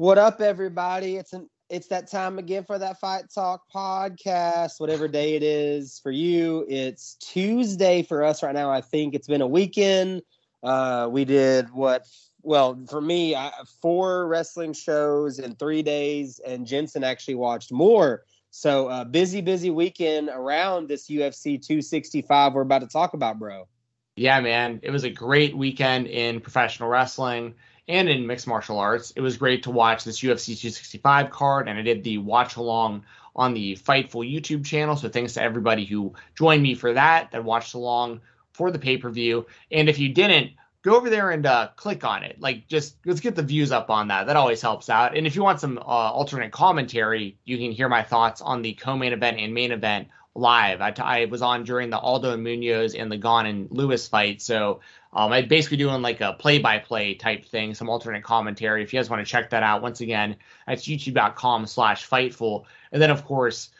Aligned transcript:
What 0.00 0.16
up, 0.16 0.40
everybody? 0.40 1.16
It's 1.16 1.34
an 1.34 1.50
it's 1.68 1.88
that 1.88 2.10
time 2.10 2.38
again 2.38 2.64
for 2.64 2.78
that 2.78 2.98
Fight 3.00 3.24
Talk 3.34 3.64
podcast. 3.70 4.80
Whatever 4.80 5.08
day 5.08 5.34
it 5.34 5.42
is 5.42 6.00
for 6.02 6.10
you, 6.10 6.64
it's 6.70 7.16
Tuesday 7.16 8.02
for 8.02 8.24
us 8.24 8.42
right 8.42 8.54
now. 8.54 8.70
I 8.70 8.80
think 8.80 9.14
it's 9.14 9.26
been 9.28 9.42
a 9.42 9.46
weekend. 9.46 10.22
Uh, 10.62 11.06
we 11.10 11.26
did 11.26 11.70
what? 11.70 12.06
Well, 12.40 12.82
for 12.88 13.02
me, 13.02 13.34
I, 13.36 13.50
four 13.82 14.26
wrestling 14.26 14.72
shows 14.72 15.38
in 15.38 15.54
three 15.56 15.82
days, 15.82 16.40
and 16.46 16.66
Jensen 16.66 17.04
actually 17.04 17.34
watched 17.34 17.70
more. 17.70 18.24
So 18.50 18.88
uh, 18.88 19.04
busy, 19.04 19.42
busy 19.42 19.68
weekend 19.68 20.30
around 20.30 20.88
this 20.88 21.10
UFC 21.10 21.60
265 21.60 22.54
we're 22.54 22.62
about 22.62 22.80
to 22.80 22.86
talk 22.86 23.12
about, 23.12 23.38
bro. 23.38 23.68
Yeah, 24.16 24.40
man, 24.40 24.80
it 24.82 24.92
was 24.92 25.04
a 25.04 25.10
great 25.10 25.54
weekend 25.54 26.06
in 26.06 26.40
professional 26.40 26.88
wrestling 26.88 27.54
and 27.90 28.08
in 28.08 28.26
mixed 28.26 28.46
martial 28.46 28.78
arts. 28.78 29.12
It 29.16 29.20
was 29.20 29.36
great 29.36 29.64
to 29.64 29.70
watch 29.70 30.04
this 30.04 30.20
UFC 30.20 30.58
265 30.58 31.30
card, 31.30 31.68
and 31.68 31.78
I 31.78 31.82
did 31.82 32.04
the 32.04 32.18
watch 32.18 32.56
along 32.56 33.04
on 33.34 33.52
the 33.52 33.76
Fightful 33.76 34.30
YouTube 34.30 34.64
channel. 34.64 34.96
So 34.96 35.08
thanks 35.08 35.34
to 35.34 35.42
everybody 35.42 35.84
who 35.84 36.14
joined 36.34 36.62
me 36.62 36.74
for 36.74 36.92
that, 36.92 37.32
that 37.32 37.44
watched 37.44 37.74
along 37.74 38.20
for 38.52 38.70
the 38.70 38.78
pay 38.78 38.96
per 38.96 39.10
view. 39.10 39.46
And 39.70 39.88
if 39.88 39.98
you 39.98 40.08
didn't, 40.10 40.52
go 40.82 40.96
over 40.96 41.10
there 41.10 41.30
and 41.30 41.44
uh, 41.46 41.68
click 41.76 42.04
on 42.04 42.22
it. 42.22 42.40
Like, 42.40 42.68
just 42.68 42.96
let's 43.04 43.20
get 43.20 43.34
the 43.34 43.42
views 43.42 43.72
up 43.72 43.90
on 43.90 44.08
that. 44.08 44.26
That 44.26 44.36
always 44.36 44.62
helps 44.62 44.88
out. 44.88 45.16
And 45.16 45.26
if 45.26 45.36
you 45.36 45.42
want 45.42 45.60
some 45.60 45.78
uh, 45.78 45.82
alternate 45.82 46.52
commentary, 46.52 47.36
you 47.44 47.58
can 47.58 47.72
hear 47.72 47.88
my 47.88 48.02
thoughts 48.02 48.40
on 48.40 48.62
the 48.62 48.74
co-main 48.74 49.12
event 49.12 49.38
and 49.38 49.52
main 49.52 49.72
event 49.72 50.08
live. 50.34 50.80
I, 50.80 50.90
t- 50.90 51.02
I 51.02 51.24
was 51.26 51.42
on 51.42 51.64
during 51.64 51.90
the 51.90 51.98
Aldo 51.98 52.36
Munhoz 52.36 53.00
and 53.00 53.10
the 53.10 53.16
Gane 53.16 53.46
and 53.46 53.70
Lewis 53.70 54.08
fight, 54.08 54.40
so 54.40 54.80
um, 55.12 55.32
I'm 55.32 55.48
basically 55.48 55.76
doing 55.76 56.02
like 56.02 56.20
a 56.20 56.34
play-by-play 56.34 57.14
type 57.14 57.44
thing, 57.44 57.74
some 57.74 57.88
alternate 57.88 58.22
commentary. 58.22 58.82
If 58.82 58.92
you 58.92 58.98
guys 58.98 59.10
want 59.10 59.24
to 59.24 59.30
check 59.30 59.50
that 59.50 59.62
out, 59.62 59.82
once 59.82 60.00
again, 60.00 60.36
that's 60.66 60.86
youtube.com/slash 60.86 62.08
Fightful. 62.08 62.64
And 62.92 63.02
then, 63.02 63.10
of 63.10 63.24
course, 63.24 63.70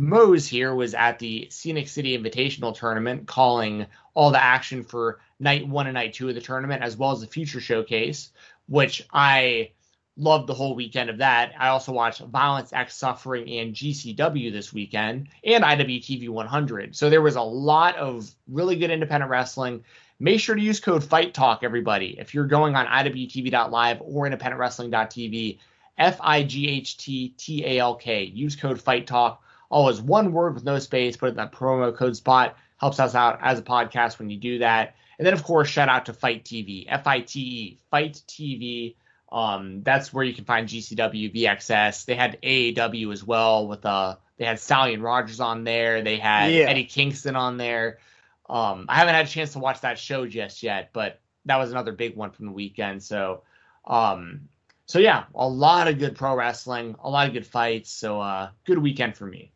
Mose 0.00 0.48
here 0.48 0.74
was 0.74 0.94
at 0.94 1.20
the 1.20 1.46
Scenic 1.50 1.86
City 1.86 2.18
Invitational 2.18 2.76
Tournament, 2.76 3.28
calling 3.28 3.86
all 4.14 4.32
the 4.32 4.42
action 4.42 4.82
for 4.82 5.20
night 5.38 5.66
one 5.68 5.86
and 5.86 5.94
night 5.94 6.14
two 6.14 6.28
of 6.28 6.34
the 6.34 6.40
tournament, 6.40 6.82
as 6.82 6.96
well 6.96 7.12
as 7.12 7.20
the 7.20 7.28
future 7.28 7.60
showcase, 7.60 8.32
which 8.66 9.06
I 9.12 9.70
loved 10.16 10.46
the 10.48 10.54
whole 10.54 10.74
weekend 10.74 11.10
of 11.10 11.18
that. 11.18 11.52
I 11.58 11.68
also 11.68 11.92
watched 11.92 12.20
Violence 12.20 12.72
X 12.72 12.96
Suffering 12.96 13.48
and 13.48 13.74
GCW 13.74 14.52
this 14.52 14.72
weekend 14.72 15.28
and 15.44 15.64
IWTV 15.64 16.28
100. 16.28 16.96
So 16.96 17.10
there 17.10 17.22
was 17.22 17.36
a 17.36 17.42
lot 17.42 17.96
of 17.96 18.30
really 18.48 18.76
good 18.76 18.90
independent 18.90 19.30
wrestling. 19.30 19.84
Make 20.24 20.40
sure 20.40 20.54
to 20.54 20.62
use 20.62 20.80
code 20.80 21.04
Fight 21.04 21.34
Talk, 21.34 21.62
everybody. 21.64 22.16
If 22.18 22.32
you're 22.32 22.46
going 22.46 22.76
on 22.76 22.86
IWTV.live 22.86 24.00
or 24.00 24.26
independentwrestling.tv, 24.26 25.58
F 25.98 26.16
I 26.18 26.42
G 26.44 26.66
H 26.66 26.96
T 26.96 27.34
T 27.36 27.62
A 27.66 27.78
L 27.80 27.94
K. 27.96 28.24
Use 28.24 28.56
code 28.56 28.80
Fight 28.80 29.06
Talk. 29.06 29.42
Always 29.68 30.00
one 30.00 30.32
word 30.32 30.54
with 30.54 30.64
no 30.64 30.78
space. 30.78 31.18
Put 31.18 31.28
in 31.28 31.36
that 31.36 31.52
promo 31.52 31.94
code 31.94 32.16
spot. 32.16 32.56
Helps 32.78 33.00
us 33.00 33.14
out 33.14 33.40
as 33.42 33.58
a 33.58 33.62
podcast 33.62 34.18
when 34.18 34.30
you 34.30 34.38
do 34.38 34.60
that. 34.60 34.94
And 35.18 35.26
then, 35.26 35.34
of 35.34 35.44
course, 35.44 35.68
shout 35.68 35.90
out 35.90 36.06
to 36.06 36.14
FITE 36.14 36.42
TV, 36.42 36.86
F 36.88 37.06
I 37.06 37.20
T 37.20 37.40
E, 37.40 37.78
FITE 37.90 38.22
TV. 38.26 38.94
Um, 39.30 39.82
that's 39.82 40.10
where 40.10 40.24
you 40.24 40.32
can 40.32 40.46
find 40.46 40.66
GCW, 40.66 41.34
VXS. 41.34 42.06
They 42.06 42.14
had 42.14 42.40
AAW 42.40 43.12
as 43.12 43.22
well 43.22 43.68
with 43.68 43.84
uh 43.84 44.16
they 44.38 44.46
had 44.46 44.58
Stallion 44.58 45.02
Rogers 45.02 45.40
on 45.40 45.64
there. 45.64 46.00
They 46.00 46.16
had 46.16 46.50
yeah. 46.50 46.64
Eddie 46.70 46.84
Kingston 46.84 47.36
on 47.36 47.58
there. 47.58 47.98
Um, 48.48 48.86
I 48.88 48.96
haven't 48.96 49.14
had 49.14 49.26
a 49.26 49.28
chance 49.28 49.52
to 49.52 49.58
watch 49.58 49.80
that 49.80 49.98
show 49.98 50.26
just 50.26 50.62
yet, 50.62 50.90
but 50.92 51.20
that 51.46 51.56
was 51.56 51.70
another 51.70 51.92
big 51.92 52.16
one 52.16 52.30
from 52.30 52.46
the 52.46 52.52
weekend. 52.52 53.02
So, 53.02 53.42
um, 53.86 54.48
so 54.86 54.98
yeah, 54.98 55.24
a 55.34 55.48
lot 55.48 55.88
of 55.88 55.98
good 55.98 56.14
pro 56.14 56.34
wrestling, 56.34 56.96
a 57.02 57.08
lot 57.08 57.26
of 57.26 57.32
good 57.32 57.46
fights. 57.46 57.90
So, 57.90 58.20
uh, 58.20 58.50
good 58.64 58.78
weekend 58.78 59.16
for 59.16 59.26
me. 59.26 59.52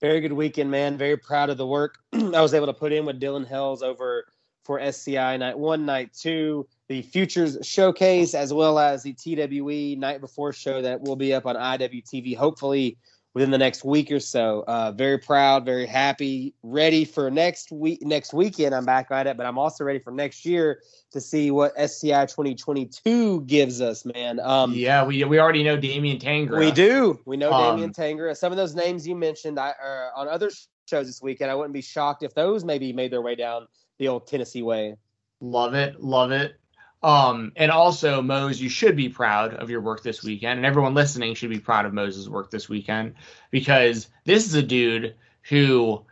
Very 0.00 0.20
good 0.20 0.32
weekend, 0.32 0.70
man. 0.70 0.96
Very 0.96 1.16
proud 1.16 1.50
of 1.50 1.58
the 1.58 1.66
work 1.66 1.98
I 2.12 2.40
was 2.40 2.54
able 2.54 2.66
to 2.66 2.72
put 2.72 2.92
in 2.92 3.04
with 3.04 3.20
Dylan 3.20 3.46
Hales 3.46 3.82
over 3.82 4.26
for 4.64 4.80
SCI 4.80 5.36
night 5.36 5.58
one, 5.58 5.84
night 5.86 6.12
two 6.12 6.66
the 6.90 7.02
Futures 7.02 7.56
Showcase, 7.62 8.34
as 8.34 8.52
well 8.52 8.76
as 8.76 9.04
the 9.04 9.12
TWE 9.12 9.94
Night 9.96 10.20
Before 10.20 10.52
show 10.52 10.82
that 10.82 11.00
will 11.00 11.14
be 11.14 11.32
up 11.32 11.46
on 11.46 11.54
IWTV, 11.54 12.36
hopefully 12.36 12.98
within 13.34 13.50
the 13.50 13.58
next 13.58 13.84
week 13.84 14.10
or 14.10 14.20
so. 14.20 14.64
Uh, 14.66 14.92
very 14.92 15.18
proud, 15.18 15.64
very 15.64 15.86
happy, 15.86 16.54
ready 16.62 17.04
for 17.04 17.30
next 17.30 17.70
week. 17.70 18.02
Next 18.02 18.34
weekend, 18.34 18.74
I'm 18.74 18.84
back 18.84 19.10
at 19.10 19.26
it, 19.26 19.36
but 19.36 19.46
I'm 19.46 19.58
also 19.58 19.84
ready 19.84 19.98
for 19.98 20.10
next 20.10 20.44
year 20.44 20.82
to 21.12 21.20
see 21.20 21.50
what 21.50 21.72
SCI 21.76 22.26
2022 22.26 23.42
gives 23.42 23.80
us, 23.80 24.04
man. 24.04 24.40
Um, 24.40 24.72
yeah, 24.72 25.04
we 25.04 25.22
we 25.24 25.38
already 25.38 25.62
know 25.62 25.76
Damian 25.76 26.18
Tangra. 26.18 26.58
We 26.58 26.70
do. 26.70 27.20
We 27.24 27.36
know 27.36 27.52
um, 27.52 27.76
Damian 27.76 27.92
Tangra. 27.92 28.36
Some 28.36 28.52
of 28.52 28.56
those 28.56 28.74
names 28.74 29.06
you 29.06 29.14
mentioned 29.14 29.58
I, 29.58 29.70
uh, 29.82 30.18
on 30.20 30.28
other 30.28 30.50
shows 30.88 31.06
this 31.06 31.22
weekend, 31.22 31.50
I 31.50 31.54
wouldn't 31.54 31.74
be 31.74 31.82
shocked 31.82 32.22
if 32.22 32.34
those 32.34 32.64
maybe 32.64 32.92
made 32.92 33.12
their 33.12 33.22
way 33.22 33.34
down 33.34 33.66
the 33.98 34.08
old 34.08 34.26
Tennessee 34.26 34.62
way. 34.62 34.96
Love 35.40 35.74
it, 35.74 36.02
love 36.02 36.32
it. 36.32 36.59
Um, 37.02 37.52
and 37.56 37.70
also, 37.70 38.20
Mose, 38.20 38.60
you 38.60 38.68
should 38.68 38.94
be 38.94 39.08
proud 39.08 39.54
of 39.54 39.70
your 39.70 39.80
work 39.80 40.02
this 40.02 40.22
weekend, 40.22 40.58
and 40.58 40.66
everyone 40.66 40.94
listening 40.94 41.34
should 41.34 41.50
be 41.50 41.58
proud 41.58 41.86
of 41.86 41.94
Mose's 41.94 42.28
work 42.28 42.50
this 42.50 42.68
weekend 42.68 43.14
because 43.50 44.08
this 44.24 44.46
is 44.46 44.54
a 44.54 44.62
dude 44.62 45.14
who 45.42 46.04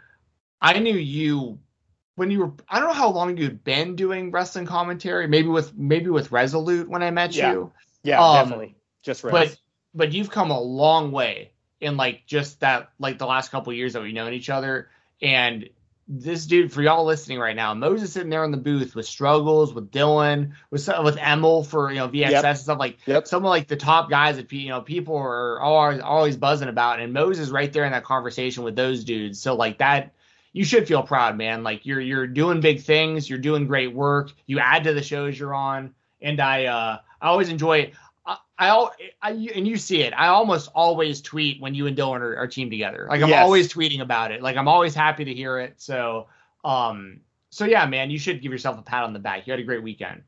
I 0.63 0.79
knew 0.79 0.95
you 0.95 1.59
when 2.17 2.31
you 2.31 2.41
were. 2.41 2.53
I 2.69 2.79
don't 2.81 2.89
know 2.89 2.95
how 2.95 3.11
long 3.11 3.37
you'd 3.37 3.63
been 3.65 3.97
doing 3.97 4.31
wrestling 4.31 4.65
commentary. 4.65 5.27
Maybe 5.27 5.49
with 5.49 5.77
maybe 5.77 6.09
with 6.09 6.33
Resolute 6.33 6.89
when 6.89 7.03
I 7.03 7.11
met 7.11 7.35
yeah. 7.35 7.53
you. 7.53 7.73
Yeah, 8.03 8.25
um, 8.25 8.37
definitely. 8.37 8.75
Just 9.03 9.25
Res. 9.25 9.33
but 9.33 9.57
but 9.95 10.13
you've 10.13 10.31
come 10.31 10.51
a 10.51 10.61
long 10.61 11.13
way 11.13 11.53
in 11.81 11.99
like 11.99 12.27
just 12.27 12.61
that 12.61 12.91
like 12.99 13.19
the 13.19 13.27
last 13.27 13.51
couple 13.51 13.73
years 13.75 13.93
that 13.93 14.03
we've 14.03 14.15
known 14.15 14.33
each 14.33 14.49
other, 14.49 14.89
and 15.21 15.69
this 16.09 16.47
dude 16.47 16.73
for 16.73 16.81
y'all 16.81 17.05
listening 17.05 17.39
right 17.39 17.55
now, 17.55 17.75
Moses 17.75 18.13
sitting 18.13 18.31
there 18.31 18.45
in 18.45 18.51
the 18.51 18.57
booth 18.57 18.95
with 18.95 19.07
struggles 19.07 19.75
with 19.75 19.91
Dylan, 19.91 20.53
with 20.71 20.89
with 21.05 21.19
Emil 21.19 21.63
for 21.65 21.91
you 21.91 21.99
know 21.99 22.09
VXS 22.09 22.31
yep. 22.31 22.45
and 22.45 22.59
stuff 22.59 22.79
like 22.79 22.97
yep. 23.07 23.27
some 23.27 23.45
of 23.45 23.51
like 23.51 23.69
the 23.69 23.77
top 23.77 24.09
guys 24.09 24.37
that 24.37 24.51
you 24.51 24.71
know 24.71 24.81
people 24.81 25.17
are 25.17 25.61
always 25.61 26.01
always 26.01 26.37
buzzing 26.37 26.69
about, 26.69 27.01
and 27.01 27.13
Moses 27.13 27.51
right 27.51 27.71
there 27.71 27.85
in 27.85 27.93
that 27.93 28.05
conversation 28.05 28.65
with 28.65 28.75
those 28.75 29.05
dudes. 29.05 29.41
So 29.41 29.55
like 29.55 29.79
that, 29.79 30.15
you 30.53 30.65
should 30.65 30.89
feel 30.89 31.03
proud, 31.03 31.37
man. 31.37 31.63
Like 31.63 31.85
you're 31.85 32.01
you're 32.01 32.27
doing 32.27 32.61
big 32.61 32.81
things, 32.81 33.29
you're 33.29 33.39
doing 33.39 33.67
great 33.67 33.93
work. 33.93 34.33
You 34.47 34.61
add 34.61 34.85
to 34.85 34.95
the 34.95 35.03
shows 35.03 35.39
you're 35.39 35.55
on, 35.55 35.95
and 36.23 36.41
I 36.41 36.67
uh 36.67 36.99
I 37.21 37.29
always 37.29 37.51
enjoy 37.51 37.79
it. 37.79 37.95
I, 38.59 38.89
I, 39.23 39.31
and 39.31 39.67
you 39.69 39.77
see 39.77 40.03
it. 40.03 40.13
I 40.15 40.29
almost 40.29 40.71
always 40.75 41.21
tweet 41.21 41.61
when 41.61 41.75
you 41.75 41.87
and 41.87 41.97
Dylan 41.97 42.21
are, 42.21 42.37
are 42.37 42.49
team 42.49 42.71
together. 42.71 43.07
Like 43.09 43.23
I'm 43.23 43.29
yes. 43.29 43.45
always 43.45 43.73
tweeting 43.73 44.01
about 44.01 44.33
it. 44.33 44.43
Like 44.43 44.57
I'm 44.57 44.67
always 44.67 44.95
happy 44.95 45.25
to 45.25 45.33
hear 45.33 45.59
it. 45.61 45.75
So, 45.77 46.27
um, 46.65 47.21
so 47.51 47.65
yeah, 47.65 47.87
man, 47.87 48.11
you 48.11 48.19
should 48.19 48.43
give 48.43 48.51
yourself 48.51 48.79
a 48.79 48.83
pat 48.83 49.05
on 49.05 49.13
the 49.13 49.21
back. 49.21 49.47
You 49.47 49.53
had 49.53 49.61
a 49.61 49.65
great 49.65 49.83
weekend. 49.83 50.23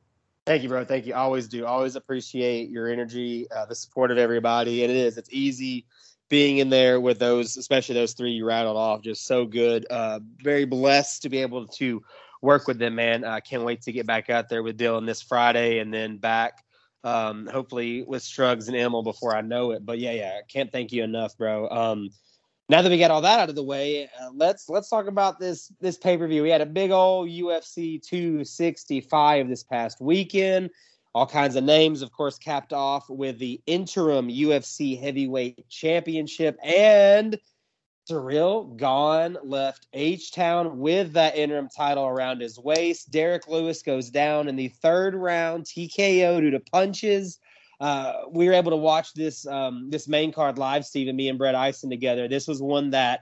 Thank 0.46 0.62
you, 0.62 0.68
bro. 0.68 0.84
Thank 0.84 1.06
you. 1.06 1.14
Always 1.14 1.48
do. 1.48 1.66
Always 1.66 1.96
appreciate 1.96 2.70
your 2.70 2.88
energy, 2.88 3.50
uh, 3.50 3.66
the 3.66 3.74
support 3.74 4.10
of 4.10 4.18
everybody. 4.18 4.84
And 4.84 4.90
it 4.90 4.96
is. 4.96 5.18
It's 5.18 5.28
easy 5.32 5.86
being 6.28 6.58
in 6.58 6.70
there 6.70 7.00
with 7.00 7.18
those, 7.18 7.56
especially 7.56 7.96
those 7.96 8.12
three 8.12 8.30
you 8.30 8.44
rattled 8.44 8.76
off. 8.76 9.02
Just 9.02 9.26
so 9.26 9.44
good. 9.44 9.86
Uh, 9.90 10.20
very 10.42 10.64
blessed 10.64 11.22
to 11.22 11.28
be 11.28 11.38
able 11.38 11.66
to 11.66 12.02
work 12.42 12.68
with 12.68 12.78
them, 12.78 12.94
man. 12.94 13.24
I 13.24 13.38
uh, 13.38 13.40
can't 13.40 13.64
wait 13.64 13.82
to 13.82 13.92
get 13.92 14.06
back 14.06 14.30
out 14.30 14.48
there 14.48 14.62
with 14.62 14.78
Dylan 14.78 15.04
this 15.04 15.20
Friday 15.20 15.80
and 15.80 15.92
then 15.92 16.16
back 16.16 16.64
um, 17.04 17.48
hopefully 17.52 18.02
with 18.02 18.22
Strugs 18.22 18.68
and 18.68 18.76
Emil 18.76 19.02
before 19.02 19.34
I 19.34 19.40
know 19.40 19.72
it. 19.72 19.84
But 19.84 19.98
yeah, 19.98 20.12
yeah, 20.12 20.40
can't 20.48 20.70
thank 20.70 20.92
you 20.92 21.02
enough, 21.02 21.36
bro. 21.36 21.68
Um, 21.68 22.10
now 22.68 22.82
that 22.82 22.90
we 22.90 22.98
got 22.98 23.10
all 23.10 23.22
that 23.22 23.40
out 23.40 23.48
of 23.48 23.56
the 23.56 23.64
way, 23.64 24.04
uh, 24.04 24.30
let's 24.34 24.68
let's 24.68 24.88
talk 24.88 25.06
about 25.08 25.40
this 25.40 25.72
this 25.80 25.96
pay 25.96 26.16
per 26.16 26.28
view. 26.28 26.42
We 26.42 26.50
had 26.50 26.60
a 26.60 26.66
big 26.66 26.90
old 26.92 27.28
UFC 27.28 28.00
265 28.00 29.48
this 29.48 29.64
past 29.64 30.00
weekend. 30.00 30.70
All 31.12 31.26
kinds 31.26 31.56
of 31.56 31.64
names, 31.64 32.02
of 32.02 32.12
course, 32.12 32.38
capped 32.38 32.72
off 32.72 33.10
with 33.10 33.40
the 33.40 33.60
interim 33.66 34.28
UFC 34.28 35.00
heavyweight 35.00 35.68
championship 35.68 36.56
and 36.62 37.36
Ciryl 38.08 38.76
Gane 38.76 39.36
left 39.42 39.86
H 39.92 40.32
Town 40.32 40.78
with 40.78 41.12
that 41.12 41.36
interim 41.36 41.68
title 41.68 42.06
around 42.06 42.40
his 42.40 42.58
waist. 42.58 43.10
Derrick 43.10 43.48
Lewis 43.48 43.82
goes 43.82 44.10
down 44.10 44.48
in 44.48 44.56
the 44.56 44.68
third 44.68 45.14
round, 45.14 45.64
TKO 45.64 46.40
due 46.40 46.50
to 46.50 46.60
punches. 46.60 47.38
Uh, 47.80 48.12
we 48.30 48.46
were 48.46 48.52
able 48.52 48.70
to 48.70 48.76
watch 48.76 49.14
this 49.14 49.46
um, 49.46 49.88
this 49.90 50.06
main 50.06 50.32
card 50.32 50.58
live, 50.58 50.84
Stephen, 50.84 51.16
me 51.16 51.28
and 51.28 51.38
Brett 51.38 51.54
Ison 51.54 51.90
together. 51.90 52.28
This 52.28 52.46
was 52.46 52.60
one 52.60 52.90
that 52.90 53.20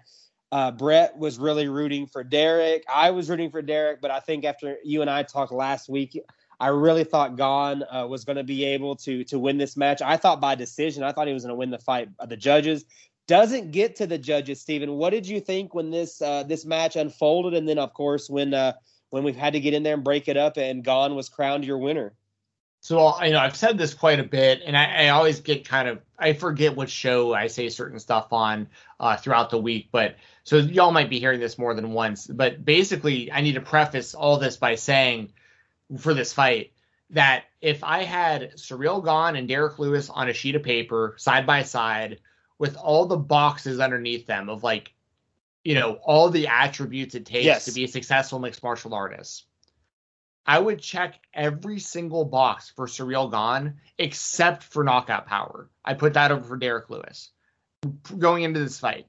uh, 0.51 0.71
Brett 0.73 1.17
was 1.17 1.39
really 1.39 1.69
rooting 1.69 2.07
for 2.07 2.25
Derrick. 2.25 2.85
I 2.93 3.11
was 3.11 3.29
rooting 3.29 3.51
for 3.51 3.63
Derrick, 3.63 4.01
but 4.01 4.11
I 4.11 4.21
think 4.21 4.45
after 4.45 4.77
you 4.85 5.01
and 5.01 5.11
I 5.11 5.23
talked 5.23 5.53
last 5.53 5.89
week, 5.89 6.19
I 6.59 6.69
really 6.69 7.05
thought 7.05 7.37
Gane 7.37 7.85
uh, 7.85 8.07
was 8.09 8.25
going 8.25 8.37
to 8.37 8.45
be 8.45 8.65
able 8.65 8.97
to 8.97 9.23
to 9.25 9.39
win 9.39 9.59
this 9.59 9.77
match. 9.77 10.03
I 10.03 10.17
thought 10.17 10.41
by 10.41 10.55
decision. 10.55 11.03
I 11.03 11.13
thought 11.13 11.29
he 11.29 11.35
was 11.35 11.45
going 11.45 11.55
to 11.55 11.59
win 11.59 11.71
the 11.71 11.79
fight. 11.79 12.09
The 12.27 12.37
judges 12.37 12.85
doesn't 13.29 13.71
get 13.71 13.97
to 13.97 14.07
the 14.07 14.19
judges. 14.19 14.61
Stephen, 14.61 14.95
what 14.95 15.11
did 15.11 15.29
you 15.29 15.39
think 15.39 15.75
when 15.75 15.91
this 15.91 16.21
uh, 16.21 16.43
this 16.43 16.65
match 16.65 16.97
unfolded, 16.97 17.55
and 17.55 17.69
then 17.69 17.79
of 17.79 17.95
course 17.95 18.29
when 18.29 18.53
uh, 18.53 18.73
when 19.11 19.23
we've 19.23 19.37
had 19.37 19.53
to 19.53 19.61
get 19.61 19.75
in 19.75 19.85
there 19.85 19.95
and 19.95 20.03
break 20.03 20.27
it 20.27 20.37
up, 20.37 20.57
and 20.57 20.83
Gane 20.83 21.15
was 21.15 21.29
crowned 21.29 21.65
your 21.65 21.79
winner? 21.79 22.15
So 22.81 23.23
you 23.23 23.33
know, 23.33 23.39
I've 23.39 23.57
said 23.57 23.77
this 23.77 23.93
quite 23.93 24.19
a 24.19 24.25
bit, 24.25 24.63
and 24.65 24.77
I, 24.77 25.05
I, 25.05 25.09
always 25.11 25.41
get 25.41 25.69
kind 25.69 25.89
of 25.89 26.01
I 26.19 26.33
forget 26.33 26.75
what 26.75 26.89
show 26.89 27.35
I 27.35 27.49
say 27.49 27.69
certain 27.69 27.99
stuff 27.99 28.33
on 28.33 28.69
uh, 28.99 29.17
throughout 29.17 29.51
the 29.51 29.59
week. 29.59 29.89
But 29.93 30.17
so 30.45 30.57
y'all 30.57 30.93
might 30.93 31.11
be 31.11 31.21
hearing 31.21 31.41
this 31.41 31.59
more 31.59 31.75
than 31.75 31.93
once. 31.93 32.27
But 32.27 32.65
basically, 32.65 33.31
I 33.31 33.43
need 33.43 33.55
to 33.55 33.61
preface 33.61 34.15
all 34.15 34.39
this 34.39 34.57
by 34.57 34.77
saying 34.77 35.33
for 35.99 36.15
this 36.15 36.33
fight 36.33 36.73
that 37.11 37.45
if 37.61 37.85
I 37.85 38.05
had 38.05 38.55
Ciryl 38.55 39.05
Gane 39.05 39.37
and 39.37 39.49
Derrick 39.49 39.79
Lewis 39.79 40.09
on 40.09 40.29
a 40.29 40.33
sheet 40.33 40.55
of 40.55 40.63
paper 40.63 41.15
side 41.19 41.47
by 41.47 41.65
side 41.65 42.21
with 42.58 42.76
all 42.76 43.06
the 43.06 43.16
boxes 43.16 43.81
underneath 43.81 44.26
them 44.26 44.49
of 44.49 44.62
like, 44.62 44.93
you 45.64 45.75
know, 45.75 45.94
all 46.05 46.31
the 46.31 46.49
attributes 46.49 47.14
it 47.14 47.26
takes 47.26 47.44
yes. 47.44 47.64
to 47.64 47.72
be 47.72 47.84
a 47.84 47.88
successful 47.88 48.38
mixed 48.38 48.62
martial 48.62 48.94
artist, 48.94 49.44
I 50.46 50.58
would 50.58 50.81
check 50.81 51.14
every 51.34 51.78
single 51.78 52.25
box 52.25 52.70
for 52.70 52.87
Ciryl 52.87 53.31
Gane 53.31 53.75
except 53.99 54.62
for 54.62 54.82
knockout 54.82 55.26
power. 55.26 55.69
I 55.84 55.94
put 55.94 56.14
that 56.14 56.32
over 56.32 56.43
for 56.43 56.56
Derrick 56.56 56.88
Lewis 56.88 57.31
going 58.19 58.43
into 58.43 58.60
this 58.60 58.78
fight. 58.78 59.06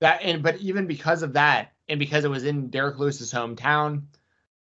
That 0.00 0.22
and 0.22 0.42
but 0.42 0.58
even 0.58 0.86
because 0.86 1.22
of 1.22 1.34
that, 1.34 1.72
and 1.88 1.98
because 1.98 2.24
it 2.24 2.30
was 2.30 2.44
in 2.44 2.70
Derrick 2.70 2.98
Lewis's 2.98 3.32
hometown, 3.32 4.02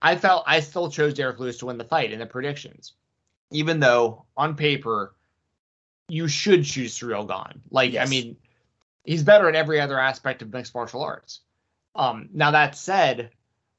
I 0.01 0.17
felt 0.17 0.45
I 0.47 0.61
still 0.61 0.91
chose 0.91 1.15
Derrick 1.15 1.39
Lewis 1.39 1.59
to 1.59 1.67
win 1.67 1.79
the 1.79 1.85
fight 1.85 2.13
in 2.13 2.19
the 2.19 2.27
predictions, 2.27 2.93
even 3.51 3.81
though 3.81 4.27
on 4.37 4.57
paper 4.57 5.15
you 6.09 6.29
should 6.29 6.65
choose 6.65 6.99
Ciryl 6.99 7.27
Gane. 7.27 7.63
Like 7.71 7.93
yes. 7.93 8.07
I 8.07 8.11
mean, 8.11 8.37
he's 9.05 9.23
better 9.23 9.49
at 9.49 9.55
every 9.55 9.81
other 9.81 9.99
aspect 9.99 10.43
of 10.43 10.53
mixed 10.53 10.75
martial 10.75 11.03
arts. 11.03 11.41
Um, 11.95 12.29
now 12.33 12.53
that 12.53 12.77
said, 12.77 13.31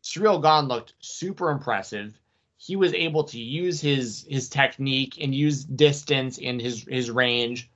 Ciryl 0.03 0.41
Gane 0.41 0.67
looked 0.67 0.93
super 0.99 1.49
impressive. 1.49 2.19
He 2.57 2.75
was 2.75 2.93
able 2.93 3.25
to 3.25 3.39
use 3.39 3.81
his 3.81 4.25
his 4.29 4.49
technique 4.49 5.17
and 5.21 5.33
use 5.35 5.63
distance 5.63 6.39
and 6.41 6.61
his 6.61 6.83
his 6.83 7.11
range, 7.11 7.69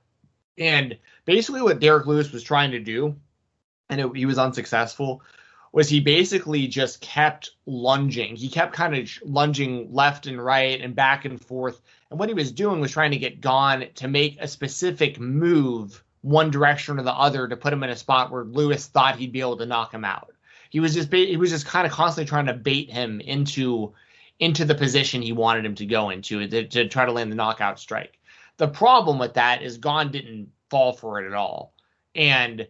and 0.56 0.98
basically 1.24 1.62
what 1.62 1.80
Derrick 1.80 2.06
Lewis 2.06 2.32
was 2.32 2.42
trying 2.42 2.70
to 2.70 2.80
do, 2.80 3.16
and 3.90 4.00
it, 4.00 4.16
he 4.16 4.26
was 4.26 4.38
unsuccessful 4.38 5.22
was 5.72 5.88
he 5.88 6.00
basically 6.00 6.66
just 6.66 7.00
kept 7.00 7.50
lunging. 7.66 8.36
He 8.36 8.48
kept 8.48 8.72
kind 8.72 8.96
of 8.96 9.10
lunging 9.22 9.92
left 9.92 10.26
and 10.26 10.42
right 10.42 10.80
and 10.80 10.94
back 10.94 11.24
and 11.24 11.40
forth. 11.40 11.80
And 12.10 12.18
what 12.18 12.28
he 12.28 12.34
was 12.34 12.52
doing 12.52 12.80
was 12.80 12.92
trying 12.92 13.10
to 13.10 13.18
get 13.18 13.40
Gane 13.40 13.88
to 13.96 14.08
make 14.08 14.38
a 14.40 14.48
specific 14.48 15.20
move 15.20 16.02
one 16.22 16.50
direction 16.50 16.98
or 16.98 17.02
the 17.02 17.12
other 17.12 17.46
to 17.46 17.56
put 17.56 17.72
him 17.72 17.82
in 17.82 17.90
a 17.90 17.96
spot 17.96 18.30
where 18.30 18.44
Lewis 18.44 18.86
thought 18.86 19.16
he'd 19.16 19.32
be 19.32 19.40
able 19.40 19.58
to 19.58 19.66
knock 19.66 19.92
him 19.92 20.04
out. 20.04 20.32
He 20.70 20.80
was 20.80 20.94
just 20.94 21.12
he 21.12 21.36
was 21.36 21.50
just 21.50 21.66
kind 21.66 21.86
of 21.86 21.92
constantly 21.92 22.28
trying 22.28 22.46
to 22.46 22.54
bait 22.54 22.90
him 22.90 23.20
into 23.20 23.94
into 24.38 24.64
the 24.64 24.74
position 24.74 25.22
he 25.22 25.32
wanted 25.32 25.64
him 25.64 25.74
to 25.74 25.86
go 25.86 26.10
into 26.10 26.46
to, 26.46 26.64
to 26.66 26.88
try 26.88 27.04
to 27.04 27.12
land 27.12 27.30
the 27.30 27.36
knockout 27.36 27.78
strike. 27.78 28.18
The 28.56 28.68
problem 28.68 29.18
with 29.18 29.34
that 29.34 29.62
is 29.62 29.78
Gane 29.78 30.10
didn't 30.10 30.50
fall 30.70 30.92
for 30.92 31.20
it 31.20 31.26
at 31.26 31.34
all. 31.34 31.72
And 32.14 32.66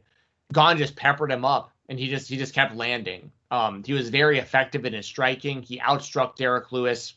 Gane 0.53 0.79
just 0.79 0.97
peppered 0.97 1.33
him 1.33 1.45
up 1.45 1.73
and 1.89 1.99
he 1.99 2.09
just 2.09 2.29
he 2.29 2.37
just 2.37 2.55
kept 2.55 2.75
landing. 2.75 3.33
Um, 3.51 3.83
he 3.85 3.93
was 3.93 4.11
very 4.11 4.39
effective 4.39 4.85
in 4.85 4.93
his 4.93 5.07
striking. 5.07 5.63
He 5.63 5.79
outstruck 5.79 6.37
Derrick 6.37 6.71
Lewis. 6.71 7.15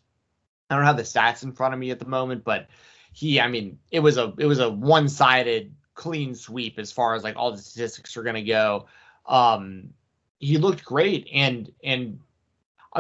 I 0.70 0.76
don't 0.76 0.86
have 0.86 0.98
the 0.98 1.04
stats 1.04 1.44
in 1.44 1.52
front 1.52 1.74
of 1.74 1.80
me 1.80 1.92
at 1.92 2.00
the 2.00 2.08
moment, 2.08 2.44
but 2.44 2.68
he, 3.12 3.42
I 3.42 3.48
mean, 3.50 3.78
it 3.92 4.00
was 4.00 4.18
a 4.18 4.34
it 4.38 4.46
was 4.46 4.60
a 4.60 4.70
one 4.70 5.10
sided 5.10 5.74
clean 5.94 6.34
sweep 6.34 6.80
as 6.80 6.92
far 6.92 7.16
as 7.16 7.24
like 7.24 7.36
all 7.36 7.52
the 7.52 7.58
statistics 7.58 8.16
are 8.16 8.24
gonna 8.24 8.44
go. 8.44 8.88
Um, 9.26 9.90
he 10.40 10.58
looked 10.58 10.86
great, 10.86 11.28
and 11.34 11.72
and 11.84 12.20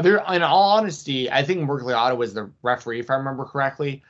there, 0.01 0.23
in 0.29 0.43
all 0.43 0.77
honesty, 0.77 1.31
I 1.31 1.43
think 1.43 1.61
Miragliotta 1.61 2.15
was 2.15 2.33
the 2.33 2.51
referee, 2.61 2.99
if 2.99 3.09
I 3.09 3.15
remember 3.15 3.45
correctly. 3.45 4.03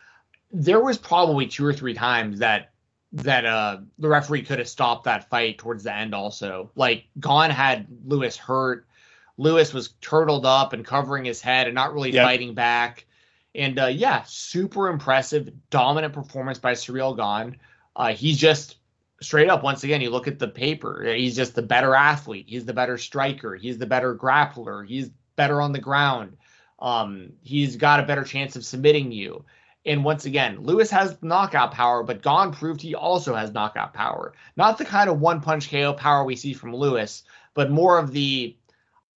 There 0.51 0.81
was 0.81 0.97
probably 0.97 1.47
two 1.47 1.65
or 1.65 1.73
three 1.73 1.93
times 1.93 2.39
that 2.39 2.70
that 3.13 3.45
uh 3.45 3.77
the 3.99 4.07
referee 4.07 4.43
could 4.43 4.59
have 4.59 4.69
stopped 4.69 5.03
that 5.03 5.29
fight 5.29 5.57
towards 5.57 5.83
the 5.83 5.93
end 5.93 6.15
also. 6.15 6.71
Like 6.75 7.05
Gane 7.19 7.49
had 7.49 7.87
Lewis 8.05 8.37
hurt. 8.37 8.87
Lewis 9.37 9.73
was 9.73 9.93
turtled 10.01 10.45
up 10.45 10.73
and 10.73 10.85
covering 10.85 11.25
his 11.25 11.41
head 11.41 11.67
and 11.67 11.75
not 11.75 11.93
really 11.93 12.11
yep. 12.11 12.25
fighting 12.25 12.53
back. 12.53 13.05
And 13.53 13.79
uh 13.79 13.87
yeah, 13.87 14.23
super 14.25 14.87
impressive, 14.87 15.49
dominant 15.69 16.13
performance 16.13 16.59
by 16.59 16.73
Ciryl 16.73 17.15
Gane. 17.15 17.57
Uh 17.95 18.13
he's 18.13 18.37
just 18.37 18.77
straight 19.21 19.49
up 19.49 19.63
once 19.63 19.83
again 19.83 20.01
you 20.01 20.09
look 20.09 20.27
at 20.27 20.39
the 20.39 20.47
paper 20.47 21.03
he's 21.03 21.35
just 21.35 21.53
the 21.53 21.61
better 21.61 21.93
athlete 21.93 22.45
he's 22.47 22.65
the 22.65 22.73
better 22.73 22.97
striker 22.97 23.55
he's 23.55 23.77
the 23.77 23.85
better 23.85 24.15
grappler 24.15 24.85
he's 24.85 25.11
better 25.35 25.61
on 25.61 25.71
the 25.71 25.79
ground 25.79 26.35
um, 26.79 27.33
he's 27.43 27.75
got 27.75 27.99
a 27.99 28.03
better 28.07 28.23
chance 28.23 28.55
of 28.55 28.65
submitting 28.65 29.11
you 29.11 29.45
and 29.85 30.03
once 30.03 30.25
again, 30.25 30.59
Lewis 30.61 30.91
has 30.91 31.17
knockout 31.21 31.71
power, 31.71 32.03
but 32.03 32.21
Gane 32.21 32.51
proved 32.51 32.81
he 32.81 32.93
also 32.93 33.33
has 33.33 33.51
knockout 33.51 33.93
power. 33.93 34.33
Not 34.55 34.77
the 34.77 34.85
kind 34.85 35.09
of 35.09 35.19
one 35.19 35.41
punch 35.41 35.71
KO 35.71 35.93
power 35.93 36.23
we 36.23 36.35
see 36.35 36.53
from 36.53 36.75
Lewis, 36.75 37.23
but 37.53 37.71
more 37.71 37.97
of 37.97 38.11
the. 38.11 38.55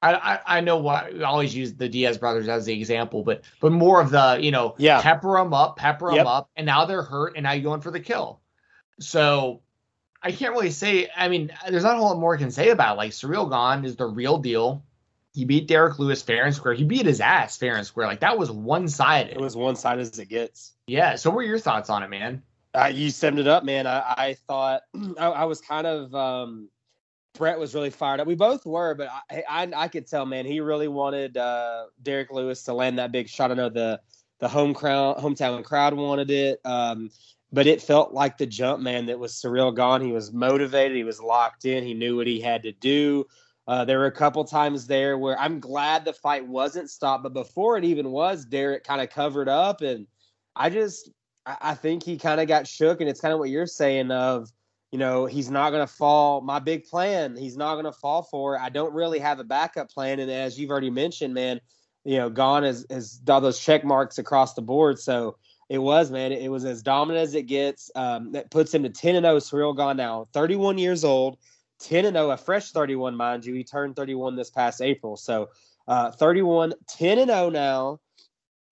I, 0.02 0.14
I, 0.14 0.58
I 0.58 0.62
know 0.62 0.78
what 0.78 1.14
we 1.14 1.24
always 1.24 1.56
use 1.56 1.74
the 1.74 1.88
Diaz 1.88 2.18
brothers 2.18 2.48
as 2.48 2.66
the 2.66 2.74
example, 2.74 3.24
but 3.24 3.44
but 3.60 3.72
more 3.72 4.02
of 4.02 4.10
the 4.10 4.40
you 4.42 4.52
know 4.52 4.76
yeah. 4.78 5.02
pepper 5.02 5.38
them 5.38 5.54
up, 5.54 5.78
pepper 5.78 6.10
yep. 6.10 6.20
them 6.20 6.28
up, 6.28 6.50
and 6.56 6.66
now 6.66 6.86
they're 6.86 7.04
hurt, 7.04 7.34
and 7.36 7.44
now 7.44 7.52
you're 7.54 7.64
going 7.64 7.82
for 7.82 7.92
the 7.92 8.00
kill. 8.00 8.42
So 9.00 9.62
I 10.22 10.32
can't 10.32 10.54
really 10.54 10.72
say. 10.72 11.10
I 11.16 11.28
mean, 11.28 11.52
there's 11.70 11.84
not 11.84 11.96
a 11.96 11.98
whole 11.98 12.10
lot 12.10 12.20
more 12.20 12.36
I 12.36 12.40
can 12.40 12.52
say 12.52 12.70
about 12.70 12.96
it. 12.96 12.98
like 12.98 13.12
Ciryl 13.12 13.50
Gane 13.50 13.86
is 13.86 13.96
the 13.96 14.08
real 14.08 14.38
deal. 14.40 14.84
He 15.36 15.44
beat 15.44 15.68
Derrick 15.68 16.00
Lewis 16.00 16.22
fair 16.22 16.46
and 16.46 16.56
square. 16.56 16.74
He 16.74 16.86
beat 16.86 17.06
his 17.06 17.20
ass 17.20 17.58
fair 17.58 17.76
and 17.76 17.86
square. 17.86 18.08
Like 18.08 18.22
that 18.22 18.38
was 18.38 18.50
one 18.50 18.88
sided. 18.88 19.34
It 19.34 19.42
was 19.42 19.56
one 19.56 19.76
sided 19.76 20.02
as 20.02 20.18
it 20.18 20.30
gets. 20.30 20.72
Yeah. 20.88 21.16
So, 21.16 21.30
what 21.30 21.36
were 21.36 21.44
your 21.44 21.60
thoughts 21.60 21.90
on 21.90 22.04
it, 22.04 22.10
man? 22.10 22.42
Uh, 22.74 22.88
you 22.88 23.10
summed 23.10 23.40
it 23.40 23.48
up, 23.48 23.66
man. 23.66 23.86
I, 23.86 24.00
I 24.00 24.38
thought 24.48 24.84
I, 25.20 25.28
I, 25.28 25.44
was 25.44 25.60
kind 25.60 25.86
of 25.86 26.16
um, 26.16 26.70
Brett 27.34 27.60
was 27.60 27.76
really 27.76 27.90
fired 27.90 28.22
up. 28.22 28.28
We 28.28 28.36
both 28.36 28.66
were, 28.66 28.96
but 28.96 29.10
I, 29.30 29.44
I, 29.50 29.72
I 29.76 29.88
could 29.90 30.08
tell, 30.08 30.26
man, 30.26 30.46
he 30.46 30.62
really 30.62 30.88
wanted 30.88 31.36
uh, 31.36 31.86
Derrick 32.02 32.32
Lewis 32.32 32.64
to 32.64 32.74
land 32.74 32.98
that 33.00 33.12
big 33.12 33.28
shot. 33.28 33.52
I 33.52 33.56
know 33.56 33.70
the 33.70 34.00
the 34.40 34.48
home 34.48 34.74
crowd, 34.74 35.18
hometown 35.18 35.64
crowd 35.64 35.94
wanted 35.94 36.32
it, 36.32 36.60
um, 36.66 37.10
but 37.52 37.68
it 37.68 37.82
felt 37.82 38.14
like 38.14 38.38
the 38.38 38.46
jump, 38.46 38.82
man. 38.82 39.06
That 39.06 39.20
was 39.20 39.34
Ciryl 39.34 39.76
Gane. 39.76 40.06
He 40.06 40.14
was 40.14 40.32
motivated. 40.32 40.96
He 40.96 41.04
was 41.04 41.22
locked 41.22 41.66
in. 41.66 41.84
He 41.84 41.94
knew 41.94 42.18
what 42.18 42.28
he 42.28 42.40
had 42.40 42.64
to 42.64 42.72
do. 42.72 43.26
Uh, 43.68 43.84
there 43.84 43.98
were 43.98 44.06
a 44.06 44.12
couple 44.12 44.44
times 44.44 44.86
there 44.86 45.18
where 45.18 45.40
I'm 45.40 45.60
glad 45.60 46.06
the 46.06 46.14
fight 46.14 46.48
wasn't 46.48 46.90
stopped, 46.90 47.24
but 47.24 47.34
before 47.34 47.78
it 47.78 47.84
even 47.84 48.12
was, 48.12 48.46
Derrick 48.46 48.84
kind 48.84 49.02
of 49.02 49.10
covered 49.10 49.50
up, 49.50 49.82
and 49.82 50.06
I 50.56 50.70
just 50.70 51.10
I, 51.46 51.74
think 51.74 52.04
he 52.04 52.18
kind 52.18 52.40
of 52.40 52.48
got 52.48 52.68
shook, 52.68 53.02
and 53.02 53.10
it's 53.10 53.22
kind 53.22 53.34
of 53.34 53.40
what 53.40 53.50
you're 53.50 53.68
saying 53.68 54.12
of 54.12 54.52
you 54.92 55.00
know 55.00 55.26
he's 55.26 55.50
not 55.50 55.72
going 55.72 55.86
to 55.86 55.92
fall. 55.92 56.42
My 56.42 56.60
big 56.60 56.86
plan, 56.86 57.36
he's 57.36 57.58
not 57.58 57.74
going 57.74 57.86
to 57.86 57.92
fall 57.92 58.22
for. 58.22 58.56
It. 58.56 58.62
I 58.62 58.70
don't 58.70 58.94
really 58.94 59.20
have 59.20 59.40
a 59.40 59.44
backup 59.44 59.90
plan, 59.90 60.20
and 60.20 60.30
as 60.30 60.60
you've 60.60 60.70
already 60.70 60.92
mentioned, 60.92 61.34
man, 61.34 61.60
you 62.04 62.18
know, 62.18 62.30
Gane 62.30 62.64
has 62.64 62.86
has 62.92 63.20
all 63.28 63.42
those 63.42 63.60
check 63.60 63.84
marks 63.84 64.18
across 64.18 64.54
the 64.54 64.62
board, 64.62 65.00
so. 65.00 65.38
It 65.68 65.80
was, 65.80 66.12
man. 66.12 66.32
It 66.32 66.50
was 66.50 66.64
as 66.64 66.84
dominant 66.84 67.24
as 67.24 67.34
it 67.34 67.48
gets. 67.48 67.90
Um, 67.96 68.34
that 68.34 68.52
puts 68.52 68.72
him 68.72 68.84
to 68.84 68.90
10 68.90 69.16
and 69.16 69.24
0. 69.26 69.38
Ciryl 69.38 69.76
Gane 69.76 69.98
now, 69.98 70.28
31 70.32 70.78
years 70.78 71.04
old. 71.04 71.40
10 71.80 72.06
and 72.06 72.16
0, 72.16 72.32
a 72.32 72.38
fresh 72.38 72.72
31, 72.72 73.16
mind 73.16 73.46
you. 73.46 73.54
He 73.54 73.64
turned 73.64 73.96
31 73.96 74.36
this 74.36 74.50
past 74.50 74.82
April. 74.82 75.18
So 75.18 75.50
uh, 75.88 76.12
31, 76.12 76.74
10 76.90 77.20
and 77.20 77.30
0 77.30 77.50
now. 77.50 78.00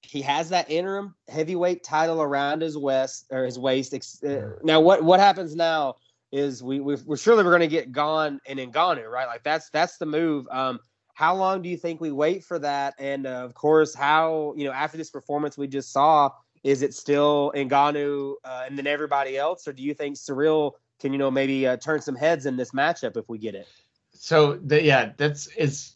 He 0.01 0.21
has 0.21 0.49
that 0.49 0.69
interim 0.69 1.15
heavyweight 1.27 1.83
title 1.83 2.21
around 2.21 2.61
his 2.61 2.77
waist 2.77 3.25
or 3.31 3.45
his 3.45 3.57
waist. 3.57 3.93
Uh, 4.23 4.49
now, 4.61 4.79
what 4.81 5.03
what 5.03 5.19
happens 5.19 5.55
now 5.55 5.95
is 6.31 6.61
we 6.61 6.79
we 6.79 6.95
are 6.95 7.17
surely 7.17 7.43
we're 7.43 7.51
going 7.51 7.61
to 7.61 7.67
get 7.67 7.91
Gane 7.91 8.39
and 8.45 8.59
Ngannou, 8.59 9.09
right? 9.09 9.27
Like 9.27 9.43
that's 9.43 9.69
that's 9.69 9.97
the 9.97 10.05
move. 10.05 10.47
Um, 10.51 10.79
how 11.13 11.35
long 11.35 11.61
do 11.61 11.69
you 11.69 11.77
think 11.77 12.01
we 12.01 12.11
wait 12.11 12.43
for 12.43 12.59
that? 12.59 12.95
And 12.99 13.25
uh, 13.25 13.43
of 13.45 13.53
course, 13.53 13.93
how 13.93 14.53
you 14.57 14.65
know 14.65 14.71
after 14.71 14.97
this 14.97 15.09
performance 15.09 15.57
we 15.57 15.67
just 15.67 15.91
saw, 15.91 16.31
is 16.63 16.81
it 16.81 16.93
still 16.93 17.51
Ngannou 17.55 18.33
uh, 18.43 18.63
and 18.65 18.77
then 18.77 18.87
everybody 18.87 19.37
else, 19.37 19.67
or 19.67 19.73
do 19.73 19.83
you 19.83 19.93
think 19.93 20.17
Ciryl 20.17 20.73
can 20.99 21.11
you 21.11 21.19
know 21.19 21.31
maybe 21.31 21.67
uh, 21.67 21.77
turn 21.77 22.01
some 22.01 22.15
heads 22.15 22.45
in 22.45 22.57
this 22.57 22.71
matchup 22.71 23.17
if 23.17 23.27
we 23.27 23.37
get 23.37 23.55
it. 23.55 23.67
So 24.13 24.53
the, 24.53 24.81
yeah, 24.81 25.11
that's 25.17 25.47
it's 25.57 25.95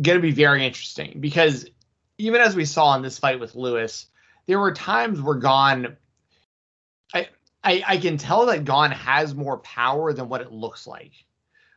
going 0.00 0.18
to 0.18 0.22
be 0.22 0.32
very 0.32 0.66
interesting 0.66 1.18
because 1.20 1.66
even 2.18 2.40
as 2.40 2.54
we 2.54 2.64
saw 2.64 2.94
in 2.96 3.02
this 3.02 3.18
fight 3.18 3.40
with 3.40 3.54
Lewis, 3.54 4.06
there 4.46 4.58
were 4.58 4.72
times 4.72 5.20
where 5.20 5.36
Gane. 5.36 5.96
I, 7.12 7.28
I, 7.62 7.82
I 7.86 7.96
can 7.98 8.18
tell 8.18 8.46
that 8.46 8.64
Gane 8.64 8.90
has 8.90 9.34
more 9.34 9.58
power 9.58 10.12
than 10.12 10.28
what 10.28 10.40
it 10.40 10.52
looks 10.52 10.86
like. 10.86 11.12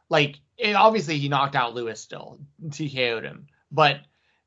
Like, 0.10 0.40
it, 0.58 0.76
obviously, 0.76 1.18
he 1.18 1.30
knocked 1.30 1.56
out 1.56 1.76
Lewis 1.76 2.00
still, 2.00 2.40
TKO'd 2.66 3.24
him. 3.24 3.48
But 3.72 4.02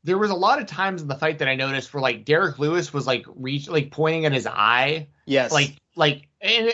there 0.05 0.19
was 0.19 0.31
a 0.31 0.35
lot 0.35 0.61
of 0.61 0.67
times 0.67 1.03
in 1.03 1.09
the 1.09 1.15
fight 1.15 1.39
that 1.39 1.49
I 1.49 1.55
noticed 1.55 1.93
where, 1.93 2.01
like, 2.01 2.25
Derrick 2.25 2.59
Lewis 2.59 2.93
was, 2.93 3.07
like, 3.07 3.25
reach, 3.35 3.69
like, 3.69 3.91
pointing 3.91 4.27
at 4.27 4.33
his 4.33 4.47
eye. 4.47 5.09
Yes. 5.27 5.53
Like, 5.53 5.77
like, 5.97 6.29
and 6.41 6.73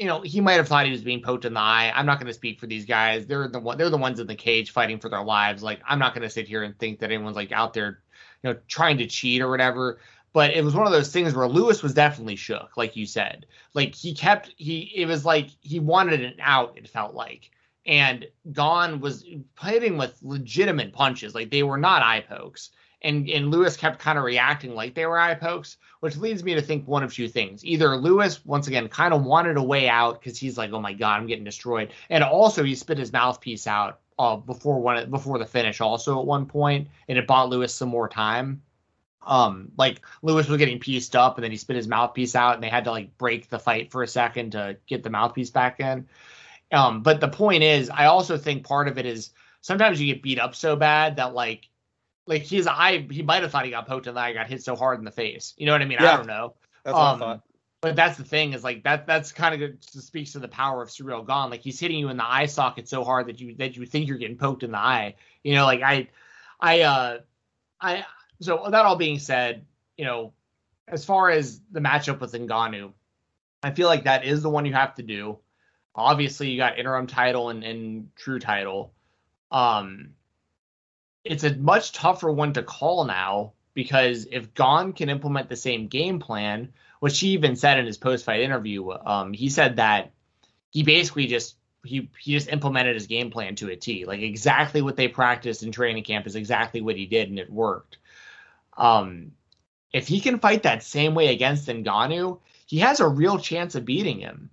you 0.00 0.06
know, 0.06 0.22
he 0.22 0.40
might 0.40 0.54
have 0.54 0.66
thought 0.66 0.86
he 0.86 0.92
was 0.92 1.02
being 1.02 1.20
poked 1.20 1.44
in 1.44 1.52
the 1.52 1.60
eye. 1.60 1.92
I'm 1.94 2.06
not 2.06 2.18
going 2.18 2.26
to 2.28 2.32
speak 2.32 2.58
for 2.58 2.66
these 2.66 2.86
guys. 2.86 3.26
They're 3.26 3.48
the 3.48 3.60
one, 3.60 3.76
they're 3.76 3.90
the 3.90 3.98
ones 3.98 4.18
in 4.18 4.26
the 4.26 4.34
cage 4.34 4.70
fighting 4.70 4.98
for 4.98 5.10
their 5.10 5.22
lives. 5.22 5.62
Like, 5.62 5.80
I'm 5.86 5.98
not 5.98 6.14
going 6.14 6.22
to 6.22 6.30
sit 6.30 6.48
here 6.48 6.62
and 6.62 6.76
think 6.78 7.00
that 7.00 7.12
anyone's 7.12 7.36
like 7.36 7.52
out 7.52 7.74
there, 7.74 8.00
you 8.42 8.50
know, 8.50 8.58
trying 8.66 8.96
to 8.98 9.06
cheat 9.06 9.42
or 9.42 9.50
whatever. 9.50 9.98
but 10.32 10.52
it 10.52 10.64
was 10.64 10.74
one 10.74 10.86
of 10.86 10.92
those 10.92 11.12
things 11.12 11.34
where 11.34 11.46
Lewis 11.48 11.82
was 11.82 11.92
definitely 11.92 12.36
shook, 12.36 12.76
like 12.78 12.96
you 12.96 13.04
said. 13.04 13.44
Like 13.74 13.94
he 13.94 14.14
kept 14.14 14.54
he 14.56 14.90
it 14.94 15.06
was 15.06 15.24
like 15.24 15.50
he 15.60 15.80
wanted 15.80 16.24
an 16.24 16.36
out, 16.40 16.78
it 16.78 16.88
felt 16.88 17.14
like. 17.14 17.50
And 17.86 18.26
Gane 18.52 19.00
was 19.00 19.24
hitting 19.60 19.98
with 19.98 20.18
legitimate 20.22 20.92
punches, 20.92 21.34
like 21.34 21.50
they 21.50 21.62
were 21.62 21.78
not 21.78 22.02
eye 22.02 22.20
pokes. 22.20 22.70
And 23.02 23.28
and 23.30 23.50
Lewis 23.50 23.76
kept 23.76 23.98
kind 23.98 24.18
of 24.18 24.24
reacting 24.24 24.74
like 24.74 24.94
they 24.94 25.06
were 25.06 25.18
eye 25.18 25.34
pokes, 25.34 25.78
which 26.00 26.16
leads 26.16 26.44
me 26.44 26.54
to 26.54 26.62
think 26.62 26.86
one 26.86 27.02
of 27.02 27.14
two 27.14 27.28
things. 27.28 27.64
Either 27.64 27.96
Lewis, 27.96 28.44
once 28.44 28.66
again, 28.66 28.88
kind 28.88 29.14
of 29.14 29.24
wanted 29.24 29.56
a 29.56 29.62
way 29.62 29.88
out 29.88 30.20
because 30.20 30.38
he's 30.38 30.58
like, 30.58 30.72
oh 30.72 30.80
my 30.80 30.92
god, 30.92 31.20
I'm 31.20 31.26
getting 31.26 31.44
destroyed. 31.44 31.92
And 32.10 32.22
also 32.22 32.62
he 32.62 32.74
spit 32.74 32.98
his 32.98 33.12
mouthpiece 33.12 33.66
out 33.66 34.00
uh, 34.18 34.36
before 34.36 34.80
one 34.80 35.10
before 35.10 35.38
the 35.38 35.46
finish 35.46 35.80
also 35.80 36.20
at 36.20 36.26
one 36.26 36.46
point, 36.46 36.88
and 37.08 37.16
it 37.16 37.26
bought 37.26 37.48
Lewis 37.48 37.74
some 37.74 37.88
more 37.88 38.08
time 38.08 38.62
um 39.26 39.70
like 39.76 40.00
Lewis 40.22 40.48
was 40.48 40.58
getting 40.58 40.78
pieced 40.78 41.14
up 41.14 41.36
and 41.36 41.44
then 41.44 41.50
he 41.50 41.56
spit 41.56 41.76
his 41.76 41.88
mouthpiece 41.88 42.34
out 42.34 42.54
and 42.54 42.62
they 42.62 42.68
had 42.68 42.84
to 42.84 42.90
like 42.90 43.16
break 43.18 43.48
the 43.48 43.58
fight 43.58 43.92
for 43.92 44.02
a 44.02 44.08
second 44.08 44.52
to 44.52 44.76
get 44.86 45.02
the 45.02 45.10
mouthpiece 45.10 45.50
back 45.50 45.80
in. 45.80 46.08
Um 46.72 47.02
but 47.02 47.20
the 47.20 47.28
point 47.28 47.62
is 47.62 47.90
I 47.90 48.06
also 48.06 48.38
think 48.38 48.64
part 48.64 48.88
of 48.88 48.98
it 48.98 49.06
is 49.06 49.30
sometimes 49.60 50.00
you 50.00 50.12
get 50.12 50.22
beat 50.22 50.40
up 50.40 50.54
so 50.54 50.76
bad 50.76 51.16
that 51.16 51.34
like 51.34 51.68
like 52.30 52.44
his 52.44 52.68
eye 52.68 53.04
he 53.10 53.22
might 53.22 53.42
have 53.42 53.50
thought 53.50 53.64
he 53.64 53.72
got 53.72 53.88
poked 53.88 54.06
in 54.06 54.14
the 54.14 54.20
eye 54.20 54.32
got 54.32 54.48
hit 54.48 54.62
so 54.62 54.76
hard 54.76 55.00
in 55.00 55.04
the 55.04 55.10
face. 55.10 55.52
You 55.58 55.66
know 55.66 55.72
what 55.72 55.82
I 55.82 55.84
mean? 55.84 55.98
Yeah. 56.00 56.14
I 56.14 56.16
don't 56.16 56.28
know. 56.28 56.54
That's 56.84 56.96
um, 56.96 57.00
what 57.00 57.08
I 57.08 57.12
um, 57.12 57.18
thought. 57.18 57.42
But 57.80 57.96
that's 57.96 58.16
the 58.16 58.24
thing 58.24 58.52
is 58.52 58.62
like 58.62 58.84
that 58.84 59.04
that's 59.04 59.32
kind 59.32 59.52
of 59.52 59.58
good 59.58 59.84
speaks 59.84 60.32
to 60.32 60.38
the 60.38 60.48
power 60.48 60.80
of 60.80 60.90
Ciryl 60.90 61.26
Gane. 61.26 61.50
Like 61.50 61.60
he's 61.60 61.80
hitting 61.80 61.98
you 61.98 62.08
in 62.08 62.16
the 62.16 62.24
eye 62.24 62.46
socket 62.46 62.88
so 62.88 63.02
hard 63.02 63.26
that 63.26 63.40
you 63.40 63.56
that 63.56 63.76
you 63.76 63.84
think 63.84 64.06
you're 64.06 64.16
getting 64.16 64.38
poked 64.38 64.62
in 64.62 64.70
the 64.70 64.78
eye. 64.78 65.16
You 65.42 65.56
know, 65.56 65.64
like 65.64 65.82
I 65.82 66.08
I 66.60 66.82
uh 66.82 67.18
I 67.80 68.06
so 68.40 68.64
that 68.70 68.86
all 68.86 68.96
being 68.96 69.18
said, 69.18 69.66
you 69.98 70.04
know, 70.04 70.32
as 70.86 71.04
far 71.04 71.30
as 71.30 71.60
the 71.72 71.80
matchup 71.80 72.20
with 72.20 72.32
Ngannou, 72.32 72.92
I 73.64 73.72
feel 73.72 73.88
like 73.88 74.04
that 74.04 74.24
is 74.24 74.42
the 74.42 74.50
one 74.50 74.66
you 74.66 74.72
have 74.74 74.94
to 74.94 75.02
do. 75.02 75.38
Obviously, 75.96 76.48
you 76.50 76.58
got 76.58 76.78
interim 76.78 77.08
title 77.08 77.48
and, 77.48 77.64
and 77.64 78.14
true 78.14 78.38
title. 78.38 78.92
Um, 79.50 80.10
it's 81.24 81.44
a 81.44 81.54
much 81.54 81.92
tougher 81.92 82.30
one 82.30 82.52
to 82.54 82.62
call 82.62 83.04
now 83.04 83.52
because 83.74 84.26
if 84.30 84.54
Gane 84.54 84.92
can 84.92 85.08
implement 85.08 85.48
the 85.48 85.56
same 85.56 85.88
game 85.88 86.18
plan, 86.18 86.72
which 87.00 87.18
he 87.20 87.28
even 87.28 87.56
said 87.56 87.78
in 87.78 87.86
his 87.86 87.98
post-fight 87.98 88.40
interview, 88.40 88.90
um, 88.90 89.32
he 89.32 89.48
said 89.48 89.76
that 89.76 90.12
he 90.70 90.82
basically 90.82 91.26
just 91.26 91.56
he 91.84 92.10
he 92.18 92.32
just 92.32 92.48
implemented 92.48 92.94
his 92.94 93.06
game 93.06 93.30
plan 93.30 93.54
to 93.56 93.70
a 93.70 93.76
T. 93.76 94.04
Like 94.04 94.20
exactly 94.20 94.82
what 94.82 94.96
they 94.96 95.08
practiced 95.08 95.62
in 95.62 95.72
training 95.72 96.04
camp 96.04 96.26
is 96.26 96.36
exactly 96.36 96.80
what 96.80 96.96
he 96.96 97.06
did, 97.06 97.30
and 97.30 97.38
it 97.38 97.50
worked. 97.50 97.98
Um, 98.76 99.32
if 99.92 100.06
he 100.06 100.20
can 100.20 100.38
fight 100.38 100.62
that 100.62 100.82
same 100.82 101.14
way 101.14 101.28
against 101.28 101.68
Ngannou, 101.68 102.40
he 102.66 102.78
has 102.78 103.00
a 103.00 103.08
real 103.08 103.38
chance 103.38 103.74
of 103.74 103.84
beating 103.84 104.20
him. 104.20 104.50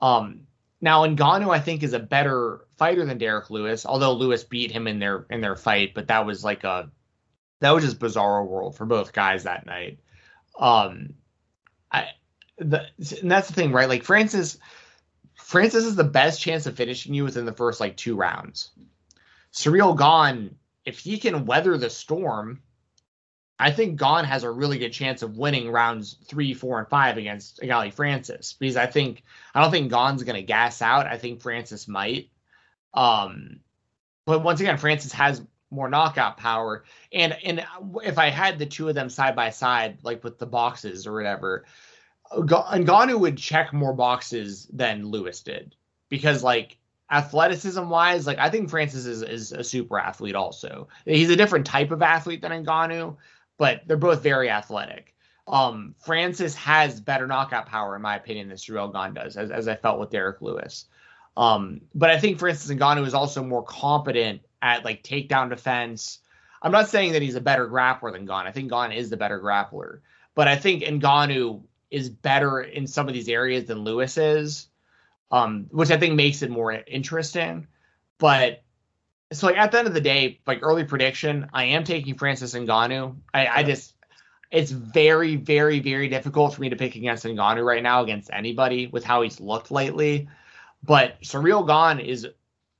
Um, 0.00 0.46
now 0.82 1.06
Ngannou, 1.06 1.54
I 1.54 1.60
think, 1.60 1.84
is 1.84 1.92
a 1.92 2.00
better 2.00 2.66
fighter 2.76 3.06
than 3.06 3.16
Derrick 3.16 3.48
Lewis, 3.50 3.86
although 3.86 4.12
Lewis 4.12 4.42
beat 4.42 4.72
him 4.72 4.88
in 4.88 4.98
their 4.98 5.24
in 5.30 5.40
their 5.40 5.56
fight, 5.56 5.94
but 5.94 6.08
that 6.08 6.26
was 6.26 6.44
like 6.44 6.64
a 6.64 6.90
that 7.60 7.70
was 7.70 7.84
just 7.84 8.00
bizarre 8.00 8.44
world 8.44 8.76
for 8.76 8.84
both 8.84 9.12
guys 9.12 9.44
that 9.44 9.64
night. 9.64 10.00
Um, 10.58 11.14
I 11.90 12.08
the 12.58 12.86
and 13.20 13.30
that's 13.30 13.46
the 13.46 13.54
thing, 13.54 13.70
right? 13.70 13.88
Like 13.88 14.02
Francis, 14.02 14.58
Francis 15.34 15.84
is 15.84 15.94
the 15.94 16.04
best 16.04 16.40
chance 16.40 16.66
of 16.66 16.76
finishing 16.76 17.14
you 17.14 17.22
within 17.22 17.46
the 17.46 17.52
first 17.52 17.78
like 17.78 17.96
two 17.96 18.16
rounds. 18.16 18.72
Ciryl 19.52 19.96
Gane, 19.96 20.56
if 20.84 20.98
he 20.98 21.18
can 21.18 21.46
weather 21.46 21.78
the 21.78 21.90
storm, 21.90 22.60
I 23.62 23.70
think 23.70 23.96
Gane 23.96 24.24
has 24.24 24.42
a 24.42 24.50
really 24.50 24.78
good 24.78 24.92
chance 24.92 25.22
of 25.22 25.38
winning 25.38 25.70
rounds 25.70 26.16
three, 26.26 26.52
four, 26.52 26.80
and 26.80 26.88
five 26.88 27.16
against 27.16 27.60
Gali 27.60 27.92
Francis 27.92 28.54
because 28.54 28.76
I 28.76 28.86
think 28.86 29.22
I 29.54 29.60
don't 29.60 29.70
think 29.70 29.92
Gane's 29.92 30.24
going 30.24 30.34
to 30.34 30.42
gas 30.42 30.82
out. 30.82 31.06
I 31.06 31.16
think 31.16 31.40
Francis 31.40 31.86
might. 31.86 32.28
Um, 32.92 33.60
but 34.26 34.42
once 34.42 34.60
again, 34.60 34.78
Francis 34.78 35.12
has 35.12 35.42
more 35.70 35.88
knockout 35.88 36.38
power, 36.38 36.82
and 37.12 37.36
and 37.44 37.64
if 38.04 38.18
I 38.18 38.30
had 38.30 38.58
the 38.58 38.66
two 38.66 38.88
of 38.88 38.96
them 38.96 39.08
side 39.08 39.36
by 39.36 39.50
side, 39.50 39.98
like 40.02 40.24
with 40.24 40.40
the 40.40 40.46
boxes 40.46 41.06
or 41.06 41.12
whatever, 41.12 41.64
Ngannou 42.32 43.20
would 43.20 43.38
check 43.38 43.72
more 43.72 43.92
boxes 43.92 44.66
than 44.72 45.06
Lewis 45.06 45.40
did 45.40 45.76
because 46.08 46.42
like 46.42 46.78
athleticism 47.12 47.88
wise, 47.88 48.26
like 48.26 48.38
I 48.38 48.50
think 48.50 48.70
Francis 48.70 49.06
is, 49.06 49.22
is 49.22 49.52
a 49.52 49.62
super 49.62 50.00
athlete 50.00 50.34
also. 50.34 50.88
He's 51.04 51.30
a 51.30 51.36
different 51.36 51.66
type 51.66 51.92
of 51.92 52.02
athlete 52.02 52.42
than 52.42 52.64
Ngannou, 52.64 53.16
but 53.62 53.82
they're 53.86 53.96
both 53.96 54.24
very 54.24 54.50
athletic. 54.50 55.14
Um, 55.46 55.94
Francis 56.04 56.52
has 56.56 57.00
better 57.00 57.28
knockout 57.28 57.66
power, 57.66 57.94
in 57.94 58.02
my 58.02 58.16
opinion, 58.16 58.48
than 58.48 58.56
Ciryl 58.56 58.92
Gane 58.92 59.14
does, 59.14 59.36
as, 59.36 59.52
as 59.52 59.68
I 59.68 59.76
felt 59.76 60.00
with 60.00 60.10
Derrick 60.10 60.42
Lewis. 60.42 60.86
Um, 61.36 61.82
but 61.94 62.10
I 62.10 62.18
think, 62.18 62.40
Francis 62.40 62.76
Ngannou 62.76 63.06
is 63.06 63.14
also 63.14 63.44
more 63.44 63.62
competent 63.62 64.40
at 64.60 64.84
like 64.84 65.04
takedown 65.04 65.48
defense. 65.48 66.18
I'm 66.60 66.72
not 66.72 66.88
saying 66.88 67.12
that 67.12 67.22
he's 67.22 67.36
a 67.36 67.40
better 67.40 67.68
grappler 67.68 68.12
than 68.12 68.26
Gane. 68.26 68.48
I 68.48 68.50
think 68.50 68.68
Gane 68.68 68.90
is 68.90 69.10
the 69.10 69.16
better 69.16 69.38
grappler, 69.38 70.00
but 70.34 70.48
I 70.48 70.56
think 70.56 70.82
Ngannou 70.82 71.62
is 71.88 72.08
better 72.08 72.62
in 72.62 72.88
some 72.88 73.06
of 73.06 73.14
these 73.14 73.28
areas 73.28 73.66
than 73.66 73.84
Lewis 73.84 74.18
is, 74.18 74.66
um, 75.30 75.66
which 75.70 75.92
I 75.92 75.98
think 75.98 76.16
makes 76.16 76.42
it 76.42 76.50
more 76.50 76.72
interesting. 76.72 77.68
But 78.18 78.64
so 79.32 79.46
like 79.46 79.56
at 79.56 79.72
the 79.72 79.78
end 79.78 79.88
of 79.88 79.94
the 79.94 80.00
day, 80.00 80.40
like 80.46 80.60
early 80.62 80.84
prediction, 80.84 81.48
I 81.52 81.64
am 81.64 81.84
taking 81.84 82.14
Francis 82.14 82.54
Ngannou. 82.54 83.16
I, 83.34 83.46
I 83.46 83.62
just 83.62 83.94
it's 84.52 84.70
very, 84.70 85.36
very, 85.36 85.80
very 85.80 86.08
difficult 86.08 86.54
for 86.54 86.60
me 86.60 86.68
to 86.68 86.76
pick 86.76 86.94
against 86.94 87.24
Ngannou 87.24 87.64
right 87.64 87.82
now 87.82 88.02
against 88.02 88.30
anybody 88.32 88.86
with 88.86 89.02
how 89.02 89.22
he's 89.22 89.40
looked 89.40 89.70
lately. 89.70 90.28
But 90.82 91.20
Ciryl 91.22 91.66
Gane 91.66 92.04
is, 92.04 92.28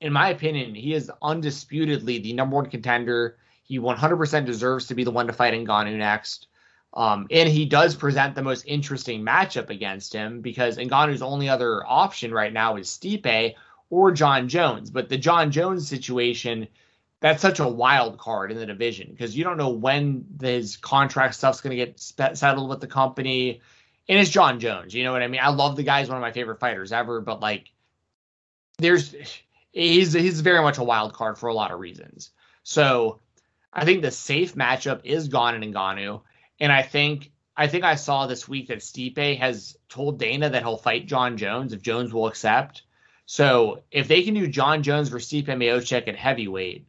in 0.00 0.12
my 0.12 0.28
opinion, 0.28 0.74
he 0.74 0.92
is 0.92 1.10
undisputedly 1.22 2.18
the 2.18 2.34
number 2.34 2.56
one 2.56 2.66
contender. 2.66 3.38
He 3.64 3.78
100% 3.78 4.44
deserves 4.44 4.86
to 4.88 4.94
be 4.94 5.04
the 5.04 5.10
one 5.10 5.28
to 5.28 5.32
fight 5.32 5.54
Ngannou 5.54 5.96
next. 5.96 6.48
Um, 6.94 7.26
and 7.30 7.48
he 7.48 7.64
does 7.64 7.94
present 7.94 8.34
the 8.34 8.42
most 8.42 8.64
interesting 8.66 9.24
matchup 9.24 9.70
against 9.70 10.12
him 10.12 10.42
because 10.42 10.76
Ngannou's 10.76 11.22
only 11.22 11.48
other 11.48 11.86
option 11.86 12.34
right 12.34 12.52
now 12.52 12.76
is 12.76 12.88
Stipe, 12.88 13.54
or 13.92 14.10
Jon 14.10 14.48
Jones. 14.48 14.90
But 14.90 15.10
the 15.10 15.18
Jon 15.18 15.50
Jones 15.50 15.86
situation, 15.86 16.66
that's 17.20 17.42
such 17.42 17.60
a 17.60 17.68
wild 17.68 18.16
card 18.16 18.50
in 18.50 18.56
the 18.56 18.64
division 18.64 19.08
because 19.10 19.36
you 19.36 19.44
don't 19.44 19.58
know 19.58 19.68
when 19.68 20.24
his 20.40 20.78
contract 20.78 21.34
stuff's 21.34 21.60
going 21.60 21.76
to 21.76 21.84
get 21.84 22.00
settled 22.00 22.70
with 22.70 22.80
the 22.80 22.86
company. 22.86 23.60
And 24.08 24.18
it's 24.18 24.30
Jon 24.30 24.60
Jones. 24.60 24.94
You 24.94 25.04
know 25.04 25.12
what 25.12 25.22
I 25.22 25.28
mean? 25.28 25.42
I 25.44 25.50
love 25.50 25.76
the 25.76 25.82
guy. 25.82 26.00
He's 26.00 26.08
one 26.08 26.16
of 26.16 26.22
my 26.22 26.32
favorite 26.32 26.58
fighters 26.58 26.90
ever. 26.90 27.20
But 27.20 27.40
like, 27.40 27.70
there's 28.78 29.14
he's 29.72 30.14
he's 30.14 30.40
very 30.40 30.62
much 30.62 30.78
a 30.78 30.84
wild 30.84 31.12
card 31.12 31.36
for 31.36 31.50
a 31.50 31.54
lot 31.54 31.70
of 31.70 31.78
reasons. 31.78 32.30
So 32.62 33.20
I 33.74 33.84
think 33.84 34.00
the 34.00 34.10
safe 34.10 34.54
matchup 34.54 35.02
is 35.04 35.28
Gane 35.28 35.62
and 35.62 35.74
Ngannou. 35.74 36.22
And 36.58 36.72
I 36.72 36.80
think 36.80 37.30
I 37.54 37.66
think 37.66 37.84
I 37.84 37.96
saw 37.96 38.26
this 38.26 38.48
week 38.48 38.68
that 38.68 38.78
Stipe 38.78 39.38
has 39.38 39.76
told 39.90 40.18
Dana 40.18 40.48
that 40.48 40.62
he'll 40.62 40.78
fight 40.78 41.06
Jon 41.06 41.36
Jones 41.36 41.74
if 41.74 41.82
Jones 41.82 42.14
will 42.14 42.26
accept. 42.26 42.84
So 43.26 43.82
if 43.90 44.08
they 44.08 44.22
can 44.22 44.34
do 44.34 44.46
Jon 44.46 44.82
Jones 44.82 45.08
versus 45.08 45.30
Stipe 45.30 45.46
Miocic 45.46 46.08
at 46.08 46.16
heavyweight 46.16 46.86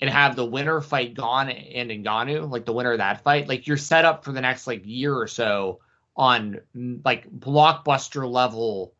and 0.00 0.10
have 0.10 0.36
the 0.36 0.44
winner 0.44 0.80
fight 0.80 1.14
Gane 1.14 1.50
and 1.50 1.90
Ngannou, 1.90 2.50
like 2.50 2.64
the 2.64 2.72
winner 2.72 2.92
of 2.92 2.98
that 2.98 3.22
fight, 3.22 3.48
like 3.48 3.66
you're 3.66 3.76
set 3.76 4.04
up 4.04 4.24
for 4.24 4.32
the 4.32 4.40
next 4.40 4.66
like 4.66 4.82
year 4.84 5.14
or 5.14 5.26
so 5.26 5.80
on 6.16 6.60
like 7.04 7.30
blockbuster 7.30 8.30
level 8.30 8.92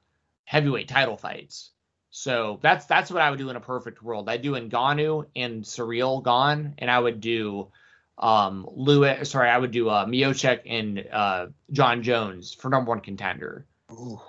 heavyweight 0.45 0.89
title 0.89 1.17
fights. 1.17 1.71
So 2.11 2.59
that's 2.63 2.87
that's 2.87 3.11
what 3.11 3.23
I 3.23 3.31
would 3.31 3.39
do 3.39 3.51
in 3.51 3.57
a 3.57 3.61
perfect 3.61 4.03
world. 4.03 4.29
I'd 4.29 4.43
do 4.43 4.53
Ngannou 4.53 5.27
and 5.37 5.63
Ciryl 5.63 6.25
Gane, 6.25 6.75
and 6.79 6.91
I 6.91 6.99
would 6.99 7.21
do 7.21 7.69
um 8.17 8.67
Lewis. 8.73 9.31
Sorry, 9.31 9.51
I 9.51 9.59
would 9.59 9.73
do 9.73 9.89
uh, 9.89 10.07
Miocic 10.07 10.61
and 10.67 11.05
uh, 11.13 11.47
Jon 11.71 12.03
Jones 12.03 12.55
for 12.55 12.71
number 12.71 12.89
one 12.89 13.01
contender. 13.01 13.67
Ooh. 13.93 14.21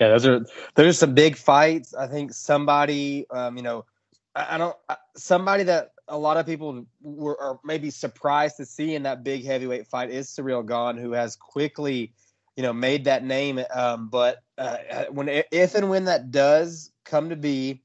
Yeah, 0.00 0.08
those 0.08 0.26
are 0.26 0.46
there's 0.74 0.98
some 0.98 1.14
big 1.14 1.36
fights. 1.36 1.94
I 1.94 2.06
think 2.06 2.32
somebody, 2.32 3.26
um, 3.30 3.56
you 3.56 3.62
know, 3.62 3.84
I, 4.34 4.54
I 4.54 4.58
don't 4.58 4.76
somebody 5.16 5.64
that 5.64 5.92
a 6.08 6.18
lot 6.18 6.36
of 6.36 6.46
people 6.46 6.86
were 7.00 7.40
are 7.40 7.58
maybe 7.64 7.90
surprised 7.90 8.56
to 8.58 8.66
see 8.66 8.94
in 8.94 9.02
that 9.04 9.24
big 9.24 9.44
heavyweight 9.44 9.86
fight 9.86 10.10
is 10.10 10.28
Ciryl 10.28 10.66
Gane, 10.66 11.02
who 11.02 11.12
has 11.12 11.36
quickly, 11.36 12.12
you 12.56 12.62
know, 12.62 12.72
made 12.72 13.04
that 13.04 13.24
name. 13.24 13.60
Um, 13.74 14.08
but 14.08 14.42
uh, 14.58 15.04
when 15.10 15.28
if 15.28 15.74
and 15.74 15.90
when 15.90 16.04
that 16.04 16.30
does 16.30 16.92
come 17.04 17.30
to 17.30 17.36
be, 17.36 17.80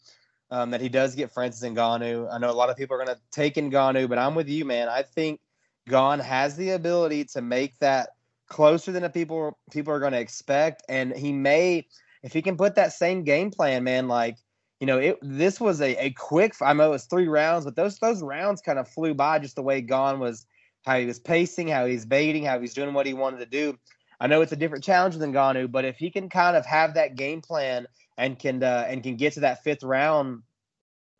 um, 0.51 0.71
that 0.71 0.81
he 0.81 0.89
does 0.89 1.15
get 1.15 1.31
Francis 1.31 1.67
Ngannou, 1.67 2.31
I 2.31 2.37
know 2.37 2.51
a 2.51 2.53
lot 2.53 2.69
of 2.69 2.77
people 2.77 2.95
are 2.95 3.03
going 3.03 3.15
to 3.15 3.21
take 3.31 3.55
Ngannou, 3.55 4.09
but 4.09 4.17
I'm 4.17 4.35
with 4.35 4.49
you, 4.49 4.65
man. 4.65 4.89
I 4.89 5.03
think 5.03 5.39
Gane 5.87 6.19
has 6.19 6.55
the 6.57 6.71
ability 6.71 7.25
to 7.25 7.41
make 7.41 7.77
that 7.79 8.09
closer 8.51 8.91
than 8.91 9.01
the 9.01 9.09
people 9.09 9.57
people 9.71 9.93
are 9.93 9.99
going 9.99 10.11
to 10.11 10.19
expect, 10.19 10.83
and 10.89 11.15
he 11.15 11.31
may 11.31 11.87
if 12.21 12.33
he 12.33 12.41
can 12.41 12.57
put 12.57 12.75
that 12.75 12.93
same 12.93 13.23
game 13.23 13.49
plan, 13.49 13.83
man, 13.83 14.07
like 14.07 14.37
you 14.81 14.87
know, 14.87 14.97
it 14.97 15.17
this 15.21 15.59
was 15.59 15.81
a, 15.81 15.95
a 16.05 16.11
quick. 16.11 16.53
I 16.61 16.73
know 16.73 16.87
it 16.87 16.91
was 16.91 17.05
three 17.05 17.27
rounds, 17.27 17.65
but 17.65 17.75
those 17.75 17.97
those 17.99 18.21
rounds 18.21 18.61
kind 18.61 18.77
of 18.77 18.87
flew 18.87 19.13
by 19.13 19.39
just 19.39 19.55
the 19.55 19.63
way 19.63 19.81
Gane 19.81 20.19
was 20.19 20.45
how 20.85 20.99
he 20.99 21.05
was 21.05 21.19
pacing, 21.19 21.69
how 21.69 21.85
he's 21.85 22.05
baiting, 22.05 22.43
how 22.43 22.59
he's 22.59 22.73
doing 22.73 22.93
what 22.93 23.05
he 23.05 23.13
wanted 23.13 23.39
to 23.39 23.45
do. 23.45 23.77
I 24.19 24.27
know 24.27 24.41
it's 24.41 24.51
a 24.51 24.57
different 24.57 24.83
challenge 24.83 25.15
than 25.15 25.33
Ngannou, 25.33 25.71
but 25.71 25.85
if 25.85 25.97
he 25.97 26.11
can 26.11 26.29
kind 26.29 26.57
of 26.57 26.65
have 26.65 26.95
that 26.95 27.15
game 27.15 27.41
plan 27.41 27.87
and 28.17 28.37
can 28.37 28.61
uh, 28.61 28.85
and 28.87 29.01
can 29.01 29.15
get 29.15 29.33
to 29.33 29.39
that 29.41 29.63
fifth 29.63 29.83
round, 29.83 30.43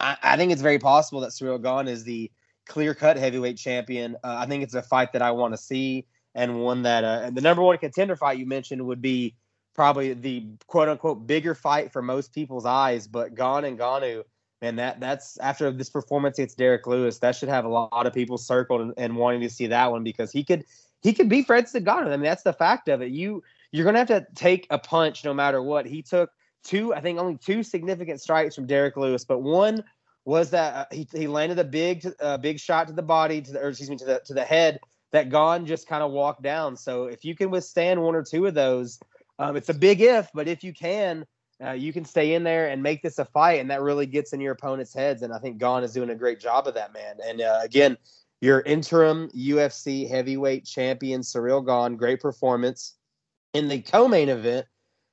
I, 0.02 0.18
I 0.22 0.38
think 0.38 0.52
it's 0.52 0.62
very 0.62 0.80
possible 0.80 1.22
that 1.22 1.32
Ciryl 1.32 1.64
Gane 1.64 1.88
is 1.88 2.04
the 2.04 2.30
clear 2.68 2.94
cut 2.94 3.18
heavyweight 3.18 3.58
champion. 3.58 4.18
Uh, 4.24 4.36
I 4.40 4.48
think 4.48 4.64
it's 4.64 4.74
a 4.74 4.82
fight 4.82 5.14
that 5.14 5.22
I 5.22 5.32
want 5.32 5.54
to 5.54 5.58
see 5.58 6.06
and 6.36 6.62
one 6.62 6.84
that 6.84 7.04
uh, 7.04 7.22
and 7.24 7.36
the 7.36 7.42
number 7.42 7.62
one 7.62 7.78
contender 7.78 8.16
fight 8.16 8.38
you 8.38 8.46
mentioned 8.46 8.86
would 8.86 9.02
be 9.02 9.36
probably 9.74 10.14
the 10.14 10.48
quote 10.68 10.90
unquote 10.90 11.26
bigger 11.28 11.56
fight 11.56 11.92
for 11.92 12.02
most 12.02 12.34
people's 12.34 12.66
eyes. 12.66 13.08
But 13.08 13.36
Gane 13.36 13.66
and 13.66 13.80
Ngannou, 13.80 14.24
man, 14.62 14.76
that 14.78 15.00
that's 15.00 15.38
after 15.40 15.72
this 15.72 15.90
performance 15.90 16.38
against 16.38 16.58
Derrick 16.58 16.88
Lewis, 16.88 17.20
that 17.20 17.36
should 17.36 17.50
have 17.50 17.66
a 17.66 17.70
lot 17.70 18.06
of 18.06 18.14
people 18.14 18.38
circled 18.38 18.82
and, 18.82 18.94
and 18.98 19.16
wanting 19.16 19.42
to 19.42 19.50
see 19.50 19.68
that 19.68 19.92
one 19.92 20.04
because 20.04 20.32
he 20.32 20.44
could 20.44 20.66
he 21.02 21.14
could 21.14 21.30
beat 21.30 21.48
Francis 21.48 21.82
Ngannou. 21.82 22.08
I 22.08 22.12
mean, 22.12 22.22
that's 22.22 22.44
the 22.44 22.54
fact 22.54 22.88
of 22.88 23.02
it. 23.02 23.12
You 23.12 23.44
you're 23.72 23.86
gonna 23.86 24.00
have 24.00 24.08
to 24.08 24.26
take 24.36 24.68
a 24.70 24.80
punch 24.80 25.24
no 25.24 25.34
matter 25.34 25.62
what. 25.62 25.86
He 25.86 26.02
took 26.02 26.32
two, 26.64 26.94
I 26.94 27.02
think 27.02 27.20
only 27.20 27.38
two 27.38 27.64
significant 27.64 28.22
strikes 28.22 28.56
from 28.56 28.68
Derrick 28.68 28.98
Lewis, 28.98 29.26
but 29.26 29.40
one 29.40 29.84
was 30.26 30.52
that 30.52 30.76
uh, 30.76 30.86
he, 30.92 31.08
he 31.14 31.28
landed 31.28 31.58
a 31.58 31.64
big 31.64 32.06
uh, 32.20 32.38
big 32.38 32.60
shot 32.60 32.88
to 32.88 32.94
the 32.94 33.02
body 33.02 33.42
to 33.42 33.52
the 33.52 33.60
or 33.60 33.70
excuse 33.70 33.90
me 33.90 33.98
to 33.98 34.06
the 34.06 34.22
to 34.26 34.34
the 34.34 34.44
head 34.44 34.80
that 35.12 35.30
Gane 35.30 35.65
just 35.65 35.88
kind 35.88 36.03
of 36.03 36.12
walked 36.12 36.41
down. 36.41 36.75
So 36.77 37.06
if 37.06 37.25
you 37.25 37.36
can 37.36 37.51
withstand 37.51 38.01
one 38.01 38.15
or 38.15 38.24
two 38.24 38.46
of 38.46 38.53
those, 38.53 39.00
um, 39.39 39.56
it's 39.56 39.70
a 39.70 39.74
big 39.74 40.01
if, 40.01 40.30
but 40.34 40.48
if 40.48 40.63
you 40.63 40.74
can, 40.74 41.25
uh, 41.63 41.72
you 41.72 41.94
can 41.94 42.06
stay 42.06 42.34
in 42.34 42.44
there 42.44 42.70
and 42.70 42.82
make 42.82 43.03
this 43.03 43.20
a 43.20 43.25
fight, 43.25 43.60
and 43.60 43.70
that 43.70 43.82
really 43.82 44.06
gets 44.06 44.34
in 44.34 44.41
your 44.41 44.53
opponent's 44.53 44.94
heads. 44.94 45.22
And 45.22 45.34
I 45.34 45.39
think 45.39 45.60
Gane 45.60 45.84
is 45.84 45.94
doing 45.94 46.10
a 46.10 46.15
great 46.15 46.39
job 46.39 46.68
of 46.68 46.74
that, 46.74 46.94
man. 46.94 47.18
And 47.24 47.41
uh, 47.41 47.60
again, 47.63 47.98
your 48.39 48.62
interim 48.62 49.30
UFC 49.30 50.10
heavyweight 50.10 50.65
champion 50.65 51.22
Ciryl 51.22 51.65
Gane, 51.65 51.98
great 51.98 52.20
performance 52.20 52.96
in 53.53 53.68
the 53.68 53.82
co-main 53.82 54.30
event. 54.30 54.65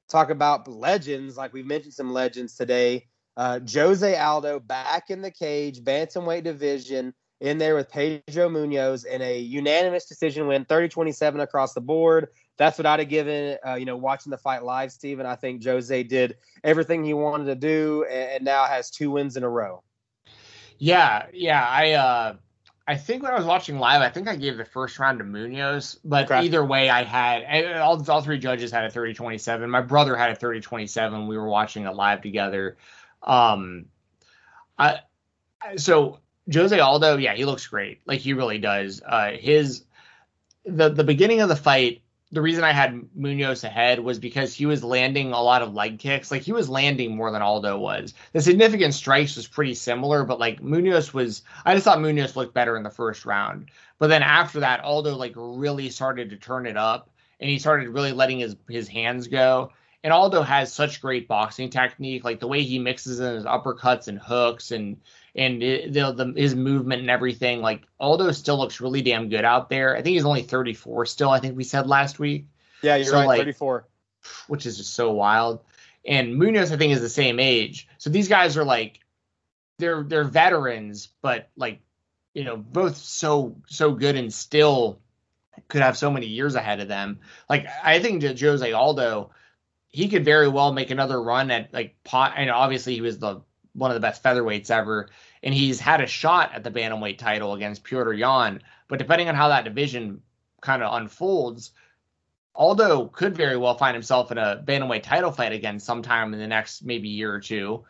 Talk 0.09 0.31
about 0.31 0.67
legends, 0.67 1.37
like 1.37 1.53
we've 1.53 1.67
mentioned 1.67 1.93
some 1.93 2.13
legends 2.13 2.55
today. 2.55 3.07
Uh, 3.37 3.61
Jose 3.71 4.17
Aldo 4.17 4.61
back 4.61 5.11
in 5.11 5.21
the 5.21 5.31
cage, 5.31 5.81
bantamweight 5.81 6.45
division 6.45 7.13
in 7.41 7.59
there 7.59 7.75
with 7.75 7.91
Pedro 7.91 8.49
Munhoz 8.49 9.07
in 9.07 9.23
a 9.23 9.39
unanimous 9.39 10.07
decision 10.07 10.47
win, 10.47 10.65
30-27 10.65 11.41
across 11.41 11.73
the 11.73 11.81
board. 11.81 12.29
That's 12.57 12.79
what 12.79 12.87
I'd 12.87 12.99
have 12.99 13.09
given, 13.09 13.57
uh, 13.65 13.75
you 13.75 13.85
know, 13.85 13.97
watching 13.97 14.31
the 14.31 14.39
fight 14.39 14.65
live, 14.65 14.91
Steven. 14.91 15.25
I 15.25 15.37
think 15.37 15.65
Jose 15.65 16.03
did 16.03 16.37
everything 16.65 17.05
he 17.05 17.15
wanted 17.15 17.45
to 17.45 17.55
do 17.55 18.05
and, 18.11 18.45
now 18.45 18.65
has 18.65 18.91
two 18.91 19.13
wins 19.13 19.37
in 19.37 19.45
a 19.45 19.49
row. 19.49 19.83
Yeah, 20.79 21.27
yeah. 21.33 21.65
I 21.69 21.93
uh 21.93 22.37
I 22.89 22.97
think 22.97 23.23
when 23.23 23.33
I 23.33 23.37
was 23.37 23.45
watching 23.45 23.79
live, 23.79 24.01
I 24.01 24.09
think 24.09 24.29
I 24.29 24.37
gave 24.37 24.57
the 24.57 24.65
first 24.65 24.99
round 24.99 25.19
to 25.19 25.25
Munhoz, 25.25 25.99
but 26.05 26.31
either 26.31 26.65
way, 26.65 26.89
I 26.89 27.03
had 27.03 27.77
all, 27.77 28.03
all 28.11 28.23
three 28.23 28.39
judges 28.39 28.71
had 28.71 28.87
a 28.87 28.91
30 28.91 29.13
27. 29.13 29.69
My 29.69 29.83
brother 29.83 30.17
had 30.17 30.31
a 30.31 30.35
30 30.35 30.61
27. 30.61 31.27
We 31.27 31.37
were 31.37 31.49
watching 31.49 31.85
it 31.85 31.95
live 31.95 32.23
together. 32.23 32.79
Um, 33.23 33.87
I, 34.79 35.01
so 35.77 36.21
Jose 36.53 36.79
Aldo, 36.79 37.17
yeah, 37.17 37.35
he 37.35 37.45
looks 37.45 37.67
great. 37.67 38.01
Like 38.07 38.21
he 38.21 38.33
really 38.33 38.59
does. 38.59 39.03
Uh, 39.05 39.33
his 39.33 39.85
the 40.65 40.89
the 40.89 41.05
beginning 41.05 41.41
of 41.41 41.49
the 41.49 41.57
fight, 41.57 42.03
the 42.31 42.43
reason 42.43 42.65
I 42.65 42.73
had 42.73 42.95
Munhoz 43.19 43.65
ahead 43.65 44.01
was 44.01 44.19
because 44.19 44.55
he 44.55 44.67
was 44.67 44.85
landing 44.85 45.33
a 45.33 45.43
lot 45.43 45.63
of 45.63 45.75
leg 45.75 45.99
kicks. 45.99 46.31
Like 46.31 46.43
he 46.43 46.53
was 46.53 46.69
landing 46.69 47.17
more 47.17 47.31
than 47.31 47.43
Aldo 47.43 47.79
was. 47.79 48.15
The 48.33 48.41
significant 48.41 48.95
strikes 48.95 49.37
was 49.37 49.47
pretty 49.47 49.75
similar, 49.75 50.25
but 50.25 50.39
like 50.39 50.61
Munhoz 50.61 51.13
was. 51.13 51.43
I 51.65 51.75
just 51.75 51.85
thought 51.85 51.99
Munhoz 51.99 52.37
looked 52.37 52.55
better 52.55 52.77
in 52.77 52.83
the 52.83 52.91
first 52.91 53.27
round. 53.27 53.71
But 53.99 54.09
then 54.09 54.23
after 54.23 54.61
that, 54.61 54.81
Aldo 54.81 55.17
like 55.17 55.35
really 55.37 55.91
started 55.91 56.31
to 56.31 56.37
turn 56.37 56.67
it 56.67 56.77
up, 56.77 57.11
and 57.41 57.51
he 57.51 57.59
started 57.59 57.89
really 57.89 58.13
letting 58.13 58.39
his 58.41 58.57
his 58.69 58.89
hands 58.89 59.29
go. 59.29 59.73
And 60.05 60.13
Aldo 60.13 60.43
has 60.43 60.73
such 60.73 61.03
great 61.03 61.27
boxing 61.27 61.71
technique, 61.71 62.25
like 62.25 62.39
the 62.39 62.47
way 62.47 62.63
he 62.63 62.79
mixes 62.79 63.19
in 63.19 63.35
his 63.35 63.45
uppercuts 63.45 64.07
and 64.07 64.19
hooks 64.19 64.71
and 64.71 64.99
and 65.35 65.63
it, 65.63 65.93
the, 65.93 66.13
the, 66.13 66.33
his 66.37 66.55
movement 66.55 67.01
and 67.01 67.11
everything. 67.11 67.61
Like 67.61 67.83
Aldo 68.01 68.33
still 68.33 68.59
looks 68.59 68.81
really 68.81 69.03
damn 69.03 69.29
good 69.29 69.45
out 69.45 69.71
there. 69.71 69.97
I 69.97 70.03
think 70.03 70.15
he's 70.15 70.25
only 70.25 70.43
34 70.43 71.07
still. 71.07 71.31
I 71.31 71.41
think 71.41 71.57
we 71.57 71.65
said 71.65 71.87
last 71.87 72.19
week. 72.19 72.47
Yeah, 72.83 72.97
you're 72.97 73.07
so 73.07 73.15
right, 73.15 73.27
like, 73.27 73.41
34. 73.41 73.87
Which 74.47 74.67
is 74.67 74.77
just 74.77 74.95
so 74.95 75.13
wild. 75.13 75.61
And 76.07 76.41
Munhoz, 76.41 76.73
I 76.73 76.77
think, 76.77 76.93
is 76.93 77.01
the 77.01 77.09
same 77.09 77.39
age. 77.41 77.89
So 77.99 78.11
these 78.11 78.29
guys 78.29 78.57
are 78.57 78.65
like, 78.65 79.01
they're 79.79 80.03
they're 80.03 80.25
veterans, 80.25 81.09
but 81.23 81.51
like, 81.57 81.81
you 82.35 82.45
know, 82.45 82.57
both 82.57 82.97
so 82.97 83.57
so 83.67 83.93
good 83.93 84.17
and 84.17 84.33
still 84.33 85.01
could 85.69 85.83
have 85.83 85.97
so 85.97 86.11
many 86.11 86.27
years 86.27 86.55
ahead 86.55 86.81
of 86.81 86.89
them. 86.89 87.21
Like 87.49 87.67
I 87.83 88.01
think 88.01 88.23
Jose 88.23 88.73
Aldo, 88.73 89.31
he 89.89 90.09
could 90.09 90.25
very 90.25 90.49
well 90.49 90.73
make 90.73 90.91
another 90.91 91.21
run 91.21 91.51
at 91.51 91.73
like 91.73 91.97
pot. 92.05 92.35
And 92.37 92.51
obviously 92.51 92.95
he 92.95 93.01
was 93.01 93.19
the 93.19 93.41
one 93.79 93.91
of 93.91 93.95
the 93.95 94.01
best 94.01 94.23
featherweights 94.23 94.71
ever 94.71 95.09
and 95.43 95.55
he's 95.55 95.81
had 95.81 96.01
a 96.01 96.07
shot 96.07 96.55
at 96.55 96.65
the 96.65 96.71
bantamweight 96.71 97.19
title 97.19 97.55
against 97.55 97.85
Petr 97.85 98.17
Yan. 98.17 98.63
But 98.89 98.99
depending 98.99 99.29
on 99.29 99.35
how 99.35 99.49
that 99.49 99.65
division 99.65 100.23
kind 100.61 100.83
of 100.83 100.95
unfolds, 100.95 101.73
Aldo 102.55 103.07
could 103.07 103.37
very 103.37 103.57
well 103.57 103.77
find 103.77 103.95
himself 103.95 104.33
in 104.33 104.39
a 104.39 104.63
bantamweight 104.65 105.03
title 105.03 105.31
fight 105.31 105.53
again 105.53 105.79
sometime 105.79 106.33
in 106.35 106.41
the 106.41 106.47
next 106.47 106.85
maybe 106.85 107.09
year 107.09 107.33
or 107.33 107.41
two. 107.41 107.85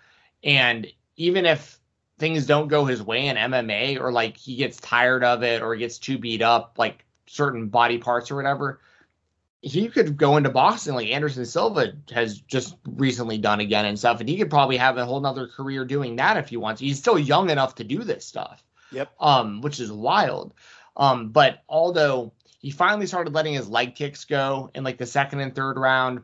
And 0.45 0.87
even 1.17 1.47
if 1.47 1.79
things 2.19 2.47
don't 2.47 2.69
go 2.69 2.85
his 2.85 3.03
way 3.03 3.29
in 3.29 3.37
MMA 3.37 4.01
or 4.01 4.13
like 4.13 4.37
he 4.37 4.57
gets 4.57 4.77
tired 4.79 5.25
of 5.25 5.43
it 5.43 5.63
or 5.63 5.75
gets 5.77 5.99
too 5.99 6.19
beat 6.19 6.43
up, 6.43 6.75
like 6.77 7.05
certain 7.27 7.69
body 7.69 7.99
parts 7.99 8.31
or 8.31 8.37
whatever, 8.37 8.81
he 9.61 9.89
could 9.89 10.17
go 10.17 10.37
into 10.37 10.51
boxing 10.51 10.95
like 10.95 11.09
Anderson 11.09 11.45
Silva 11.45 11.93
has 12.13 12.39
just 12.39 12.77
recently 12.87 13.39
done 13.39 13.61
again 13.61 13.85
and 13.85 13.99
stuff, 13.99 14.21
and 14.21 14.29
he 14.29 14.37
could 14.37 14.51
probably 14.51 14.77
have 14.77 14.97
a 14.97 15.05
whole 15.05 15.21
nother 15.21 15.49
career 15.49 15.85
doing 15.85 16.17
that 16.17 16.37
if 16.37 16.49
he 16.49 16.57
wants. 16.57 16.81
He's 16.81 16.99
still 16.99 17.19
young 17.19 17.51
enough 17.51 17.75
to 17.77 17.85
do 17.85 18.05
this 18.05 18.25
stuff. 18.25 18.63
Yep. 18.93 19.11
Um, 19.21 19.61
which 19.61 19.81
is 19.81 19.93
wild. 19.93 20.55
Um, 20.97 21.29
but 21.31 21.63
although 21.69 22.33
he 22.61 22.71
finally 22.71 23.07
started 23.07 23.35
letting 23.35 23.55
his 23.55 23.69
leg 23.69 23.95
kicks 23.95 24.25
go 24.25 24.71
in 24.75 24.85
like 24.85 24.99
the 24.99 25.07
second 25.07 25.41
and 25.41 25.55
third 25.55 25.77
round, 25.77 26.21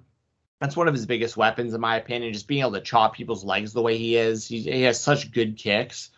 that's 0.61 0.77
one 0.77 0.89
of 0.89 0.95
his 0.95 1.07
biggest 1.07 1.37
weapons 1.37 1.75
in 1.75 1.81
my 1.81 1.97
opinion. 1.97 2.33
Just 2.33 2.49
being 2.49 2.63
able 2.63 2.73
to 2.73 2.81
chop 2.81 3.15
people's 3.15 3.45
legs 3.45 3.73
the 3.73 3.83
way 3.83 3.99
he 3.99 4.17
is. 4.17 4.47
He, 4.47 4.61
he 4.61 4.83
has 4.83 5.01
such 5.01 5.31
good 5.31 5.57
kicks. 5.57 6.11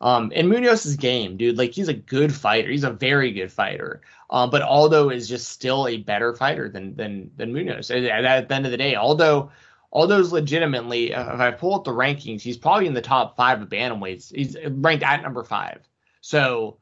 Um, 0.00 0.32
and 0.34 0.50
Munhoz's 0.50 0.96
game, 0.96 1.36
dude, 1.36 1.56
like 1.56 1.72
he's 1.72 1.88
a 1.88 1.94
good 1.94 2.34
fighter. 2.34 2.70
He's 2.70 2.84
a 2.84 2.90
very 2.90 3.32
good 3.32 3.52
fighter. 3.52 4.02
Um, 4.34 4.50
but 4.50 4.62
Aldo 4.62 5.10
is 5.10 5.28
just 5.28 5.48
still 5.48 5.86
a 5.86 5.96
better 5.96 6.34
fighter 6.34 6.68
than 6.68 6.96
than 6.96 7.30
than 7.36 7.52
Munhoz. 7.52 7.92
At, 7.92 8.24
at 8.24 8.48
the 8.48 8.54
end 8.54 8.66
of 8.66 8.72
the 8.72 8.76
day, 8.76 8.96
Aldo 8.96 9.52
Aldo's 9.92 10.32
legitimately, 10.32 11.14
uh, 11.14 11.34
if 11.34 11.40
I 11.40 11.52
pull 11.52 11.76
up 11.76 11.84
the 11.84 11.92
rankings, 11.92 12.42
he's 12.42 12.56
probably 12.56 12.88
in 12.88 12.94
the 12.94 13.00
top 13.00 13.36
five 13.36 13.62
of 13.62 13.68
bantamweights. 13.68 14.34
He's 14.34 14.56
ranked 14.68 15.04
at 15.04 15.22
number 15.22 15.44
five. 15.44 15.88
So, 16.20 16.78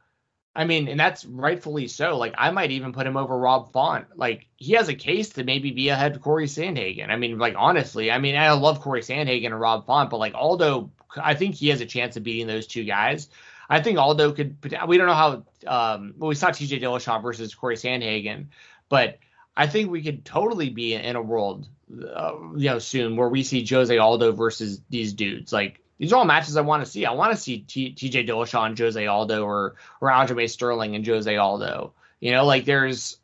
I 0.56 0.64
mean, 0.64 0.88
and 0.88 0.98
that's 0.98 1.26
rightfully 1.26 1.88
so. 1.88 2.16
Like, 2.16 2.34
I 2.38 2.52
might 2.52 2.70
even 2.70 2.94
put 2.94 3.06
him 3.06 3.18
over 3.18 3.36
Rob 3.36 3.70
Font. 3.70 4.06
Like, 4.16 4.46
he 4.56 4.72
has 4.72 4.88
a 4.88 4.94
case 4.94 5.28
to 5.30 5.44
maybe 5.44 5.72
be 5.72 5.90
ahead 5.90 6.16
of 6.16 6.22
Corey 6.22 6.46
Sandhagen. 6.46 7.10
I 7.10 7.16
mean, 7.16 7.38
like, 7.38 7.54
honestly, 7.58 8.10
I 8.10 8.16
mean, 8.16 8.34
I 8.34 8.50
love 8.52 8.80
Corey 8.80 9.02
Sandhagen 9.02 9.46
and 9.46 9.60
Rob 9.60 9.84
Font, 9.84 10.08
but 10.08 10.20
like 10.20 10.32
Aldo, 10.34 10.90
I 11.22 11.34
think 11.34 11.54
he 11.54 11.68
has 11.68 11.82
a 11.82 11.86
chance 11.86 12.16
of 12.16 12.22
beating 12.22 12.46
those 12.46 12.66
two 12.66 12.84
guys. 12.84 13.28
I 13.72 13.80
think 13.80 13.98
Aldo 13.98 14.32
could. 14.32 14.58
We 14.86 14.98
don't 14.98 15.06
know 15.06 15.14
how. 15.14 15.44
Um, 15.66 16.12
well, 16.18 16.28
we 16.28 16.34
saw 16.34 16.50
T.J. 16.50 16.78
Dillashaw 16.78 17.22
versus 17.22 17.54
Corey 17.54 17.76
Sandhagen, 17.76 18.48
but 18.90 19.18
I 19.56 19.66
think 19.66 19.90
we 19.90 20.02
could 20.02 20.26
totally 20.26 20.68
be 20.68 20.92
in 20.92 21.16
a 21.16 21.22
world, 21.22 21.68
uh, 21.90 22.34
you 22.54 22.68
know, 22.68 22.78
soon 22.78 23.16
where 23.16 23.30
we 23.30 23.42
see 23.42 23.64
Jose 23.64 23.96
Aldo 23.96 24.32
versus 24.32 24.82
these 24.90 25.14
dudes. 25.14 25.54
Like 25.54 25.80
these 25.96 26.12
are 26.12 26.16
all 26.16 26.26
matches 26.26 26.58
I 26.58 26.60
want 26.60 26.84
to 26.84 26.90
see. 26.90 27.06
I 27.06 27.12
want 27.12 27.34
to 27.34 27.40
see 27.40 27.60
T.J. 27.60 28.26
Dillashaw 28.26 28.66
and 28.66 28.78
Jose 28.78 29.06
Aldo, 29.06 29.42
or 29.42 29.76
or 30.02 30.10
Aljamain 30.10 30.50
Sterling 30.50 30.94
and 30.94 31.06
Jose 31.06 31.34
Aldo. 31.34 31.94
You 32.20 32.32
know, 32.32 32.44
like 32.44 32.66
there's. 32.66 33.16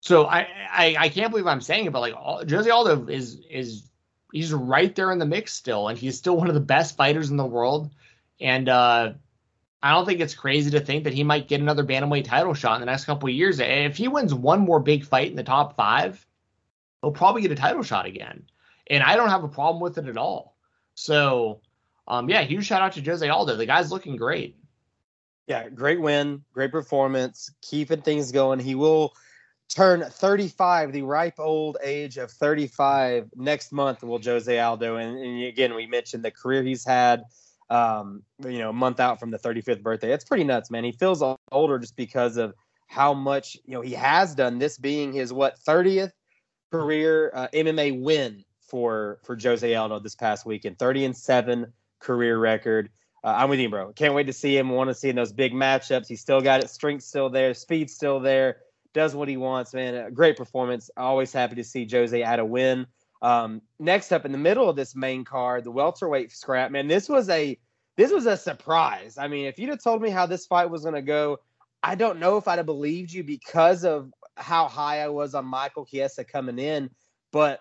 So 0.00 0.24
I, 0.24 0.48
I 0.72 0.96
I 0.98 1.08
can't 1.10 1.30
believe 1.30 1.46
I'm 1.46 1.60
saying 1.60 1.84
it, 1.84 1.92
but 1.92 2.00
like 2.00 2.14
Jose 2.14 2.70
Aldo 2.70 3.08
is 3.08 3.42
is 3.50 3.82
he's 4.32 4.54
right 4.54 4.94
there 4.94 5.12
in 5.12 5.18
the 5.18 5.26
mix 5.26 5.52
still, 5.52 5.88
and 5.88 5.98
he's 5.98 6.16
still 6.16 6.38
one 6.38 6.48
of 6.48 6.54
the 6.54 6.60
best 6.60 6.96
fighters 6.96 7.28
in 7.28 7.36
the 7.36 7.44
world. 7.44 7.90
And 8.40 8.70
uh, 8.70 9.12
I 9.82 9.90
don't 9.90 10.06
think 10.06 10.20
it's 10.20 10.34
crazy 10.34 10.70
to 10.70 10.80
think 10.80 11.04
that 11.04 11.12
he 11.12 11.24
might 11.24 11.48
get 11.48 11.60
another 11.60 11.84
bantamweight 11.84 12.24
title 12.24 12.54
shot 12.54 12.76
in 12.76 12.80
the 12.80 12.86
next 12.86 13.04
couple 13.04 13.28
of 13.28 13.34
years. 13.34 13.58
If 13.58 13.96
he 13.96 14.06
wins 14.06 14.32
one 14.32 14.60
more 14.60 14.78
big 14.78 15.04
fight 15.04 15.30
in 15.30 15.36
the 15.36 15.42
top 15.42 15.74
five, 15.74 16.24
he'll 17.00 17.10
probably 17.10 17.42
get 17.42 17.50
a 17.50 17.56
title 17.56 17.82
shot 17.82 18.06
again. 18.06 18.44
And 18.88 19.02
I 19.02 19.16
don't 19.16 19.30
have 19.30 19.42
a 19.42 19.48
problem 19.48 19.80
with 19.80 19.98
it 19.98 20.06
at 20.06 20.16
all. 20.16 20.56
So, 20.94 21.60
um, 22.06 22.28
yeah, 22.28 22.42
huge 22.42 22.66
shout 22.66 22.82
out 22.82 22.92
to 22.92 23.02
Jose 23.02 23.28
Aldo. 23.28 23.56
The 23.56 23.66
guy's 23.66 23.90
looking 23.90 24.16
great. 24.16 24.56
Yeah, 25.48 25.68
great 25.68 26.00
win, 26.00 26.44
great 26.52 26.70
performance, 26.70 27.50
keeping 27.60 28.02
things 28.02 28.30
going. 28.30 28.60
He 28.60 28.76
will 28.76 29.12
turn 29.68 30.02
35, 30.02 30.92
the 30.92 31.02
ripe 31.02 31.40
old 31.40 31.78
age 31.82 32.18
of 32.18 32.30
35 32.30 33.30
next 33.34 33.72
month. 33.72 34.04
Will 34.04 34.22
Jose 34.22 34.58
Aldo? 34.58 34.96
And, 34.96 35.18
and 35.18 35.44
again, 35.44 35.74
we 35.74 35.86
mentioned 35.86 36.24
the 36.24 36.30
career 36.30 36.62
he's 36.62 36.84
had 36.84 37.24
um, 37.72 38.22
you 38.46 38.58
know, 38.58 38.68
a 38.68 38.72
month 38.74 39.00
out 39.00 39.18
from 39.18 39.30
the 39.30 39.38
35th 39.38 39.82
birthday. 39.82 40.12
It's 40.12 40.24
pretty 40.24 40.44
nuts, 40.44 40.70
man. 40.70 40.84
He 40.84 40.92
feels 40.92 41.22
older 41.50 41.78
just 41.78 41.96
because 41.96 42.36
of 42.36 42.52
how 42.86 43.14
much 43.14 43.56
you 43.64 43.72
know 43.72 43.80
he 43.80 43.94
has 43.94 44.34
done. 44.34 44.58
This 44.58 44.76
being 44.76 45.12
his 45.12 45.32
what 45.32 45.58
30th 45.66 46.12
career 46.70 47.32
uh, 47.34 47.48
MMA 47.54 48.02
win 48.02 48.44
for 48.60 49.18
for 49.24 49.38
Jose 49.42 49.74
Aldo 49.74 50.00
this 50.00 50.14
past 50.14 50.44
weekend. 50.44 50.78
30 50.78 51.06
and 51.06 51.16
seven 51.16 51.72
career 51.98 52.38
record. 52.38 52.90
Uh, 53.24 53.34
I'm 53.38 53.48
with 53.48 53.58
you, 53.58 53.70
bro. 53.70 53.92
Can't 53.94 54.12
wait 54.12 54.26
to 54.26 54.34
see 54.34 54.54
him. 54.54 54.68
Want 54.68 54.90
to 54.90 54.94
see 54.94 55.08
in 55.08 55.16
those 55.16 55.32
big 55.32 55.54
matchups. 55.54 56.08
He's 56.08 56.20
still 56.20 56.42
got 56.42 56.62
it. 56.62 56.68
Strength 56.68 57.04
still 57.04 57.30
there. 57.30 57.54
Speed 57.54 57.88
still 57.88 58.20
there. 58.20 58.58
Does 58.92 59.14
what 59.14 59.28
he 59.28 59.38
wants, 59.38 59.72
man. 59.72 59.94
A 59.94 60.10
great 60.10 60.36
performance. 60.36 60.90
Always 60.94 61.32
happy 61.32 61.54
to 61.54 61.64
see 61.64 61.88
Jose 61.90 62.22
add 62.22 62.38
a 62.38 62.44
win. 62.44 62.86
Um, 63.22 63.62
next 63.78 64.12
up 64.12 64.26
in 64.26 64.32
the 64.32 64.38
middle 64.38 64.68
of 64.68 64.76
this 64.76 64.96
main 64.96 65.24
card, 65.24 65.64
the 65.64 65.70
welterweight 65.70 66.32
scrap. 66.32 66.70
Man, 66.72 66.88
this 66.88 67.08
was 67.08 67.28
a 67.30 67.56
this 67.96 68.12
was 68.12 68.26
a 68.26 68.36
surprise. 68.36 69.16
I 69.16 69.28
mean, 69.28 69.46
if 69.46 69.58
you'd 69.58 69.70
have 69.70 69.82
told 69.82 70.02
me 70.02 70.10
how 70.10 70.26
this 70.26 70.46
fight 70.46 70.68
was 70.68 70.82
going 70.82 70.94
to 70.94 71.02
go, 71.02 71.38
I 71.82 71.94
don't 71.94 72.18
know 72.18 72.36
if 72.36 72.48
I'd 72.48 72.58
have 72.58 72.66
believed 72.66 73.12
you 73.12 73.22
because 73.22 73.84
of 73.84 74.10
how 74.36 74.66
high 74.66 75.02
I 75.02 75.08
was 75.08 75.34
on 75.34 75.44
Michael 75.44 75.86
Chiesa 75.86 76.24
coming 76.24 76.58
in. 76.58 76.90
But 77.32 77.60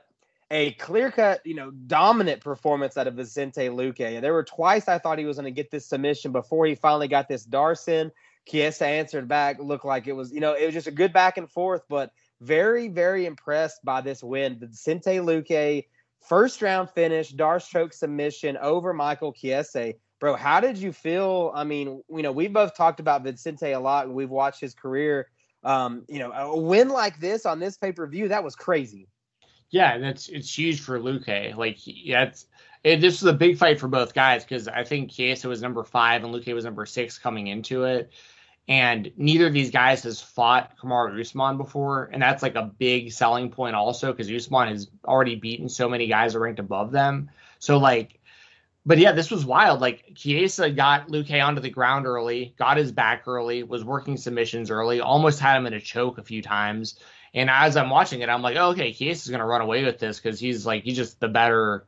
a 0.50 0.72
clear 0.74 1.12
cut, 1.12 1.42
you 1.46 1.56
know, 1.56 1.72
dominant 1.72 2.42
performance 2.42 2.98
out 2.98 3.08
of 3.08 3.14
Vicente 3.16 3.70
Luque. 3.70 4.22
There 4.22 4.34
were 4.34 4.44
twice 4.44 4.88
I 4.88 4.98
thought 4.98 5.18
he 5.18 5.26
was 5.26 5.38
going 5.38 5.46
to 5.46 5.52
get 5.52 5.72
this 5.72 5.88
submission 5.88 6.32
before 6.32 6.66
he 6.66 6.76
finally 6.76 7.08
got 7.08 7.28
this 7.28 7.44
Darson. 7.44 8.12
Chiesa 8.48 8.86
answered 8.86 9.28
back, 9.28 9.60
looked 9.60 9.86
like 9.86 10.08
it 10.08 10.14
was, 10.14 10.32
you 10.32 10.40
know, 10.40 10.54
it 10.54 10.66
was 10.66 10.74
just 10.74 10.88
a 10.88 10.92
good 10.92 11.14
back 11.14 11.38
and 11.38 11.50
forth, 11.50 11.84
but 11.88 12.12
very, 12.42 12.88
very 12.88 13.26
impressed 13.26 13.86
by 13.86 14.02
this 14.02 14.24
win. 14.24 14.58
Vicente 14.60 15.18
Luque, 15.18 15.86
first 16.20 16.62
round 16.62 16.90
finish, 16.90 17.34
Darce 17.34 17.68
choke 17.70 17.94
submission 17.94 18.58
over 18.58 18.94
Michael 18.94 19.32
Chiesa. 19.32 19.94
Bro, 20.20 20.36
how 20.36 20.60
did 20.60 20.78
you 20.78 20.92
feel? 20.92 21.52
I 21.56 21.64
mean, 21.64 22.02
you 22.10 22.22
know, 22.22 22.32
we've 22.32 22.54
both 22.54 22.76
talked 22.76 23.00
about 23.00 23.24
Vicente 23.24 23.72
a 23.72 23.80
lot 23.80 24.06
and 24.06 24.16
we've 24.16 24.30
watched 24.30 24.60
his 24.60 24.74
career. 24.74 25.30
Um, 25.64 26.04
you 26.10 26.20
know, 26.20 26.32
a 26.32 26.60
win 26.60 26.90
like 26.90 27.20
this 27.20 27.46
on 27.46 27.60
this 27.60 27.78
pay 27.78 27.92
per 27.92 28.08
view, 28.08 28.28
that 28.28 28.44
was 28.44 28.56
crazy. 28.56 29.08
Yeah, 29.70 29.98
that's 30.00 30.28
it's 30.28 30.56
huge 30.56 30.82
for 30.82 31.00
Luque. 31.00 31.56
Like, 31.56 31.78
it's 31.86 32.48
it, 32.84 33.00
this 33.00 33.22
was 33.22 33.32
a 33.32 33.38
big 33.38 33.58
fight 33.58 33.80
for 33.80 33.88
both 33.88 34.14
guys 34.14 34.44
because 34.44 34.68
I 34.68 34.84
think 34.84 35.12
Chiesa 35.12 35.48
was 35.48 35.62
number 35.62 35.84
five 35.84 36.24
and 36.24 36.34
Luque 36.34 36.54
was 36.54 36.66
number 36.66 36.86
six 36.86 37.18
coming 37.18 37.48
into 37.48 37.84
it, 37.84 38.12
and 38.68 39.12
neither 39.18 39.48
of 39.48 39.54
these 39.54 39.72
guys 39.72 40.04
has 40.04 40.22
fought 40.22 40.78
Kamaru 40.78 41.20
Usman 41.20 41.58
before, 41.58 42.10
and 42.14 42.22
that's 42.22 42.44
like 42.44 42.56
a 42.56 42.72
big 42.78 43.12
selling 43.12 43.50
point 43.50 43.76
also 43.76 44.12
because 44.12 44.32
Usman 44.32 44.70
has 44.70 44.90
already 45.06 45.36
beaten 45.36 45.68
so 45.68 45.90
many 45.90 46.08
guys 46.08 46.36
ranked 46.36 46.60
above 46.60 46.92
them. 46.92 47.30
So 47.60 47.78
like, 47.78 48.20
but 48.86 48.98
yeah, 48.98 49.12
this 49.12 49.30
was 49.30 49.46
wild. 49.46 49.82
Like 49.82 50.12
Chiesa 50.16 50.70
got 50.70 51.10
Luque 51.10 51.44
onto 51.44 51.62
the 51.62 51.70
ground 51.70 52.06
early, 52.06 52.56
got 52.58 52.78
his 52.78 52.92
back 52.92 53.28
early, 53.28 53.64
was 53.64 53.84
working 53.84 54.18
submissions 54.18 54.72
early, 54.72 55.02
almost 55.02 55.40
had 55.40 55.58
him 55.58 55.68
in 55.68 55.74
a 55.74 55.82
choke 55.82 56.18
a 56.18 56.24
few 56.24 56.42
times 56.42 57.00
and 57.34 57.50
as 57.50 57.78
I'm 57.78 57.90
watching 57.90 58.22
it, 58.22 58.30
I'm 58.30 58.42
like, 58.42 58.58
oh, 58.58 58.72
okay, 58.72 58.92
Chiesa 58.92 59.28
is 59.28 59.32
gonna 59.32 59.46
run 59.46 59.62
away 59.62 59.84
with 59.86 60.00
this 60.00 60.20
because 60.20 60.40
he's 60.40 60.66
like 60.66 60.84
he's 60.84 60.98
just 60.98 61.20
the 61.20 61.30
better 61.30 61.86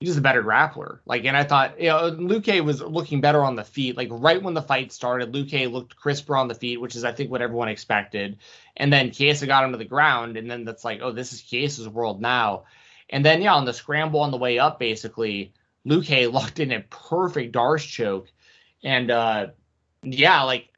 he's 0.00 0.08
just 0.08 0.18
a 0.18 0.22
better 0.22 0.42
grappler. 0.42 1.00
Like, 1.04 1.26
and 1.26 1.36
I 1.36 1.44
thought, 1.44 1.78
you 1.78 1.90
know, 1.90 2.10
Luque 2.10 2.64
was 2.64 2.80
looking 2.80 3.20
better 3.20 3.44
on 3.44 3.54
the 3.54 3.64
feet. 3.64 3.98
Like 3.98 4.08
right 4.10 4.42
when 4.42 4.54
the 4.54 4.62
fight 4.62 4.92
started, 4.92 5.32
Luque 5.32 5.70
looked 5.70 5.94
crisper 5.94 6.36
on 6.36 6.48
the 6.48 6.54
feet, 6.54 6.80
which 6.80 6.96
is 6.96 7.04
I 7.04 7.12
think 7.12 7.30
what 7.30 7.42
everyone 7.42 7.68
expected. 7.68 8.38
And 8.76 8.90
then 8.90 9.12
Chiesa 9.12 9.46
got 9.46 9.62
him 9.62 9.72
to 9.72 9.78
the 9.78 9.84
ground, 9.84 10.38
and 10.38 10.50
then 10.50 10.64
that's 10.64 10.84
like, 10.84 11.00
oh, 11.02 11.12
this 11.12 11.34
is 11.34 11.42
Chiesa's 11.42 11.88
world 11.88 12.20
now. 12.20 12.64
And 13.10 13.24
then 13.24 13.42
yeah, 13.42 13.54
on 13.54 13.66
the 13.66 13.74
scramble 13.74 14.20
on 14.20 14.30
the 14.30 14.38
way 14.38 14.58
up, 14.58 14.78
basically, 14.78 15.52
Luque 15.86 16.32
locked 16.32 16.60
in 16.60 16.72
a 16.72 16.80
perfect 16.80 17.54
Darce 17.54 17.86
choke. 17.86 18.28
And 18.82 19.10
uh 19.10 19.48
yeah, 20.02 20.44
like 20.44 20.70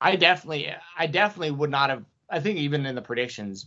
I 0.00 0.16
definitely 0.16 0.72
I 0.96 1.06
definitely 1.06 1.52
would 1.52 1.70
not 1.70 1.90
have 1.90 2.04
I 2.28 2.40
think 2.40 2.58
even 2.58 2.86
in 2.86 2.96
the 2.96 3.02
predictions, 3.02 3.66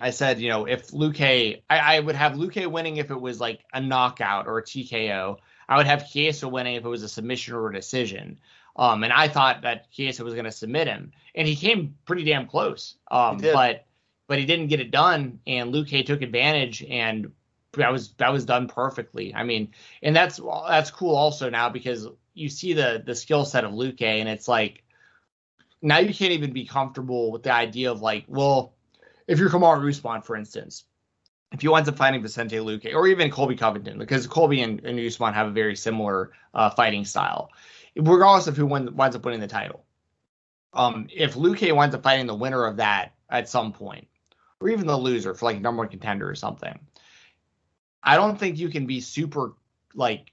I 0.00 0.10
said, 0.10 0.40
you 0.40 0.48
know, 0.48 0.66
if 0.66 0.88
Luque, 0.88 1.62
I, 1.70 1.78
I, 1.78 2.00
would 2.00 2.16
have 2.16 2.32
Luque 2.32 2.66
winning 2.66 2.96
if 2.96 3.10
it 3.10 3.20
was 3.20 3.40
like 3.40 3.60
a 3.72 3.80
knockout 3.80 4.46
or 4.46 4.58
a 4.58 4.62
TKO. 4.62 5.38
I 5.68 5.76
would 5.76 5.86
have 5.86 6.10
Chiesa 6.10 6.48
winning 6.48 6.76
if 6.76 6.84
it 6.84 6.88
was 6.88 7.02
a 7.02 7.08
submission 7.08 7.54
or 7.54 7.68
a 7.68 7.72
decision. 7.72 8.38
Um, 8.76 9.04
and 9.04 9.12
I 9.12 9.28
thought 9.28 9.62
that 9.62 9.90
Chiesa 9.92 10.24
was 10.24 10.34
going 10.34 10.46
to 10.46 10.52
submit 10.52 10.88
him, 10.88 11.12
and 11.34 11.46
he 11.46 11.54
came 11.54 11.94
pretty 12.06 12.24
damn 12.24 12.46
close. 12.46 12.96
Um, 13.10 13.38
but 13.38 13.86
but 14.26 14.38
he 14.38 14.46
didn't 14.46 14.66
get 14.66 14.80
it 14.80 14.90
done, 14.90 15.38
and 15.46 15.72
Luque 15.72 16.04
took 16.04 16.22
advantage, 16.22 16.82
and 16.82 17.30
that 17.72 17.92
was 17.92 18.12
that 18.14 18.32
was 18.32 18.44
done 18.44 18.66
perfectly. 18.66 19.34
I 19.34 19.44
mean, 19.44 19.72
and 20.02 20.14
that's 20.14 20.40
that's 20.68 20.90
cool 20.90 21.14
also 21.14 21.50
now 21.50 21.68
because 21.68 22.08
you 22.34 22.48
see 22.48 22.72
the 22.72 23.02
the 23.04 23.14
skill 23.14 23.44
set 23.44 23.64
of 23.64 23.72
Luque, 23.72 24.02
and 24.02 24.28
it's 24.28 24.48
like 24.48 24.82
now 25.80 25.98
you 25.98 26.12
can't 26.12 26.32
even 26.32 26.52
be 26.52 26.66
comfortable 26.66 27.30
with 27.30 27.44
the 27.44 27.52
idea 27.52 27.92
of 27.92 28.00
like, 28.00 28.24
well, 28.26 28.73
if 29.26 29.38
you're 29.38 29.50
Kamaru 29.50 29.88
Usman, 29.88 30.22
for 30.22 30.36
instance, 30.36 30.84
if 31.52 31.62
you 31.62 31.70
wind 31.70 31.88
up 31.88 31.96
fighting 31.96 32.22
Vicente 32.22 32.56
Luque 32.56 32.94
or 32.94 33.06
even 33.06 33.30
Colby 33.30 33.56
Covington, 33.56 33.98
because 33.98 34.26
Colby 34.26 34.62
and, 34.62 34.84
and 34.84 34.98
Usman 34.98 35.34
have 35.34 35.46
a 35.46 35.52
very 35.52 35.76
similar 35.76 36.32
uh, 36.52 36.70
fighting 36.70 37.04
style, 37.04 37.50
regardless 37.96 38.46
of 38.46 38.56
who 38.56 38.66
win, 38.66 38.94
winds 38.96 39.16
up 39.16 39.24
winning 39.24 39.40
the 39.40 39.46
title. 39.46 39.84
Um, 40.72 41.06
if 41.14 41.34
Luque 41.34 41.74
winds 41.74 41.94
up 41.94 42.02
fighting 42.02 42.26
the 42.26 42.34
winner 42.34 42.64
of 42.66 42.78
that 42.78 43.14
at 43.30 43.48
some 43.48 43.72
point, 43.72 44.08
or 44.60 44.68
even 44.68 44.86
the 44.86 44.96
loser 44.96 45.34
for 45.34 45.46
like 45.46 45.60
number 45.60 45.82
one 45.82 45.88
contender 45.88 46.28
or 46.28 46.34
something, 46.34 46.78
I 48.02 48.16
don't 48.16 48.38
think 48.38 48.58
you 48.58 48.68
can 48.68 48.86
be 48.86 49.00
super 49.00 49.54
like 49.94 50.32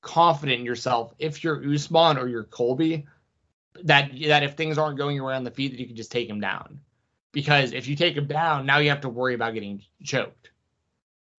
confident 0.00 0.60
in 0.60 0.64
yourself 0.66 1.12
if 1.18 1.42
you're 1.42 1.62
Usman 1.68 2.16
or 2.16 2.28
you're 2.28 2.44
Colby 2.44 3.06
that 3.82 4.10
that 4.26 4.42
if 4.44 4.54
things 4.54 4.78
aren't 4.78 4.96
going 4.96 5.18
around 5.18 5.44
the 5.44 5.50
feet 5.50 5.72
that 5.72 5.80
you 5.80 5.86
can 5.86 5.96
just 5.96 6.12
take 6.12 6.28
him 6.28 6.40
down 6.40 6.80
because 7.32 7.72
if 7.72 7.86
you 7.86 7.96
take 7.96 8.16
him 8.16 8.26
down 8.26 8.66
now 8.66 8.78
you 8.78 8.90
have 8.90 9.02
to 9.02 9.08
worry 9.08 9.34
about 9.34 9.54
getting 9.54 9.82
choked. 10.02 10.50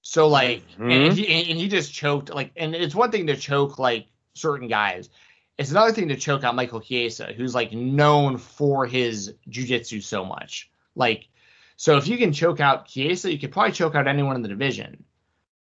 So 0.02 0.28
like 0.28 0.68
mm-hmm. 0.72 0.90
and, 0.90 1.14
he, 1.14 1.28
and 1.28 1.60
he 1.60 1.68
just 1.68 1.94
choked 1.94 2.34
like 2.34 2.52
and 2.56 2.76
it's 2.76 2.96
one 2.96 3.12
thing 3.12 3.28
to 3.28 3.36
choke 3.36 3.80
like 3.80 4.08
certain 4.34 4.68
guys. 4.68 5.10
It's 5.58 5.72
another 5.72 5.92
thing 5.92 6.08
to 6.10 6.16
choke 6.16 6.44
out 6.44 6.56
michael 6.56 6.82
chiesa 6.82 7.34
who's 7.36 7.56
like 7.56 7.72
known 7.74 8.38
for 8.38 8.86
his 8.86 9.34
jiu-jitsu 9.50 10.02
so 10.02 10.26
much. 10.26 10.72
Like 10.96 11.28
so 11.76 11.98
if 11.98 12.08
you 12.08 12.18
can 12.18 12.34
choke 12.34 12.60
out 12.60 12.88
chiesa 12.88 13.32
you 13.32 13.40
could 13.40 13.52
probably 13.52 13.74
choke 13.74 13.96
out 13.96 14.08
anyone 14.08 14.36
in 14.36 14.42
the 14.42 14.50
division. 14.50 15.04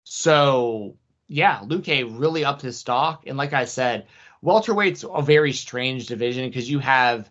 So 0.03 0.97
yeah 1.27 1.59
luque 1.59 2.19
really 2.19 2.45
upped 2.45 2.61
his 2.61 2.77
stock. 2.77 3.23
And 3.27 3.37
like 3.37 3.53
i 3.53 3.65
said 3.65 4.07
welterweight's 4.41 5.03
a 5.03 5.21
very 5.21 5.53
strange 5.53 6.07
division 6.07 6.47
because 6.47 6.69
you 6.69 6.79
have 6.79 7.29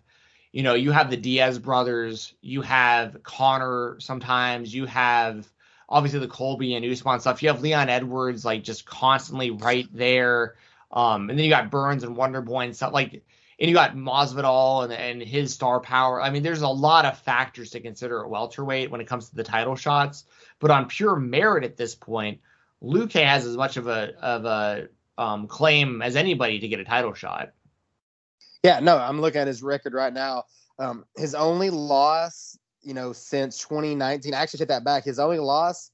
you 0.57 0.63
know 0.63 0.73
you 0.73 0.91
have 0.91 1.11
the 1.11 1.19
Diaz 1.19 1.59
brothers, 1.59 2.33
you 2.41 2.63
have 2.63 3.23
Conor 3.23 3.97
sometimes, 4.01 4.75
you 4.75 4.87
have 4.87 5.47
obviously 5.87 6.19
the 6.19 6.29
Colby 6.29 6.75
and 6.75 6.87
Usman 6.87 7.21
stuff. 7.21 7.43
You 7.43 7.51
have 7.51 7.61
Leon 7.61 7.91
Edwards 7.91 8.43
like 8.43 8.65
just 8.65 8.87
constantly 8.87 9.51
right 9.51 9.87
there. 9.93 10.55
Um, 10.91 11.29
and 11.29 11.39
then 11.39 11.45
you 11.45 11.51
got 11.51 11.71
Burns 11.71 12.05
and 12.05 12.17
Wonderboy 12.17 12.65
and 12.65 12.75
stuff 12.75 12.95
like 12.95 13.23
and 13.61 13.69
you 13.69 13.75
got 13.75 13.97
Masvidal 13.97 14.85
and, 14.85 14.95
and 14.95 15.23
his 15.23 15.53
star 15.53 15.79
power. 15.79 16.23
I 16.23 16.31
mean, 16.31 16.43
there's 16.43 16.63
a 16.63 16.69
lot 16.69 17.05
of 17.05 17.19
factors 17.19 17.69
to 17.73 17.81
consider 17.81 18.25
at 18.25 18.31
welterweight 18.31 18.91
when 18.91 19.03
it 19.03 19.07
comes 19.07 19.29
to 19.29 19.37
the 19.37 19.45
title 19.45 19.77
shots. 19.77 20.25
But 20.59 20.71
on 20.71 20.89
pure 20.89 21.17
merit 21.17 21.65
at 21.65 21.77
this 21.77 21.95
point, 21.95 22.41
Luque 22.83 23.23
has 23.23 23.45
as 23.45 23.59
much 23.59 23.77
of 23.77 23.89
a 23.89 24.15
of 24.23 24.47
a 24.47 24.89
um, 25.19 25.49
claim 25.49 26.01
as 26.01 26.17
anybody 26.17 26.61
to 26.61 26.69
get 26.69 26.81
a 26.81 26.85
title 26.85 27.13
shot. 27.13 27.53
Yeah, 28.67 28.81
no, 28.81 28.99
I'm 28.99 29.21
looking 29.21 29.41
at 29.41 29.47
his 29.47 29.63
record 29.63 29.95
right 29.95 30.13
now. 30.13 30.43
Um, 30.81 31.05
his 31.17 31.37
only 31.37 31.71
loss, 31.71 32.59
you 32.83 32.95
know, 32.95 33.13
since 33.13 33.59
2019, 33.59 34.35
I 34.35 34.39
actually 34.39 34.59
take 34.59 34.67
that 34.71 34.83
back. 34.83 35.05
His 35.05 35.21
only 35.21 35.39
loss 35.39 35.93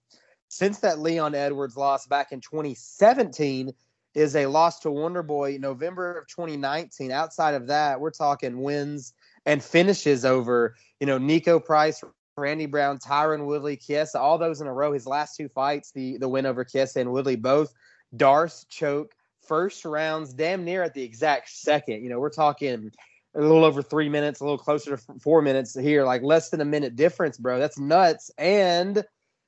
since 0.49 0.79
that 0.79 0.99
Leon 0.99 1.35
Edwards 1.35 1.77
loss 1.77 2.07
back 2.07 2.33
in 2.33 2.41
2017 2.41 3.73
is 4.15 4.35
a 4.37 4.47
loss 4.47 4.79
to 4.81 4.91
Wonder 4.91 5.23
Boy 5.23 5.59
November 5.61 6.17
of 6.17 6.27
2019. 6.29 7.13
Outside 7.13 7.53
of 7.53 7.67
that, 7.67 8.01
we're 8.01 8.11
talking 8.11 8.63
wins 8.63 9.13
and 9.45 9.63
finishes 9.63 10.25
over, 10.25 10.75
you 10.99 11.07
know, 11.07 11.19
Niko 11.19 11.63
Price, 11.63 12.03
Randy 12.39 12.65
Brown, 12.65 12.97
Tyron 12.97 13.45
Woodley, 13.45 13.77
Chiesa, 13.77 14.19
all 14.19 14.39
those 14.39 14.63
in 14.63 14.67
a 14.67 14.73
row. 14.73 14.95
His 14.95 15.07
last 15.07 15.37
two 15.37 15.51
fights, 15.51 15.93
the 15.93 16.17
the 16.17 16.29
win 16.29 16.47
over 16.47 16.65
Chiesa 16.65 17.01
and 17.01 17.13
Woodley, 17.13 17.37
both 17.37 17.75
Darce 18.17 18.65
choke 18.71 19.13
first 19.53 19.85
rounds, 19.85 20.33
damn 20.33 20.65
near 20.65 20.83
at 20.83 20.95
the 20.95 21.03
exact 21.03 21.51
second. 21.51 22.03
You 22.03 22.09
know, 22.09 22.19
we're 22.19 22.31
talking 22.31 22.91
a 23.35 23.39
little 23.39 23.67
over 23.67 23.83
three 23.83 24.09
minutes, 24.09 24.41
a 24.41 24.45
little 24.45 24.57
closer 24.57 24.97
to 24.97 25.03
four 25.21 25.43
minutes 25.43 25.79
here, 25.79 26.07
like 26.07 26.23
less 26.23 26.49
than 26.49 26.63
a 26.63 26.65
minute 26.65 26.97
difference, 26.97 27.37
bro. 27.37 27.59
That's 27.59 27.79
nuts. 27.79 28.31
And 28.39 29.05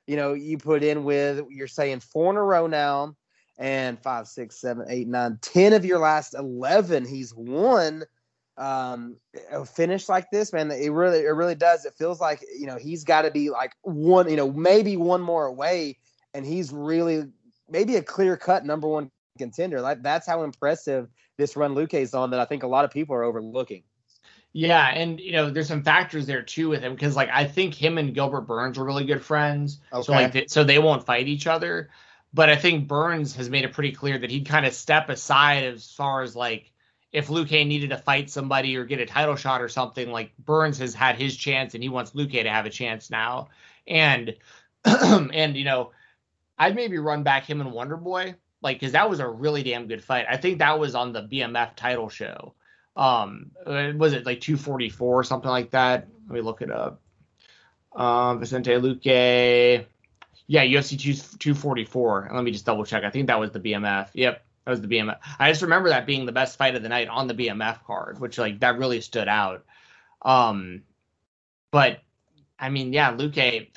you 0.07 0.17
know, 0.17 0.35
you 0.35 0.59
put 0.59 0.85
in 0.85 1.05
with 1.05 1.47
you're 1.49 1.69
saying 1.69 2.01
four 2.01 2.31
in 2.31 2.37
a 2.37 2.43
row 2.43 2.67
now, 2.67 3.17
and 3.57 3.99
five, 3.99 4.29
six, 4.29 4.61
seven, 4.61 4.85
eight, 4.91 5.09
nine, 5.09 5.39
ten 5.41 5.73
of 5.73 5.87
your 5.87 6.01
last 6.01 6.35
eleven, 6.35 7.07
he's 7.07 7.35
won. 7.35 8.05
Um, 8.59 9.17
a 9.51 9.65
finish 9.65 10.07
like 10.07 10.31
this, 10.31 10.53
man, 10.53 10.71
it 10.71 10.93
really, 10.93 11.21
it 11.21 11.31
really 11.31 11.55
does. 11.55 11.87
It 11.87 11.95
feels 11.95 12.21
like 12.21 12.45
you 12.55 12.67
know 12.67 12.77
he's 12.77 13.05
got 13.05 13.23
to 13.23 13.31
be 13.31 13.49
like 13.49 13.73
one, 13.81 14.29
you 14.29 14.37
know, 14.37 14.53
maybe 14.53 14.99
one 14.99 15.23
more 15.23 15.47
away, 15.47 15.97
and 16.35 16.45
he's 16.45 16.75
really 16.75 17.25
maybe 17.71 17.97
a 17.97 18.03
clear 18.03 18.37
cut 18.37 18.67
number 18.67 18.87
one 18.87 19.11
contender. 19.39 19.81
Like 19.81 20.03
that's 20.03 20.27
how 20.27 20.43
impressive 20.43 21.09
this 21.37 21.57
run 21.57 21.75
Luque 21.75 21.95
is 21.95 22.15
on 22.15 22.31
that 22.31 22.41
I 22.41 22.45
think 22.45 22.63
a 22.63 22.69
lot 22.69 22.85
of 22.85 22.91
people 22.91 23.17
are 23.17 23.25
overlooking. 23.25 23.83
Yeah, 24.53 24.89
and 24.89 25.19
you 25.19 25.33
know, 25.33 25.51
there's 25.51 25.67
some 25.67 25.83
factors 25.83 26.27
there 26.27 26.43
too 26.43 26.69
with 26.69 26.81
him 26.81 26.95
because 26.95 27.17
like 27.17 27.29
I 27.33 27.45
think 27.45 27.75
him 27.75 27.99
and 27.99 28.15
Gilbert 28.15 28.43
Burns 28.43 28.79
are 28.79 28.85
really 28.85 29.05
good 29.05 29.25
friends. 29.25 29.81
Okay. 29.93 30.03
So 30.03 30.13
like 30.13 30.33
they, 30.33 30.47
so 30.47 30.63
they 30.63 30.79
won't 30.79 31.05
fight 31.05 31.27
each 31.27 31.47
other. 31.47 31.91
But 32.33 32.51
I 32.51 32.57
think 32.57 32.89
Burns 32.89 33.37
has 33.37 33.49
made 33.49 33.65
it 33.65 33.73
pretty 33.73 33.93
clear 33.93 34.19
that 34.19 34.31
he'd 34.31 34.47
kind 34.47 34.67
of 34.67 34.75
step 34.75 35.09
aside 35.09 35.65
as 35.65 35.91
far 35.91 36.23
as 36.23 36.35
like 36.35 36.73
if 37.13 37.29
Luque 37.29 37.67
needed 37.67 37.91
to 37.91 37.97
fight 37.97 38.29
somebody 38.29 38.77
or 38.77 38.85
get 38.85 38.99
a 38.99 39.07
title 39.07 39.37
shot 39.37 39.63
or 39.63 39.69
something, 39.69 40.11
like 40.11 40.37
Burns 40.37 40.79
has 40.79 40.95
had 40.95 41.17
his 41.17 41.37
chance 41.37 41.75
and 41.75 41.83
he 41.83 41.89
wants 41.89 42.11
Luque 42.11 42.43
to 42.43 42.51
have 42.51 42.67
a 42.67 42.71
chance 42.71 43.09
now. 43.11 43.49
And 43.87 44.37
and 44.85 45.57
you 45.57 45.65
know, 45.65 45.93
I'd 46.59 46.77
maybe 46.77 46.99
run 46.99 47.25
back 47.25 47.45
him 47.45 47.61
and 47.61 47.73
Wonder 47.73 47.97
Boy, 47.97 48.35
like 48.65 48.81
because 48.81 48.93
that 48.93 49.09
was 49.09 49.21
a 49.21 49.29
really 49.29 49.63
damn 49.63 49.87
good 49.87 50.03
fight. 50.03 50.27
I 50.29 50.37
think 50.37 50.59
that 50.59 50.79
was 50.79 50.95
on 50.95 51.13
the 51.13 51.23
BMF 51.23 51.77
title 51.77 52.09
show. 52.09 52.55
Um 52.97 53.53
uh, 53.65 53.93
was 53.97 54.13
it 54.13 54.27
like 54.27 54.41
244 54.41 55.21
or 55.21 55.25
something 55.25 55.51
like 55.51 55.71
that? 55.71 56.09
Let 56.27 56.35
me 56.35 56.41
look 56.41 56.63
it 56.63 56.71
up. 56.71 57.01
Um 57.95 58.41
vicente 58.41 58.73
luque. 58.73 59.87
Yeah 60.47 60.65
ufc 60.65 61.39
244 61.39 62.31
let 62.35 62.43
me 62.43 62.51
just 62.51 62.67
double 62.67 62.85
check. 62.85 63.05
I 63.05 63.11
think 63.11 63.29
that 63.29 63.39
was 63.39 63.53
the 63.53 63.61
bmf 63.61 64.09
yep 64.15 64.45
that 64.65 64.71
was 64.71 64.81
the 64.81 64.89
bmf 64.89 65.19
i 65.39 65.51
just 65.51 65.61
remember 65.63 65.91
that 65.91 66.07
being 66.07 66.25
the 66.25 66.33
best 66.33 66.57
fight 66.57 66.75
of 66.75 66.83
the 66.83 66.89
night 66.89 67.09
on 67.09 67.29
the 67.29 67.35
bmf 67.35 67.85
card 67.85 68.19
which 68.19 68.39
like 68.39 68.61
that 68.61 68.79
really 68.79 69.01
stood 69.01 69.29
out. 69.29 69.65
Um 70.23 70.83
but 71.71 72.01
i 72.59 72.71
mean 72.71 72.93
yeah 72.93 73.15
luque 73.15 73.69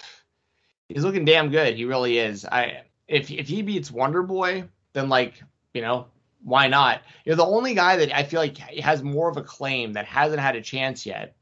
he's 0.90 1.04
looking 1.04 1.26
damn 1.26 1.50
good. 1.50 1.76
He 1.76 1.86
really 1.86 2.18
is. 2.18 2.46
I 2.46 2.84
if 3.08 3.32
if 3.32 3.48
he 3.48 3.62
beats 3.62 3.92
wonder 3.92 4.24
boy 4.24 4.66
then 4.98 5.10
like 5.10 5.42
you 5.74 5.82
know 5.82 6.08
why 6.44 6.68
not? 6.68 7.02
You 7.26 7.32
know, 7.32 7.38
the 7.38 7.46
only 7.46 7.74
guy 7.74 7.98
that 7.98 8.16
I 8.16 8.24
feel 8.24 8.40
like 8.40 8.58
has 8.58 9.04
more 9.04 9.30
of 9.30 9.38
a 9.38 9.44
claim 9.44 9.94
that 9.94 10.06
hasn't 10.06 10.40
had 10.40 10.56
a 10.56 10.62
chance 10.62 11.06
yet 11.06 11.36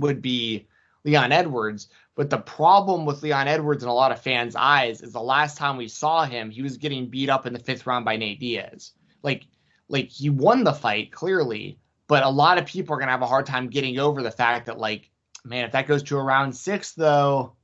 would 0.00 0.22
be 0.22 0.66
Leon 1.04 1.32
Edwards. 1.32 1.88
But 2.14 2.30
the 2.30 2.38
problem 2.38 3.06
with 3.06 3.22
Leon 3.22 3.48
Edwards 3.48 3.82
in 3.82 3.88
a 3.88 3.94
lot 3.94 4.12
of 4.12 4.20
fans' 4.20 4.56
eyes 4.56 5.00
is 5.00 5.12
the 5.12 5.20
last 5.20 5.56
time 5.56 5.76
we 5.76 5.88
saw 5.88 6.24
him, 6.24 6.50
he 6.50 6.62
was 6.62 6.76
getting 6.76 7.08
beat 7.08 7.30
up 7.30 7.46
in 7.46 7.52
the 7.52 7.58
fifth 7.58 7.86
round 7.86 8.04
by 8.04 8.16
Nate 8.16 8.40
Diaz. 8.40 8.92
Like, 9.22 9.46
like 9.88 10.08
he 10.08 10.30
won 10.30 10.64
the 10.64 10.72
fight 10.72 11.12
clearly, 11.12 11.78
but 12.06 12.22
a 12.22 12.28
lot 12.28 12.58
of 12.58 12.66
people 12.66 12.94
are 12.94 12.98
gonna 12.98 13.12
have 13.12 13.22
a 13.22 13.26
hard 13.26 13.46
time 13.46 13.68
getting 13.68 13.98
over 13.98 14.22
the 14.22 14.30
fact 14.30 14.66
that, 14.66 14.78
like, 14.78 15.10
man, 15.44 15.64
if 15.64 15.72
that 15.72 15.86
goes 15.86 16.02
to 16.04 16.18
a 16.18 16.22
round 16.22 16.54
six, 16.54 16.92
though, 16.92 17.54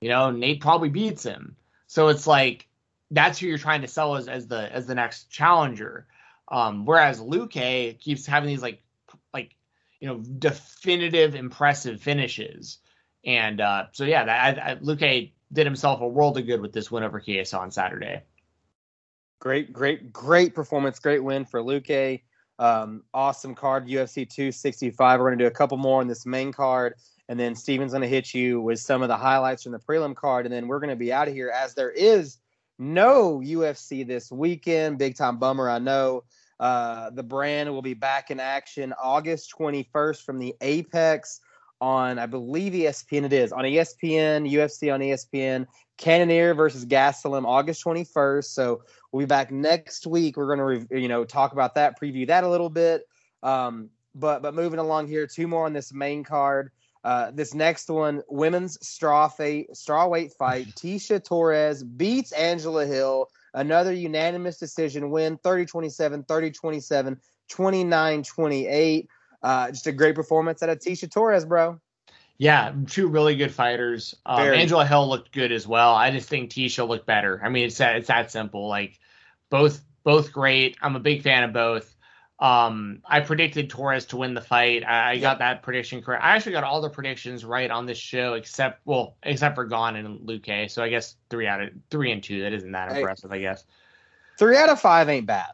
you 0.00 0.08
know, 0.08 0.30
Nate 0.30 0.60
probably 0.60 0.90
beats 0.90 1.24
him. 1.24 1.56
So 1.86 2.08
it's 2.08 2.26
like 2.26 2.67
that's 3.10 3.38
who 3.38 3.46
you're 3.46 3.58
trying 3.58 3.82
to 3.82 3.88
sell 3.88 4.16
as, 4.16 4.28
as 4.28 4.46
the 4.46 4.72
as 4.72 4.86
the 4.86 4.94
next 4.94 5.30
challenger. 5.30 6.06
Um, 6.50 6.84
whereas 6.84 7.20
Luque 7.20 7.98
keeps 7.98 8.26
having 8.26 8.48
these 8.48 8.62
like 8.62 8.82
like 9.32 9.54
you 10.00 10.08
know 10.08 10.18
definitive 10.18 11.34
impressive 11.34 12.00
finishes, 12.00 12.78
and 13.24 13.60
uh, 13.60 13.86
so 13.92 14.04
yeah, 14.04 14.24
that 14.24 14.58
I, 14.58 14.70
I, 14.72 14.74
Luque 14.76 15.32
did 15.52 15.66
himself 15.66 16.00
a 16.00 16.08
world 16.08 16.38
of 16.38 16.46
good 16.46 16.60
with 16.60 16.72
this 16.72 16.90
win 16.90 17.02
over 17.02 17.20
Chiesa 17.20 17.58
on 17.58 17.70
Saturday. 17.70 18.22
Great, 19.40 19.72
great, 19.72 20.12
great 20.12 20.54
performance, 20.54 20.98
great 20.98 21.22
win 21.22 21.44
for 21.44 21.62
Luque. 21.62 22.22
Um, 22.58 23.04
awesome 23.14 23.54
card, 23.54 23.86
UFC 23.86 24.28
265. 24.28 25.20
We're 25.20 25.26
going 25.26 25.38
to 25.38 25.44
do 25.44 25.48
a 25.48 25.52
couple 25.52 25.76
more 25.76 26.00
on 26.00 26.08
this 26.08 26.26
main 26.26 26.52
card, 26.52 26.94
and 27.28 27.38
then 27.38 27.54
Steven's 27.54 27.92
going 27.92 28.02
to 28.02 28.08
hit 28.08 28.34
you 28.34 28.60
with 28.60 28.80
some 28.80 29.00
of 29.00 29.08
the 29.08 29.16
highlights 29.16 29.62
from 29.62 29.72
the 29.72 29.78
prelim 29.78 30.16
card, 30.16 30.44
and 30.44 30.52
then 30.52 30.66
we're 30.66 30.80
going 30.80 30.90
to 30.90 30.96
be 30.96 31.12
out 31.12 31.28
of 31.28 31.34
here 31.34 31.50
as 31.50 31.74
there 31.74 31.90
is 31.90 32.38
no 32.78 33.40
UFC 33.44 34.06
this 34.06 34.30
weekend. 34.30 34.98
Big 34.98 35.16
time 35.16 35.38
bummer, 35.38 35.68
I 35.68 35.78
know. 35.78 36.24
Uh, 36.60 37.10
the 37.10 37.22
brand 37.22 37.72
will 37.72 37.82
be 37.82 37.94
back 37.94 38.30
in 38.30 38.40
action 38.40 38.92
August 39.00 39.54
21st 39.58 40.22
from 40.24 40.38
the 40.38 40.54
Apex 40.60 41.40
on, 41.80 42.18
I 42.18 42.26
believe, 42.26 42.72
ESPN. 42.72 43.24
It 43.24 43.32
is 43.32 43.52
on 43.52 43.64
ESPN, 43.64 44.50
UFC 44.50 44.92
on 44.92 45.00
ESPN. 45.00 45.66
Cannonier 45.98 46.54
versus 46.54 46.86
Gastelum 46.86 47.44
August 47.44 47.84
21st. 47.84 48.44
So 48.44 48.82
we'll 49.10 49.20
be 49.20 49.26
back 49.26 49.50
next 49.50 50.06
week. 50.06 50.36
We're 50.36 50.56
going 50.56 50.88
to, 50.88 51.00
you 51.00 51.08
know, 51.08 51.24
talk 51.24 51.52
about 51.52 51.74
that, 51.74 52.00
preview 52.00 52.26
that 52.28 52.44
a 52.44 52.48
little 52.48 52.70
bit. 52.70 53.02
Um, 53.42 53.90
but 54.14 54.42
but 54.42 54.54
moving 54.54 54.78
along 54.78 55.08
here, 55.08 55.26
two 55.26 55.46
more 55.46 55.66
on 55.66 55.72
this 55.72 55.92
main 55.92 56.24
card. 56.24 56.70
Uh, 57.08 57.30
this 57.30 57.54
next 57.54 57.88
one, 57.88 58.22
women's 58.28 58.86
straw 58.86 59.32
weight 59.38 59.74
straw 59.74 60.06
weight 60.06 60.30
fight. 60.34 60.66
Tecia 60.76 61.24
Torres 61.24 61.82
beats 61.82 62.32
Angela 62.32 62.84
Hill. 62.84 63.30
Another 63.54 63.94
unanimous 63.94 64.58
decision 64.58 65.08
win, 65.08 65.38
30-27, 65.38 66.26
30-27, 66.26 67.16
29-28. 67.50 69.06
Uh, 69.42 69.70
just 69.70 69.86
a 69.86 69.92
great 69.92 70.16
performance 70.16 70.62
out 70.62 70.68
of 70.68 70.80
Tecia 70.80 71.10
Torres, 71.10 71.46
bro. 71.46 71.80
Yeah, 72.36 72.74
two 72.88 73.08
really 73.08 73.36
good 73.36 73.54
fighters. 73.54 74.14
Um, 74.26 74.42
Angela 74.42 74.84
Hill 74.84 75.08
looked 75.08 75.32
good 75.32 75.50
as 75.50 75.66
well. 75.66 75.94
I 75.94 76.10
just 76.10 76.28
think 76.28 76.50
Tecia 76.50 76.86
looked 76.86 77.06
better. 77.06 77.40
I 77.42 77.48
mean, 77.48 77.64
it's 77.64 77.78
that 77.78 77.96
it's 77.96 78.08
that 78.08 78.30
simple. 78.30 78.68
Like 78.68 79.00
both 79.48 79.80
both 80.04 80.30
great. 80.30 80.76
I'm 80.82 80.94
a 80.94 81.00
big 81.00 81.22
fan 81.22 81.42
of 81.42 81.54
both. 81.54 81.96
Um, 82.40 83.02
I 83.04 83.18
predicted 83.20 83.68
Torres 83.68 84.06
to 84.06 84.16
win 84.16 84.34
the 84.34 84.40
fight. 84.40 84.84
I, 84.84 85.10
I 85.10 85.18
got 85.18 85.40
that 85.40 85.62
prediction 85.62 86.02
correct. 86.02 86.22
I 86.22 86.36
actually 86.36 86.52
got 86.52 86.62
all 86.62 86.80
the 86.80 86.88
predictions 86.88 87.44
right 87.44 87.68
on 87.68 87.84
this 87.84 87.98
show, 87.98 88.34
except 88.34 88.80
well, 88.84 89.16
except 89.24 89.56
for 89.56 89.64
Gane 89.64 89.96
and 89.96 90.20
Luque. 90.20 90.70
So 90.70 90.82
I 90.82 90.88
guess 90.88 91.16
three 91.30 91.48
out 91.48 91.60
of 91.60 91.70
three 91.90 92.12
and 92.12 92.22
two. 92.22 92.42
That 92.42 92.52
isn't 92.52 92.70
that 92.72 92.96
impressive, 92.96 93.32
I 93.32 93.40
guess. 93.40 93.64
Three 94.38 94.56
out 94.56 94.68
of 94.68 94.80
five 94.80 95.08
ain't 95.08 95.26
bad. 95.26 95.50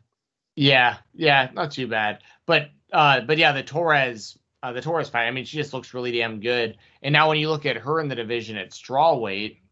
Yeah, 0.56 0.98
yeah, 1.14 1.48
not 1.54 1.70
too 1.70 1.88
bad. 1.88 2.18
But 2.44 2.68
uh, 2.92 3.22
but 3.22 3.38
yeah, 3.38 3.52
the 3.52 3.62
Torres, 3.62 4.38
uh, 4.62 4.72
the 4.72 4.82
Torres 4.82 5.08
fight. 5.08 5.26
I 5.26 5.30
mean, 5.30 5.46
she 5.46 5.56
just 5.56 5.72
looks 5.72 5.94
really 5.94 6.12
damn 6.12 6.38
good. 6.38 6.76
And 7.02 7.14
now 7.14 7.28
when 7.28 7.38
you 7.38 7.48
look 7.48 7.64
at 7.64 7.78
her 7.78 7.98
in 7.98 8.08
the 8.08 8.14
division 8.14 8.58
at 8.58 8.74
straw 8.74 9.16
weight, 9.16 9.62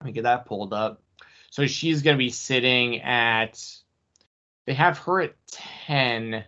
let 0.00 0.06
me 0.06 0.12
get 0.12 0.22
that 0.22 0.46
pulled 0.46 0.72
up. 0.72 1.02
So 1.50 1.66
she's 1.66 2.00
going 2.00 2.16
to 2.16 2.18
be 2.18 2.30
sitting 2.30 3.02
at. 3.02 3.62
They 4.66 4.72
have 4.72 4.96
her 5.00 5.20
at 5.20 5.34
ten 5.46 6.42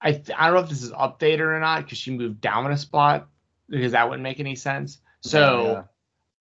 I 0.00 0.12
th- 0.12 0.36
I 0.36 0.46
don't 0.46 0.54
know 0.54 0.62
if 0.62 0.68
this 0.68 0.82
is 0.82 0.92
updated 0.92 1.40
or 1.40 1.60
not 1.60 1.84
because 1.84 1.98
she 1.98 2.10
moved 2.10 2.40
down 2.40 2.66
in 2.66 2.72
a 2.72 2.78
spot 2.78 3.28
because 3.68 3.92
that 3.92 4.08
wouldn't 4.08 4.22
make 4.22 4.40
any 4.40 4.56
sense. 4.56 4.98
So, 5.20 5.84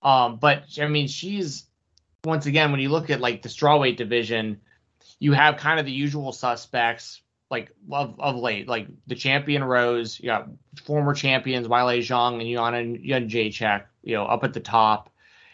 yeah. 0.03 0.25
um, 0.25 0.37
but 0.37 0.63
I 0.79 0.87
mean, 0.87 1.07
she's 1.07 1.65
once 2.23 2.45
again 2.45 2.71
when 2.71 2.79
you 2.79 2.89
look 2.89 3.09
at 3.09 3.19
like 3.19 3.41
the 3.41 3.49
strawweight 3.49 3.97
division, 3.97 4.61
you 5.19 5.33
have 5.33 5.57
kind 5.57 5.79
of 5.79 5.85
the 5.85 5.91
usual 5.91 6.31
suspects 6.31 7.21
like 7.49 7.71
of, 7.91 8.19
of 8.19 8.35
late, 8.35 8.67
like 8.67 8.87
the 9.07 9.15
champion 9.15 9.63
Rose, 9.63 10.19
you 10.19 10.27
got 10.27 10.49
former 10.85 11.13
champions 11.13 11.67
Weili 11.67 11.99
Zhang 11.99 12.39
and 12.39 12.97
Yana 12.99 13.29
Jacek, 13.29 13.85
you 14.03 14.15
know, 14.15 14.25
up 14.25 14.43
at 14.43 14.53
the 14.53 14.59
top. 14.59 15.09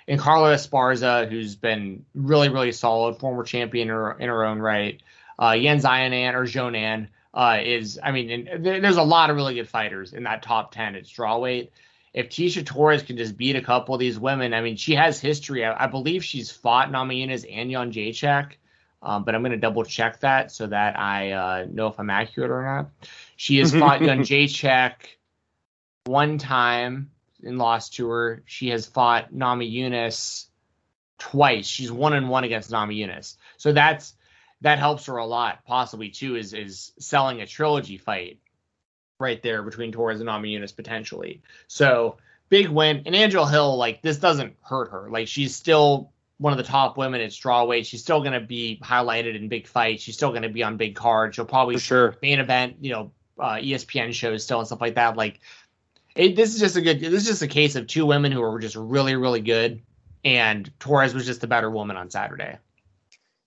And 0.08 0.20
Carla 0.20 0.54
Esparza, 0.54 1.28
who's 1.30 1.56
been 1.56 2.06
really, 2.13 2.50
really 2.50 2.72
solid, 2.72 3.18
former 3.18 3.44
champion 3.44 3.88
in 3.88 3.96
her, 3.96 4.12
in 4.20 4.30
her 4.30 4.46
own 4.46 4.60
right. 4.60 5.02
Uh, 5.41 5.52
Yan 5.52 5.80
Xiaonan 5.80 6.34
or 6.36 6.44
Zhounan, 6.44 7.08
uh, 7.36 7.60
is 7.63 8.00
I 8.02 8.12
mean, 8.12 8.48
there's 8.62 8.98
a 8.98 9.04
lot 9.04 9.30
of 9.30 9.36
really 9.36 9.56
good 9.56 9.67
fighters 9.67 10.13
in 10.13 10.24
that 10.24 10.41
top 10.41 10.71
ten 10.74 10.95
at 10.95 11.04
strawweight. 11.04 11.69
If 12.13 12.30
Tecia 12.30 12.65
Torres 12.65 13.04
can 13.04 13.17
just 13.17 13.36
beat 13.36 13.58
a 13.58 13.62
couple 13.62 13.93
of 13.93 14.00
these 14.00 14.17
women, 14.17 14.54
I 14.54 14.62
mean, 14.62 14.78
she 14.78 14.95
has 14.95 15.19
history. 15.19 15.65
I, 15.65 15.84
I 15.84 15.88
believe 15.88 16.24
she's 16.24 16.50
fought 16.50 16.89
Namajunas 16.89 17.45
and 17.52 17.69
Jan 17.69 17.91
Jacek, 17.91 18.54
um, 19.04 19.26
but 19.26 19.36
I'm 19.36 19.41
going 19.41 19.52
to 19.52 19.58
double 19.58 19.84
check 19.84 20.21
that 20.21 20.50
so 20.50 20.67
that 20.67 20.98
I 20.98 21.32
uh, 21.32 21.65
know 21.69 21.88
if 21.88 22.00
I'm 22.00 22.10
accurate 22.10 22.52
or 22.52 22.63
not. 22.63 22.89
She 23.36 23.58
has 23.58 23.76
fought 23.76 24.00
Jan 24.00 24.21
Jacek 24.21 24.93
one 26.06 26.38
time 26.38 27.12
and 27.43 27.58
lost 27.58 27.95
to 27.95 28.08
her. 28.08 28.43
She 28.45 28.69
has 28.69 28.86
fought 28.86 29.34
Namajunas 29.34 30.45
twice. 31.17 31.67
She's 31.67 31.91
one 31.91 32.13
and 32.13 32.30
one 32.30 32.45
against 32.45 32.71
Namajunas. 32.71 33.36
So 33.58 33.74
that's 33.74 34.14
that 34.62 34.80
helps 34.80 35.06
her 35.06 35.18
a 35.18 35.26
lot, 35.26 35.65
possibly 35.65 36.10
too, 36.10 36.36
is 36.36 36.54
is 36.54 36.94
selling 37.00 37.41
a 37.41 37.48
trilogy 37.48 37.98
fight 37.98 38.39
right 39.20 39.41
there 39.41 39.63
between 39.63 39.91
Torres 39.91 40.20
and 40.20 40.30
Namajunas 40.30 40.76
potentially. 40.76 41.41
So 41.68 42.18
big 42.50 42.70
win. 42.70 43.04
And 43.06 43.15
Angel 43.15 43.46
Hill, 43.46 43.78
like 43.78 44.02
this 44.02 44.18
doesn't 44.18 44.56
hurt 44.62 44.91
her. 44.91 45.10
Like 45.10 45.28
she's 45.28 45.56
still 45.56 46.12
one 46.38 46.52
of 46.52 46.58
the 46.58 46.63
top 46.63 46.98
women 46.98 47.22
at 47.22 47.32
strawweight. 47.32 47.86
She's 47.86 48.02
still 48.02 48.20
going 48.20 48.34
to 48.34 48.41
be 48.41 48.80
highlighted 48.84 49.36
in 49.36 49.48
big 49.48 49.68
fights. 49.68 50.04
She's 50.04 50.15
still 50.15 50.32
going 50.32 50.41
to 50.41 50.50
be 50.50 50.63
on 50.63 50.78
big 50.78 50.96
cards. 50.96 51.36
She'll 51.36 51.46
probably 51.46 51.76
For 51.76 51.82
sure 51.82 52.15
main 52.22 52.39
event, 52.39 52.78
you 52.82 52.91
know, 52.91 53.12
uh, 53.39 53.56
ESPN 53.56 54.13
shows 54.13 54.44
still 54.44 54.60
and 54.60 54.68
stuff 54.68 54.82
like 54.82 54.96
that. 54.96 55.18
Like 55.18 55.41
it, 56.15 56.36
this 56.36 56.54
is 56.54 56.60
just 56.60 56.76
a 56.76 56.82
good. 56.82 57.00
This 57.00 57.24
is 57.24 57.28
just 57.28 57.41
a 57.41 57.48
case 57.48 57.76
of 57.76 57.88
two 57.88 58.06
women 58.06 58.32
who 58.32 58.41
are 58.41 58.60
just 58.60 58.76
really, 58.76 59.15
really 59.15 59.41
good. 59.41 59.82
And 60.24 60.72
Torres 60.80 61.13
was 61.13 61.26
just 61.26 61.41
the 61.41 61.48
better 61.48 61.70
woman 61.70 61.98
on 61.98 62.10
Saturday 62.10 62.58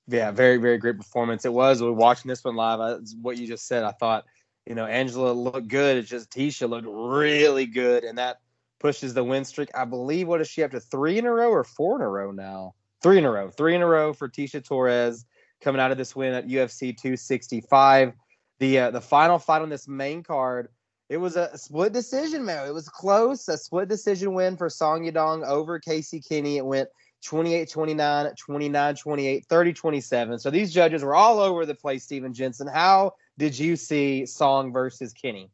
yeah, 0.09 0.31
very, 0.31 0.57
very 0.57 0.79
great 0.79 0.97
performance. 0.97 1.45
It 1.45 1.53
was. 1.53 1.83
We 1.83 1.89
are 1.89 1.93
watching 1.93 2.29
this 2.29 2.43
one 2.43 2.57
live. 2.57 2.81
I, 2.81 2.97
what 3.21 3.37
you 3.37 3.47
just 3.47 3.67
said, 3.67 3.85
I 3.85 3.93
thought, 3.93 4.25
you 4.67 4.75
know, 4.75 4.87
Angela 4.87 5.33
looked 5.33 5.69
good. 5.69 5.99
It's 5.99 6.09
just 6.09 6.31
Tecia 6.31 6.69
looked 6.69 6.89
really 6.89 7.67
good, 7.67 8.05
and 8.05 8.19
that 8.19 8.39
pushes 8.81 9.15
the 9.15 9.25
win 9.25 9.45
streak. 9.45 9.71
I 9.75 9.85
believe. 9.85 10.27
What 10.27 10.41
is 10.41 10.49
she 10.49 10.63
up 10.63 10.71
to? 10.73 10.81
Three 10.81 11.19
in 11.19 11.27
a 11.27 11.33
row 11.33 11.51
or 11.51 11.65
four 11.65 11.97
in 11.97 12.03
a 12.03 12.09
row 12.09 12.31
now? 12.31 12.75
Three 13.03 13.19
in 13.19 13.25
a 13.25 13.31
row. 13.31 13.51
Three 13.51 13.75
in 13.75 13.83
a 13.83 13.87
row 13.87 14.13
for 14.13 14.29
Tecia 14.29 14.65
Torres 14.65 15.25
coming 15.61 15.81
out 15.81 15.91
of 15.91 15.99
this 15.99 16.17
win 16.17 16.35
at 16.35 16.49
UFC 16.49 16.97
265. 16.97 18.13
The 18.59 18.79
uh, 18.79 18.91
the 18.91 19.01
final 19.01 19.39
fight 19.39 19.63
on 19.63 19.69
this 19.69 19.87
main 19.87 20.23
card 20.23 20.69
it 21.09 21.17
was 21.17 21.37
a 21.37 21.57
split 21.57 21.93
decision, 21.93 22.45
man. 22.45 22.67
It 22.67 22.75
was 22.75 22.89
close. 22.89 23.49
A 23.49 23.57
split 23.57 23.89
decision 23.89 24.35
win 24.35 24.57
for 24.57 24.69
Song 24.69 25.05
Yadong 25.05 25.47
over 25.47 25.79
Casey 25.79 26.21
Kenney. 26.21 26.59
It 26.59 26.67
went 26.67 26.91
28 27.25 27.71
29, 27.71 28.35
29 28.37 28.95
28, 28.95 29.47
30 29.47 29.73
27. 29.73 30.39
So 30.39 30.51
these 30.51 30.73
judges 30.73 31.03
were 31.03 31.15
all 31.15 31.41
over 31.41 31.67
the 31.67 31.75
place, 31.75 32.05
Steven 32.05 32.33
Jensen. 32.33 32.67
How 32.67 33.15
did 33.37 33.59
you 33.59 33.77
see 33.77 34.27
Song 34.27 34.73
versus 34.73 35.13
Kenney? 35.13 35.51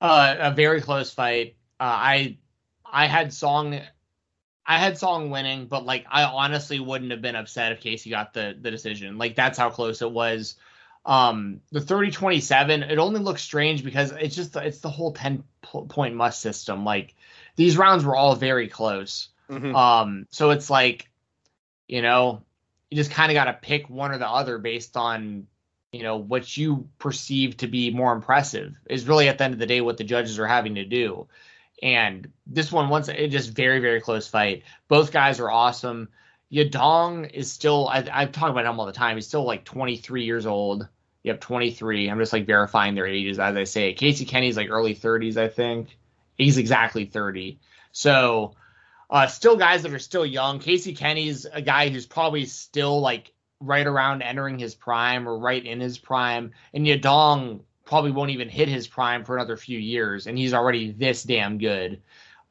Uh, 0.00 0.36
a 0.38 0.50
very 0.52 0.80
close 0.80 1.12
fight. 1.12 1.56
Uh, 1.80 1.84
I 1.84 2.38
I 2.84 3.06
had 3.06 3.32
Song 3.32 3.80
I 4.66 4.78
had 4.78 4.98
Song 4.98 5.30
winning, 5.30 5.66
but 5.66 5.84
like 5.84 6.06
I 6.10 6.24
honestly 6.24 6.80
wouldn't 6.80 7.12
have 7.12 7.22
been 7.22 7.36
upset 7.36 7.72
if 7.72 7.80
Casey 7.80 8.10
got 8.10 8.32
the 8.32 8.56
the 8.60 8.70
decision. 8.70 9.18
Like 9.18 9.36
that's 9.36 9.58
how 9.58 9.70
close 9.70 10.02
it 10.02 10.10
was. 10.10 10.56
Um, 11.04 11.60
the 11.70 11.78
30-27, 11.78 12.90
it 12.90 12.98
only 12.98 13.20
looks 13.20 13.40
strange 13.40 13.84
because 13.84 14.10
it's 14.10 14.34
just 14.34 14.56
it's 14.56 14.80
the 14.80 14.90
whole 14.90 15.12
10 15.12 15.44
point 15.62 16.16
must 16.16 16.40
system. 16.40 16.84
Like 16.84 17.14
these 17.54 17.76
rounds 17.76 18.04
were 18.04 18.16
all 18.16 18.34
very 18.34 18.66
close. 18.66 19.28
Mm-hmm. 19.50 19.74
Um, 19.74 20.26
so 20.30 20.50
it's 20.50 20.70
like, 20.70 21.10
you 21.88 22.02
know, 22.02 22.42
you 22.90 22.96
just 22.96 23.10
kind 23.10 23.30
of 23.30 23.34
got 23.34 23.44
to 23.44 23.52
pick 23.52 23.88
one 23.88 24.12
or 24.12 24.18
the 24.18 24.28
other 24.28 24.58
based 24.58 24.96
on, 24.96 25.46
you 25.92 26.02
know, 26.02 26.16
what 26.16 26.56
you 26.56 26.88
perceive 26.98 27.56
to 27.58 27.66
be 27.66 27.90
more 27.90 28.12
impressive 28.12 28.76
is 28.88 29.08
really 29.08 29.28
at 29.28 29.38
the 29.38 29.44
end 29.44 29.54
of 29.54 29.60
the 29.60 29.66
day 29.66 29.80
what 29.80 29.96
the 29.96 30.04
judges 30.04 30.38
are 30.38 30.46
having 30.46 30.76
to 30.76 30.84
do. 30.84 31.26
And 31.82 32.30
this 32.46 32.72
one, 32.72 32.88
once 32.88 33.08
it 33.08 33.28
just 33.28 33.50
very, 33.50 33.80
very 33.80 34.00
close 34.00 34.26
fight. 34.26 34.62
Both 34.88 35.12
guys 35.12 35.40
are 35.40 35.50
awesome. 35.50 36.08
Yadong 36.50 37.30
is 37.30 37.52
still, 37.52 37.88
I, 37.88 38.06
I 38.12 38.26
talk 38.26 38.50
about 38.50 38.64
him 38.64 38.78
all 38.78 38.86
the 38.86 38.92
time. 38.92 39.16
He's 39.16 39.26
still 39.26 39.44
like 39.44 39.64
23 39.64 40.24
years 40.24 40.46
old. 40.46 40.88
You 41.22 41.32
have 41.32 41.40
23. 41.40 42.08
I'm 42.08 42.18
just 42.18 42.32
like 42.32 42.46
verifying 42.46 42.94
their 42.94 43.06
ages 43.06 43.38
as 43.38 43.56
I 43.56 43.64
say. 43.64 43.92
Casey 43.94 44.24
Kenney's 44.24 44.56
like 44.56 44.70
early 44.70 44.94
30s, 44.94 45.36
I 45.36 45.48
think. 45.48 45.98
He's 46.36 46.56
exactly 46.56 47.04
30. 47.04 47.58
So, 47.92 48.54
uh, 49.10 49.26
still 49.26 49.56
guys 49.56 49.82
that 49.82 49.92
are 49.92 49.98
still 49.98 50.26
young. 50.26 50.58
Casey 50.58 50.94
Kenney's 50.94 51.46
a 51.46 51.62
guy 51.62 51.88
who's 51.88 52.06
probably 52.06 52.44
still 52.46 53.00
like 53.00 53.32
right 53.60 53.86
around 53.86 54.22
entering 54.22 54.58
his 54.58 54.74
prime 54.74 55.28
or 55.28 55.38
right 55.38 55.64
in 55.64 55.80
his 55.80 55.98
prime. 55.98 56.52
And 56.74 56.86
Yadong 56.86 57.60
probably 57.84 58.10
won't 58.10 58.30
even 58.30 58.48
hit 58.48 58.68
his 58.68 58.86
prime 58.86 59.24
for 59.24 59.36
another 59.36 59.56
few 59.56 59.78
years, 59.78 60.26
and 60.26 60.36
he's 60.36 60.52
already 60.52 60.90
this 60.90 61.22
damn 61.22 61.58
good. 61.58 62.02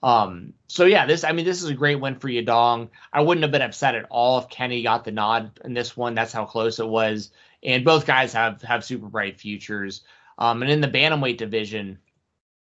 Um, 0.02 0.54
so 0.68 0.86
yeah, 0.86 1.06
this 1.06 1.24
I 1.24 1.32
mean 1.32 1.46
this 1.46 1.63
is 1.63 1.70
a 1.70 1.74
great 1.74 2.00
win 2.00 2.20
for 2.20 2.30
Yadong. 2.30 2.89
I 3.12 3.22
wouldn't 3.22 3.44
have 3.44 3.52
been 3.52 3.62
upset 3.62 3.96
at 3.96 4.06
all 4.10 4.39
if 4.39 4.50
Kenny 4.50 4.84
got 4.84 5.04
the 5.04 5.12
nod 5.12 5.60
in 5.65 5.74
this 5.74 5.98
one. 5.98 6.15
That's 6.15 6.32
how 6.32 6.46
close 6.46 6.80
it 6.80 6.88
was. 6.88 7.32
And 7.63 7.84
both 7.84 8.06
guys 8.06 8.34
have 8.34 8.62
have 8.62 8.86
super 8.86 9.08
bright 9.08 9.39
futures. 9.39 10.04
Um, 10.38 10.62
and 10.62 10.72
in 10.72 10.82
the 10.82 10.88
bantamweight 10.88 11.38
division, 11.38 11.98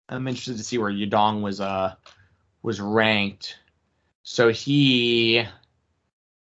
I'm 0.08 0.26
interested 0.26 0.56
to 0.56 0.64
see 0.64 0.78
where 0.78 0.90
Yadong 0.92 1.42
was 1.42 1.60
uh 1.60 1.94
was 2.62 2.80
ranked. 2.80 3.56
So 4.30 4.50
he 4.50 5.42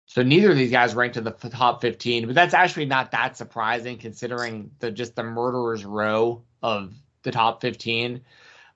so 0.05 0.21
neither 0.21 0.51
of 0.51 0.57
these 0.57 0.69
guys 0.69 0.93
ranked 0.93 1.15
in 1.15 1.23
the 1.23 1.31
top 1.31 1.79
15, 1.79 2.25
but 2.25 2.35
that's 2.35 2.53
actually 2.53 2.87
not 2.87 3.11
that 3.11 3.37
surprising 3.37 3.97
considering 3.97 4.71
the 4.79 4.91
just 4.91 5.15
the 5.15 5.23
murderers 5.23 5.85
row 5.85 6.43
of 6.61 6.93
the 7.23 7.31
top 7.31 7.61
15. 7.61 8.19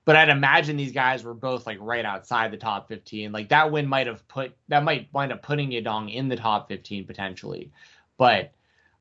But 0.06 0.16
I'd 0.16 0.30
imagine 0.30 0.78
these 0.78 0.92
guys 0.92 1.22
were 1.22 1.34
both 1.34 1.66
like 1.66 1.76
right 1.82 2.04
outside 2.04 2.50
the 2.50 2.56
top 2.56 2.88
15. 2.88 3.30
Like 3.30 3.50
that 3.50 3.70
win 3.70 3.86
might 3.86 4.06
have 4.06 4.26
put 4.26 4.56
that 4.68 4.84
might 4.84 5.12
wind 5.12 5.32
up 5.32 5.42
putting 5.42 5.70
Yadong 5.70 6.10
in 6.10 6.28
the 6.28 6.36
top 6.36 6.68
15 6.68 7.06
potentially. 7.06 7.72
But 8.16 8.52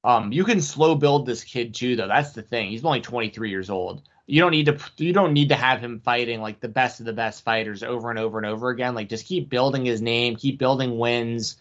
um, 0.04 0.34
you 0.34 0.44
can 0.44 0.60
slow 0.60 0.96
build 0.96 1.26
this 1.26 1.46
kid 1.46 1.74
too, 1.74 1.96
though. 1.96 2.10
That's 2.10 2.34
the 2.34 2.42
thing. 2.42 2.72
He's 2.72 2.84
only 2.84 3.00
23 3.00 3.50
years 3.50 3.70
old. 3.70 4.02
You 4.26 4.40
don't 4.40 4.52
need 4.52 4.66
to 4.68 4.78
you 4.98 5.12
don't 5.14 5.34
need 5.34 5.50
to 5.50 5.56
have 5.56 5.82
him 5.82 6.00
fighting 6.00 6.42
like 6.42 6.62
the 6.62 6.70
best 6.70 7.00
of 7.00 7.06
the 7.06 7.14
best 7.14 7.44
fighters 7.44 7.84
over 7.84 8.10
and 8.10 8.18
over 8.18 8.38
and 8.38 8.48
over 8.48 8.70
again. 8.70 8.96
Like 8.96 9.10
just 9.10 9.26
keep 9.26 9.50
building 9.50 9.86
his 9.86 10.02
name, 10.02 10.36
keep 10.36 10.60
building 10.60 10.98
wins 10.98 11.58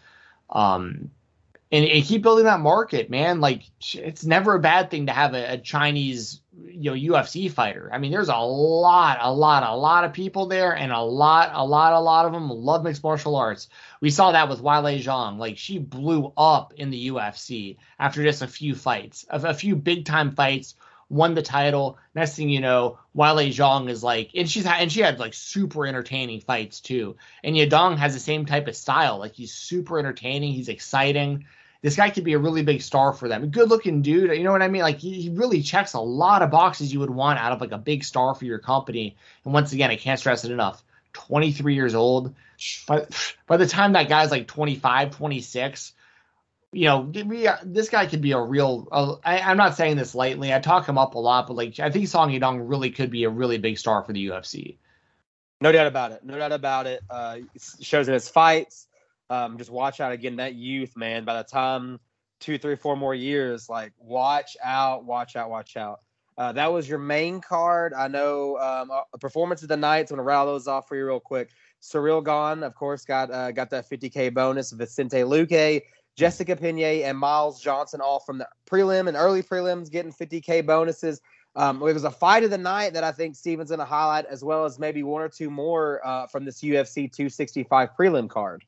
um, 0.53 1.11
and, 1.73 1.87
and, 1.87 2.05
keep 2.05 2.23
building 2.23 2.45
that 2.45 2.61
market, 2.61 3.09
man. 3.09 3.41
Like 3.41 3.63
it's 3.95 4.25
never 4.25 4.55
a 4.55 4.61
bad 4.61 4.91
thing 4.91 5.07
to 5.07 5.13
have 5.13 5.35
a, 5.35 5.55
a, 5.55 5.59
Chinese, 5.59 6.43
you 6.55 6.91
know, 6.91 7.17
UFC 7.17 7.51
fighter. 7.51 7.89
I 7.91 7.97
mean, 7.97 8.13
there's 8.13 8.29
a 8.29 8.37
lot, 8.37 9.19
a 9.21 9.33
lot, 9.33 9.63
a 9.63 9.75
lot 9.75 10.05
of 10.05 10.13
people 10.13 10.47
there, 10.47 10.77
and 10.77 10.93
a 10.93 11.01
lot, 11.01 11.51
a 11.55 11.65
lot, 11.65 11.95
a 11.95 12.01
lot 12.01 12.27
of 12.27 12.33
them 12.33 12.51
love 12.51 12.85
mixed 12.85 13.03
martial 13.03 13.37
arts. 13.37 13.69
We 14.03 14.11
saw 14.11 14.33
that 14.33 14.51
with 14.51 14.61
Weili 14.61 15.03
Zhang. 15.03 15.39
Like 15.39 15.57
she 15.57 15.79
blew 15.79 16.33
up 16.37 16.75
in 16.75 16.91
the 16.91 17.09
UFC 17.09 17.79
after 17.99 18.23
just 18.23 18.43
a 18.43 18.47
few 18.47 18.75
fights, 18.75 19.25
a, 19.31 19.41
a 19.41 19.55
few 19.55 19.75
big 19.75 20.05
time 20.05 20.33
fights 20.33 20.75
won 21.13 21.35
the 21.35 21.43
title. 21.43 21.99
Next 22.15 22.35
thing 22.35 22.49
you 22.49 22.61
know, 22.61 22.99
Weili 23.15 23.49
Zhang 23.51 23.89
is 23.91 24.03
like, 24.03 24.31
and 24.35 24.51
she's 24.51 24.67
and 24.67 24.91
she 24.91 25.01
had 25.01 25.21
like 25.21 25.35
super 25.35 25.87
entertaining 25.87 26.41
fights 26.41 26.81
too. 26.81 27.17
And 27.45 27.55
Yadong 27.55 27.99
has 27.99 28.15
the 28.15 28.21
same 28.21 28.47
type 28.47 28.67
of 28.67 28.75
style. 28.75 29.19
Like 29.19 29.35
he's 29.35 29.53
super 29.53 29.99
entertaining. 29.99 30.55
He's 30.55 30.71
exciting. 30.71 31.45
This 31.83 31.97
guy 31.97 32.11
could 32.11 32.25
be 32.25 32.33
a 32.33 32.39
really 32.39 32.63
big 32.63 32.81
star 32.81 33.13
for 33.13 33.29
them. 33.29 33.51
Good 33.51 33.69
looking 33.69 34.03
dude. 34.03 34.31
You 34.31 34.45
know 34.45 34.53
what 34.53 34.63
I 34.63 34.69
mean? 34.69 34.83
Like 34.83 34.99
he, 34.99 35.21
he 35.21 35.29
really 35.31 35.63
checks 35.63 35.93
a 35.93 36.01
lot 36.01 36.41
of 36.41 36.51
boxes 36.51 36.93
you 36.93 37.01
would 37.01 37.11
want 37.11 37.39
out 37.39 37.53
of 37.53 37.61
like 37.61 37.73
a 37.73 37.79
big 37.79 38.05
star 38.05 38.35
for 38.35 38.45
your 38.45 38.59
company. 38.59 39.17
And 39.45 39.53
once 39.53 39.73
again, 39.73 39.91
I 39.91 39.97
can't 39.97 40.19
stress 40.19 40.45
it 40.45 40.53
enough. 40.53 40.83
23 41.13 41.75
years 41.75 41.95
old. 41.95 42.35
By, 42.87 43.07
by 43.47 43.57
the 43.59 43.67
time 43.67 43.93
that 43.93 44.09
guy's 44.09 44.31
like 44.31 44.47
25, 44.47 45.17
26, 45.17 45.93
you 46.73 46.87
know, 46.87 47.01
we, 47.01 47.47
uh, 47.47 47.57
this 47.63 47.91
guy 47.91 48.07
could 48.07 48.23
be 48.23 48.33
a 48.33 48.41
real. 48.41 48.89
Uh, 48.91 49.17
I, 49.23 49.51
am 49.51 49.59
not 49.59 49.77
saying 49.77 49.97
this 49.97 50.15
lightly. 50.15 50.55
I 50.55 50.59
talk 50.59 50.89
him 50.89 50.97
up 50.97 51.15
a 51.15 51.19
lot, 51.19 51.47
but 51.47 51.55
like 51.55 51.79
I 51.79 51.91
think 51.91 52.09
Song 52.09 52.31
Yadong 52.31 52.63
really 52.69 52.91
could 52.91 53.11
be 53.11 53.25
a 53.25 53.31
really 53.31 53.59
big 53.59 53.79
star 53.79 54.03
for 54.03 54.15
the 54.15 54.29
UFC. 54.29 54.79
No 55.61 55.71
doubt 55.71 55.87
about 55.87 56.13
it. 56.13 56.25
No 56.25 56.39
doubt 56.39 56.53
about 56.53 56.87
it. 56.87 57.03
Uh, 57.11 57.39
shows 57.81 58.09
in 58.09 58.15
his 58.15 58.29
fights. 58.29 58.87
Um, 59.29 59.59
just 59.59 59.71
watch 59.71 60.01
out 60.01 60.13
again. 60.13 60.37
That 60.37 60.55
youth, 60.55 60.97
man. 60.97 61.25
By 61.25 61.37
the 61.37 61.45
time 61.45 62.01
two, 62.41 62.57
three, 62.57 62.75
four 62.75 62.97
more 62.97 63.15
years, 63.15 63.69
like 63.69 63.93
watch 63.99 64.57
out, 64.65 65.05
watch 65.05 65.37
out, 65.37 65.51
watch 65.51 65.77
out. 65.77 66.01
Uh, 66.39 66.53
that 66.53 66.73
was 66.73 66.89
your 66.89 66.99
main 66.99 67.41
card. 67.43 67.93
I 67.93 68.09
know 68.09 68.57
um, 68.59 68.91
a 69.13 69.19
performance 69.19 69.63
of 69.63 69.69
the 69.69 69.77
night. 69.77 70.09
So 70.09 70.15
I'm 70.15 70.17
gonna 70.17 70.27
rattle 70.27 70.47
those 70.47 70.67
off 70.67 70.89
for 70.89 70.97
you 70.97 71.07
real 71.07 71.21
quick. 71.21 71.51
Ciryl 71.83 72.25
Gane, 72.25 72.63
of 72.63 72.75
course, 72.75 73.05
got 73.05 73.31
uh, 73.31 73.53
got 73.53 73.69
that 73.71 73.89
50k 73.91 74.33
bonus. 74.33 74.73
Vicente 74.73 75.19
Luque 75.19 75.83
Jessica 76.17 76.57
Penne 76.57 77.05
and 77.05 77.19
Miles 77.19 77.61
Johnson 77.61 78.01
all 78.01 78.21
from 78.21 78.39
the 78.39 78.49
prelim 78.67 79.09
and 79.09 79.17
early 79.17 79.43
prelims 79.43 79.91
getting 79.91 80.13
50K 80.13 80.65
bonuses. 80.65 81.21
Um, 81.55 81.83
it 81.83 81.93
was 81.93 82.05
a 82.05 82.11
fight 82.11 82.45
of 82.45 82.51
the 82.51 82.59
night 82.59 82.95
that 82.95 83.05
I 83.05 83.13
think 83.13 83.37
Steven's 83.37 83.71
going 83.71 83.79
to 83.79 83.85
highlight, 83.85 84.27
as 84.27 84.43
well 84.43 84.65
as 84.65 84.79
maybe 84.79 85.03
one 85.03 85.23
or 85.23 85.29
two 85.29 85.51
more 85.51 86.01
uh, 86.05 86.27
from 86.27 86.45
this 86.45 86.61
UFC 86.61 87.13
265 87.13 87.91
prelim 87.99 88.29
card. 88.29 88.65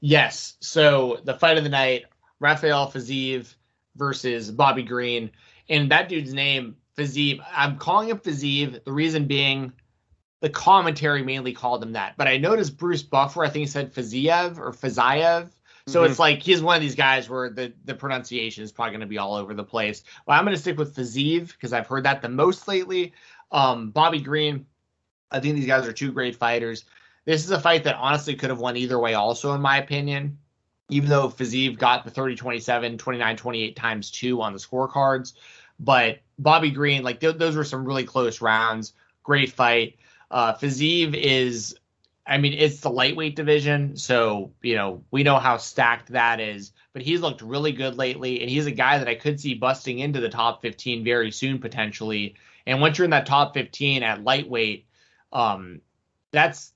Yes. 0.00 0.56
So 0.60 1.20
the 1.24 1.34
fight 1.34 1.58
of 1.58 1.64
the 1.64 1.70
night, 1.70 2.04
Rafael 2.40 2.90
Fiziev 2.90 3.52
versus 3.96 4.50
Bobby 4.50 4.84
Green. 4.84 5.30
And 5.68 5.90
that 5.90 6.08
dude's 6.08 6.32
name, 6.32 6.76
Fiziev, 6.96 7.40
I'm 7.52 7.78
calling 7.78 8.08
him 8.08 8.18
Fiziev. 8.18 8.84
The 8.84 8.92
reason 8.92 9.26
being 9.26 9.72
the 10.40 10.50
commentary 10.50 11.22
mainly 11.24 11.52
called 11.52 11.82
him 11.82 11.92
that. 11.92 12.16
But 12.16 12.28
I 12.28 12.36
noticed 12.36 12.76
Bruce 12.76 13.02
Buffer, 13.02 13.44
I 13.44 13.48
think 13.48 13.62
he 13.62 13.66
said 13.66 13.92
Fiziev 13.92 14.58
or 14.58 14.72
Fiziev. 14.72 15.50
So 15.88 16.02
mm-hmm. 16.02 16.10
it's 16.10 16.18
like 16.18 16.42
he's 16.42 16.62
one 16.62 16.76
of 16.76 16.82
these 16.82 16.94
guys 16.94 17.30
where 17.30 17.48
the, 17.48 17.72
the 17.86 17.94
pronunciation 17.94 18.62
is 18.62 18.70
probably 18.70 18.92
going 18.92 19.00
to 19.00 19.06
be 19.06 19.18
all 19.18 19.34
over 19.34 19.54
the 19.54 19.64
place. 19.64 20.04
Well, 20.26 20.38
I'm 20.38 20.44
going 20.44 20.54
to 20.54 20.60
stick 20.60 20.76
with 20.76 20.94
Fiziev 20.94 21.48
because 21.48 21.72
I've 21.72 21.86
heard 21.86 22.04
that 22.04 22.20
the 22.20 22.28
most 22.28 22.68
lately. 22.68 23.14
Um, 23.50 23.90
Bobby 23.90 24.20
Green, 24.20 24.66
I 25.30 25.40
think 25.40 25.56
these 25.56 25.66
guys 25.66 25.86
are 25.86 25.92
two 25.92 26.12
great 26.12 26.36
fighters. 26.36 26.84
This 27.24 27.44
is 27.44 27.50
a 27.50 27.60
fight 27.60 27.84
that 27.84 27.96
honestly 27.96 28.34
could 28.34 28.50
have 28.50 28.60
won 28.60 28.76
either 28.76 28.98
way, 28.98 29.14
also, 29.14 29.54
in 29.54 29.62
my 29.62 29.78
opinion. 29.78 30.38
Even 30.90 31.08
though 31.08 31.28
Fiziev 31.28 31.78
got 31.78 32.04
the 32.04 32.10
30 32.10 32.36
27, 32.36 32.98
29 32.98 33.36
28 33.36 33.76
times 33.76 34.10
two 34.10 34.42
on 34.42 34.52
the 34.52 34.58
scorecards. 34.58 35.34
But 35.80 36.18
Bobby 36.38 36.70
Green, 36.70 37.02
like 37.02 37.20
th- 37.20 37.36
those 37.36 37.56
were 37.56 37.64
some 37.64 37.84
really 37.84 38.04
close 38.04 38.40
rounds. 38.40 38.94
Great 39.22 39.52
fight. 39.52 39.96
Uh, 40.30 40.54
is 40.60 41.76
I 42.28 42.36
mean, 42.36 42.52
it's 42.52 42.80
the 42.80 42.90
lightweight 42.90 43.36
division, 43.36 43.96
so 43.96 44.52
you 44.62 44.76
know 44.76 45.02
we 45.10 45.22
know 45.22 45.38
how 45.38 45.56
stacked 45.56 46.12
that 46.12 46.40
is. 46.40 46.72
But 46.92 47.02
he's 47.02 47.20
looked 47.20 47.40
really 47.40 47.72
good 47.72 47.96
lately, 47.96 48.40
and 48.40 48.50
he's 48.50 48.66
a 48.66 48.70
guy 48.72 48.98
that 48.98 49.08
I 49.08 49.14
could 49.14 49.40
see 49.40 49.54
busting 49.54 49.98
into 49.98 50.20
the 50.20 50.28
top 50.28 50.62
15 50.62 51.04
very 51.04 51.30
soon 51.30 51.58
potentially. 51.58 52.34
And 52.66 52.80
once 52.80 52.98
you're 52.98 53.06
in 53.06 53.12
that 53.12 53.26
top 53.26 53.54
15 53.54 54.02
at 54.02 54.22
lightweight, 54.22 54.86
um, 55.32 55.80
that's 56.30 56.72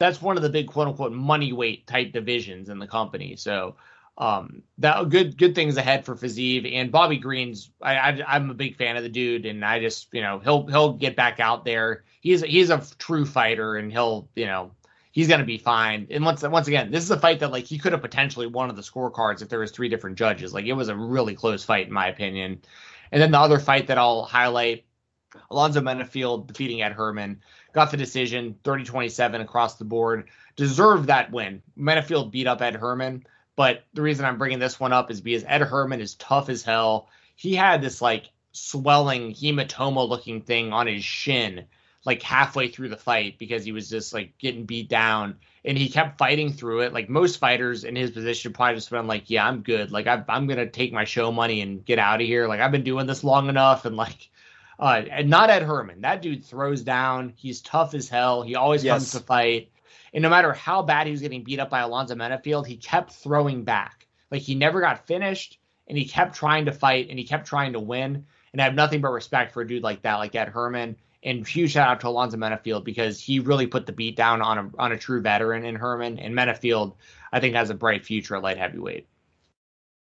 that's 0.00 0.20
one 0.20 0.36
of 0.36 0.42
the 0.42 0.50
big 0.50 0.66
quote 0.66 0.88
unquote 0.88 1.12
money 1.12 1.52
weight 1.52 1.86
type 1.86 2.12
divisions 2.12 2.68
in 2.68 2.78
the 2.80 2.86
company. 2.86 3.36
So 3.36 3.76
um, 4.18 4.62
that 4.78 5.08
good 5.08 5.36
good 5.36 5.54
things 5.54 5.76
ahead 5.76 6.04
for 6.04 6.16
Fiziev 6.16 6.72
and 6.72 6.90
Bobby 6.90 7.18
Green's. 7.18 7.70
I, 7.80 8.22
I 8.22 8.36
am 8.36 8.50
a 8.50 8.54
big 8.54 8.76
fan 8.76 8.96
of 8.96 9.02
the 9.02 9.08
dude, 9.08 9.46
and 9.46 9.64
I 9.64 9.78
just 9.78 10.08
you 10.12 10.22
know 10.22 10.40
he'll 10.40 10.66
he'll 10.66 10.94
get 10.94 11.16
back 11.16 11.38
out 11.38 11.64
there. 11.64 12.04
He's 12.20 12.42
he's 12.42 12.70
a 12.70 12.82
true 12.98 13.24
fighter, 13.26 13.76
and 13.76 13.92
he'll 13.92 14.28
you 14.34 14.46
know 14.46 14.72
he's 15.16 15.28
going 15.28 15.40
to 15.40 15.46
be 15.46 15.56
fine. 15.56 16.06
And 16.10 16.26
once 16.26 16.42
once 16.42 16.68
again, 16.68 16.90
this 16.90 17.02
is 17.02 17.10
a 17.10 17.18
fight 17.18 17.40
that 17.40 17.50
like 17.50 17.64
he 17.64 17.78
could 17.78 17.92
have 17.92 18.02
potentially 18.02 18.46
won 18.46 18.68
of 18.68 18.76
the 18.76 18.82
scorecards 18.82 19.40
if 19.40 19.48
there 19.48 19.60
was 19.60 19.70
three 19.70 19.88
different 19.88 20.18
judges. 20.18 20.52
Like 20.52 20.66
it 20.66 20.74
was 20.74 20.90
a 20.90 20.94
really 20.94 21.34
close 21.34 21.64
fight 21.64 21.86
in 21.86 21.92
my 21.92 22.08
opinion. 22.08 22.60
And 23.10 23.22
then 23.22 23.30
the 23.30 23.40
other 23.40 23.58
fight 23.58 23.86
that 23.86 23.96
I'll 23.96 24.24
highlight 24.24 24.84
Alonzo 25.50 25.80
Menifield 25.80 26.48
defeating 26.48 26.82
Ed 26.82 26.92
Herman, 26.92 27.40
got 27.72 27.90
the 27.90 27.96
decision 27.96 28.56
30-27 28.62 29.40
across 29.40 29.76
the 29.76 29.86
board, 29.86 30.28
deserved 30.54 31.06
that 31.06 31.32
win. 31.32 31.62
Menifield 31.78 32.30
beat 32.30 32.46
up 32.46 32.60
Ed 32.60 32.76
Herman, 32.76 33.24
but 33.54 33.84
the 33.94 34.02
reason 34.02 34.26
I'm 34.26 34.36
bringing 34.36 34.58
this 34.58 34.78
one 34.78 34.92
up 34.92 35.10
is 35.10 35.22
because 35.22 35.44
Ed 35.46 35.62
Herman 35.62 36.00
is 36.00 36.14
tough 36.16 36.50
as 36.50 36.62
hell. 36.62 37.08
He 37.36 37.54
had 37.54 37.80
this 37.80 38.02
like 38.02 38.30
swelling 38.52 39.32
hematoma 39.32 40.06
looking 40.06 40.42
thing 40.42 40.74
on 40.74 40.86
his 40.86 41.04
shin 41.04 41.64
like 42.06 42.22
halfway 42.22 42.68
through 42.68 42.88
the 42.88 42.96
fight 42.96 43.38
because 43.38 43.64
he 43.64 43.72
was 43.72 43.90
just 43.90 44.14
like 44.14 44.38
getting 44.38 44.64
beat 44.64 44.88
down 44.88 45.36
and 45.64 45.76
he 45.76 45.88
kept 45.88 46.18
fighting 46.18 46.52
through 46.52 46.82
it. 46.82 46.92
Like 46.92 47.08
most 47.08 47.38
fighters 47.38 47.84
in 47.84 47.96
his 47.96 48.12
position 48.12 48.52
probably 48.52 48.76
just 48.76 48.90
been 48.90 49.08
like, 49.08 49.28
yeah, 49.28 49.46
I'm 49.46 49.62
good. 49.62 49.90
Like 49.90 50.06
i 50.06 50.22
am 50.28 50.46
gonna 50.46 50.68
take 50.68 50.92
my 50.92 51.04
show 51.04 51.32
money 51.32 51.60
and 51.60 51.84
get 51.84 51.98
out 51.98 52.20
of 52.20 52.26
here. 52.26 52.46
Like 52.46 52.60
I've 52.60 52.72
been 52.72 52.84
doing 52.84 53.06
this 53.06 53.24
long 53.24 53.48
enough 53.48 53.84
and 53.84 53.96
like. 53.96 54.30
Uh, 54.78 55.02
and 55.10 55.30
not 55.30 55.48
Ed 55.48 55.62
Herman. 55.62 56.02
That 56.02 56.20
dude 56.20 56.44
throws 56.44 56.82
down. 56.82 57.32
He's 57.34 57.62
tough 57.62 57.94
as 57.94 58.10
hell. 58.10 58.42
He 58.42 58.56
always 58.56 58.84
yes. 58.84 58.92
comes 58.92 59.12
to 59.12 59.20
fight. 59.20 59.70
And 60.12 60.22
no 60.22 60.28
matter 60.28 60.52
how 60.52 60.82
bad 60.82 61.06
he 61.06 61.12
was 61.12 61.22
getting 61.22 61.44
beat 61.44 61.60
up 61.60 61.70
by 61.70 61.80
Alonzo 61.80 62.14
Menifield, 62.14 62.66
he 62.66 62.76
kept 62.76 63.12
throwing 63.12 63.64
back. 63.64 64.06
Like 64.30 64.42
he 64.42 64.54
never 64.54 64.82
got 64.82 65.06
finished, 65.06 65.58
and 65.88 65.96
he 65.96 66.04
kept 66.04 66.34
trying 66.34 66.66
to 66.66 66.72
fight, 66.72 67.08
and 67.08 67.18
he 67.18 67.24
kept 67.24 67.46
trying 67.46 67.72
to 67.72 67.80
win. 67.80 68.26
And 68.52 68.60
I 68.60 68.64
have 68.64 68.74
nothing 68.74 69.00
but 69.00 69.12
respect 69.12 69.52
for 69.52 69.62
a 69.62 69.66
dude 69.66 69.82
like 69.82 70.02
that, 70.02 70.16
like 70.16 70.34
Ed 70.34 70.48
Herman. 70.48 70.96
And 71.26 71.46
huge 71.46 71.72
shout 71.72 71.88
out 71.88 72.00
to 72.00 72.08
Alonzo 72.08 72.36
Menifield 72.36 72.84
because 72.84 73.20
he 73.20 73.40
really 73.40 73.66
put 73.66 73.84
the 73.84 73.92
beat 73.92 74.14
down 74.14 74.40
on 74.40 74.58
a 74.58 74.70
on 74.78 74.92
a 74.92 74.96
true 74.96 75.20
veteran 75.20 75.64
in 75.64 75.74
Herman. 75.74 76.20
And 76.20 76.32
Menifield, 76.32 76.94
I 77.32 77.40
think, 77.40 77.56
has 77.56 77.68
a 77.68 77.74
bright 77.74 78.06
future 78.06 78.36
at 78.36 78.42
light 78.44 78.58
heavyweight. 78.58 79.08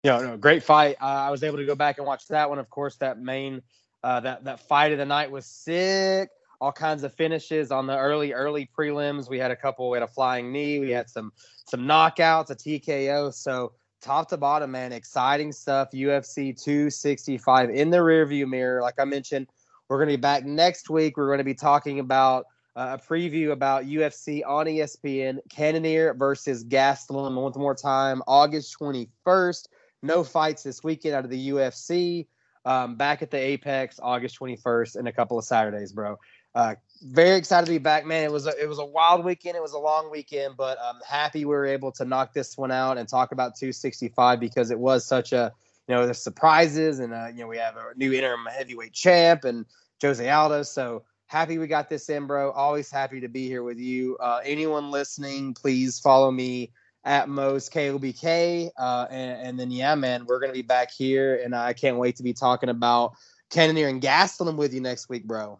Yeah, 0.03 0.19
no, 0.19 0.37
great 0.37 0.63
fight. 0.63 0.97
Uh, 1.01 1.05
I 1.05 1.31
was 1.31 1.43
able 1.43 1.57
to 1.57 1.65
go 1.65 1.75
back 1.75 1.97
and 1.97 2.05
watch 2.05 2.27
that 2.27 2.49
one. 2.49 2.59
Of 2.59 2.69
course, 2.69 2.97
that 2.97 3.19
main 3.19 3.61
uh, 4.03 4.19
that 4.19 4.43
that 4.43 4.59
fight 4.59 4.91
of 4.91 4.97
the 4.97 5.05
night 5.05 5.31
was 5.31 5.45
sick. 5.45 6.29
All 6.59 6.73
kinds 6.73 7.03
of 7.03 7.13
finishes 7.13 7.71
on 7.71 7.87
the 7.87 7.97
early 7.97 8.33
early 8.33 8.69
prelims. 8.77 9.29
We 9.29 9.39
had 9.39 9.51
a 9.51 9.55
couple. 9.55 9.89
We 9.89 9.95
had 9.95 10.03
a 10.03 10.11
flying 10.11 10.51
knee. 10.51 10.79
We 10.79 10.91
had 10.91 11.09
some 11.09 11.31
some 11.69 11.81
knockouts, 11.81 12.49
a 12.49 12.55
TKO. 12.55 13.33
So 13.33 13.71
top 14.01 14.27
to 14.29 14.37
bottom, 14.37 14.71
man, 14.71 14.91
exciting 14.91 15.53
stuff. 15.53 15.91
UFC 15.93 16.61
265 16.61 17.69
in 17.69 17.91
the 17.91 17.97
rearview 17.97 18.45
mirror. 18.45 18.81
Like 18.81 18.95
I 18.99 19.05
mentioned, 19.05 19.47
we're 19.89 19.97
going 19.97 20.09
to 20.09 20.17
be 20.17 20.21
back 20.21 20.45
next 20.45 20.89
week. 20.89 21.17
We're 21.17 21.27
going 21.27 21.38
to 21.39 21.43
be 21.43 21.53
talking 21.53 21.99
about 21.99 22.45
uh, 22.75 22.97
a 22.99 23.03
preview 23.03 23.51
about 23.51 23.85
UFC 23.85 24.41
on 24.45 24.65
ESPN, 24.67 25.39
Cannonier 25.49 26.13
versus 26.13 26.63
Gastelum 26.63 27.35
one 27.41 27.53
more 27.55 27.75
time, 27.75 28.21
August 28.27 28.75
21st. 28.79 29.67
No 30.03 30.23
fights 30.23 30.63
this 30.63 30.83
weekend 30.83 31.15
out 31.15 31.23
of 31.23 31.31
the 31.31 31.49
UFC. 31.49 32.27
Um, 32.65 32.95
back 32.95 33.21
at 33.21 33.31
the 33.31 33.38
Apex, 33.38 33.97
August 34.01 34.38
21st, 34.39 34.99
in 34.99 35.07
a 35.07 35.11
couple 35.13 35.39
of 35.39 35.45
Saturdays, 35.45 35.93
bro. 35.93 36.17
Uh, 36.53 36.75
very 37.01 37.38
excited 37.38 37.65
to 37.65 37.71
be 37.71 37.77
back, 37.77 38.05
man. 38.05 38.23
It 38.23 38.31
was 38.31 38.45
a, 38.45 38.61
it 38.61 38.67
was 38.67 38.79
a 38.79 38.85
wild 38.85 39.23
weekend. 39.23 39.55
It 39.55 39.61
was 39.61 39.73
a 39.73 39.79
long 39.79 40.11
weekend, 40.11 40.57
but 40.57 40.77
I'm 40.83 40.99
happy 41.07 41.45
we 41.45 41.55
were 41.55 41.65
able 41.65 41.91
to 41.93 42.03
knock 42.03 42.33
this 42.33 42.57
one 42.57 42.71
out 42.71 42.97
and 42.97 43.07
talk 43.07 43.31
about 43.31 43.55
265 43.55 44.39
because 44.39 44.69
it 44.69 44.79
was 44.79 45.05
such 45.05 45.31
a 45.31 45.53
you 45.88 45.95
know, 45.95 46.05
there's 46.05 46.21
surprises, 46.21 46.99
and 46.99 47.13
uh, 47.13 47.27
you 47.27 47.41
know, 47.41 47.47
we 47.47 47.57
have 47.57 47.75
a 47.77 47.93
new 47.95 48.13
interim 48.13 48.45
heavyweight 48.45 48.93
champ 48.93 49.45
and 49.45 49.65
Jose 50.01 50.27
Aldo. 50.29 50.63
So 50.63 51.03
happy 51.27 51.57
we 51.57 51.67
got 51.67 51.89
this 51.89 52.09
in, 52.09 52.27
bro. 52.27 52.51
Always 52.51 52.91
happy 52.91 53.21
to 53.21 53.29
be 53.29 53.47
here 53.47 53.63
with 53.63 53.77
you. 53.77 54.17
Uh, 54.19 54.41
anyone 54.43 54.91
listening, 54.91 55.53
please 55.53 55.99
follow 55.99 56.31
me 56.31 56.71
at 57.03 57.29
Mo's 57.29 57.69
KOBK. 57.69 58.69
Uh, 58.77 59.07
and, 59.09 59.47
and, 59.47 59.59
then, 59.59 59.71
yeah, 59.71 59.95
man, 59.95 60.25
we're 60.25 60.39
going 60.39 60.51
to 60.51 60.57
be 60.57 60.61
back 60.61 60.91
here. 60.91 61.41
And 61.43 61.55
I 61.55 61.73
can't 61.73 61.97
wait 61.97 62.17
to 62.17 62.23
be 62.23 62.33
talking 62.33 62.69
about 62.69 63.13
Cannonier 63.49 63.88
and 63.88 64.01
Gastelum 64.01 64.57
with 64.57 64.73
you 64.73 64.81
next 64.81 65.07
week, 65.07 65.25
bro. 65.25 65.59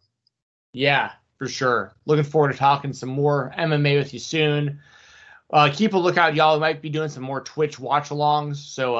Yeah, 0.74 1.12
for 1.38 1.48
sure. 1.48 1.94
Looking 2.06 2.26
forward 2.26 2.52
to 2.52 2.58
talking 2.58 2.92
some 2.92 3.10
more 3.10 3.54
MMA 3.58 3.98
with 3.98 4.14
you 4.14 4.20
soon. 4.20 4.82
Uh, 5.52 5.70
keep 5.74 5.94
a 5.94 5.98
lookout, 5.98 6.36
y'all. 6.36 6.56
We 6.56 6.60
might 6.60 6.82
be 6.82 6.90
doing 6.90 7.08
some 7.08 7.24
more 7.24 7.40
Twitch 7.40 7.80
watch 7.80 8.10
alongs. 8.10 8.58
So 8.58 8.96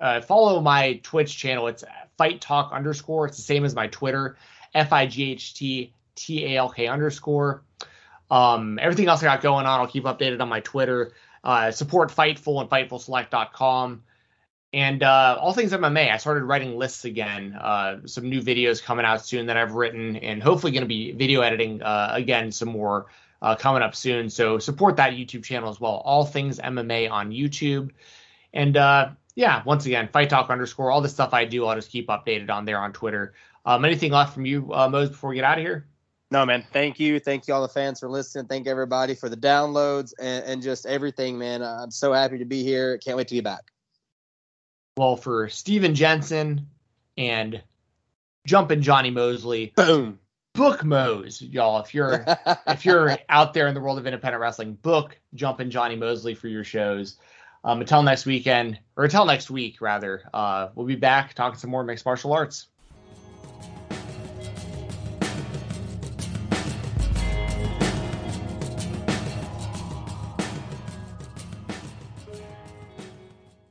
uh, 0.00 0.20
follow 0.20 0.60
my 0.60 1.00
Twitch 1.02 1.36
channel. 1.36 1.66
It's 1.68 1.84
Fight 2.16 2.40
Talk 2.40 2.72
underscore. 2.72 3.26
It's 3.26 3.36
the 3.36 3.42
same 3.42 3.64
as 3.64 3.74
my 3.74 3.86
Twitter, 3.88 4.36
F 4.74 4.92
I 4.92 5.06
G 5.06 5.32
H 5.32 5.54
T 5.54 5.92
T 6.14 6.44
A 6.46 6.58
L 6.58 6.68
K 6.68 6.86
underscore. 6.86 7.62
Um, 8.30 8.78
everything 8.80 9.08
else 9.08 9.22
I 9.22 9.26
got 9.26 9.40
going 9.40 9.66
on, 9.66 9.80
I'll 9.80 9.86
keep 9.86 10.04
updated 10.04 10.40
on 10.40 10.48
my 10.48 10.60
Twitter. 10.60 11.12
Uh, 11.42 11.70
support 11.70 12.10
Fightful 12.10 12.60
and 12.60 12.68
FightfulSelect.com. 12.68 14.02
And 14.74 15.02
uh, 15.02 15.38
all 15.40 15.54
things 15.54 15.72
MMA, 15.72 16.12
I 16.12 16.18
started 16.18 16.44
writing 16.44 16.76
lists 16.76 17.06
again. 17.06 17.54
Uh, 17.54 18.00
some 18.04 18.28
new 18.28 18.42
videos 18.42 18.82
coming 18.82 19.06
out 19.06 19.24
soon 19.24 19.46
that 19.46 19.56
I've 19.56 19.72
written, 19.72 20.16
and 20.16 20.42
hopefully 20.42 20.72
going 20.72 20.82
to 20.82 20.88
be 20.88 21.12
video 21.12 21.40
editing 21.40 21.82
uh, 21.82 22.10
again 22.12 22.52
some 22.52 22.68
more 22.68 23.06
uh, 23.40 23.54
coming 23.54 23.82
up 23.82 23.94
soon. 23.94 24.28
So 24.28 24.58
support 24.58 24.96
that 24.96 25.14
YouTube 25.14 25.42
channel 25.44 25.70
as 25.70 25.80
well. 25.80 26.02
All 26.04 26.26
things 26.26 26.58
MMA 26.58 27.10
on 27.10 27.30
YouTube. 27.30 27.90
And 28.52 28.76
uh, 28.76 29.10
yeah, 29.38 29.62
once 29.64 29.86
again, 29.86 30.08
Fight 30.08 30.28
Talk 30.28 30.50
underscore, 30.50 30.90
all 30.90 31.00
the 31.00 31.08
stuff 31.08 31.32
I 31.32 31.44
do, 31.44 31.64
I'll 31.64 31.76
just 31.76 31.92
keep 31.92 32.08
updated 32.08 32.50
on 32.50 32.64
there 32.64 32.80
on 32.80 32.92
Twitter. 32.92 33.34
Um, 33.64 33.84
anything 33.84 34.10
left 34.10 34.34
from 34.34 34.44
you, 34.44 34.74
uh, 34.74 34.88
Mose, 34.88 35.10
before 35.10 35.30
we 35.30 35.36
get 35.36 35.44
out 35.44 35.58
of 35.58 35.64
here? 35.64 35.86
No, 36.32 36.44
man. 36.44 36.64
Thank 36.72 36.98
you. 36.98 37.20
Thank 37.20 37.46
you, 37.46 37.54
all 37.54 37.62
the 37.62 37.68
fans, 37.68 38.00
for 38.00 38.08
listening. 38.08 38.46
Thank 38.46 38.66
everybody 38.66 39.14
for 39.14 39.28
the 39.28 39.36
downloads 39.36 40.12
and, 40.18 40.44
and 40.44 40.60
just 40.60 40.86
everything, 40.86 41.38
man. 41.38 41.62
Uh, 41.62 41.82
I'm 41.84 41.92
so 41.92 42.12
happy 42.12 42.38
to 42.38 42.44
be 42.44 42.64
here. 42.64 42.98
Can't 42.98 43.16
wait 43.16 43.28
to 43.28 43.36
be 43.36 43.40
back. 43.40 43.62
Well, 44.96 45.16
for 45.16 45.48
Steven 45.48 45.94
Jensen 45.94 46.66
and 47.16 47.62
jumping 48.44 48.82
Johnny 48.82 49.12
Mosley, 49.12 49.72
boom, 49.76 50.18
book 50.52 50.84
Mose, 50.84 51.40
y'all. 51.40 51.80
If 51.80 51.94
you're 51.94 52.24
if 52.66 52.84
you're 52.84 53.16
out 53.28 53.54
there 53.54 53.68
in 53.68 53.74
the 53.74 53.80
world 53.80 53.98
of 53.98 54.06
independent 54.08 54.40
wrestling, 54.40 54.74
book 54.74 55.16
jumping 55.34 55.70
Johnny 55.70 55.94
Mosley 55.94 56.34
for 56.34 56.48
your 56.48 56.64
shows. 56.64 57.18
Um, 57.64 57.80
until 57.80 58.02
next 58.02 58.24
weekend, 58.24 58.78
or 58.96 59.04
until 59.04 59.26
next 59.26 59.50
week, 59.50 59.80
rather, 59.80 60.22
uh, 60.32 60.68
we'll 60.74 60.86
be 60.86 60.94
back 60.94 61.34
talking 61.34 61.58
some 61.58 61.70
more 61.70 61.84
mixed 61.84 62.06
martial 62.06 62.32
arts. 62.32 62.68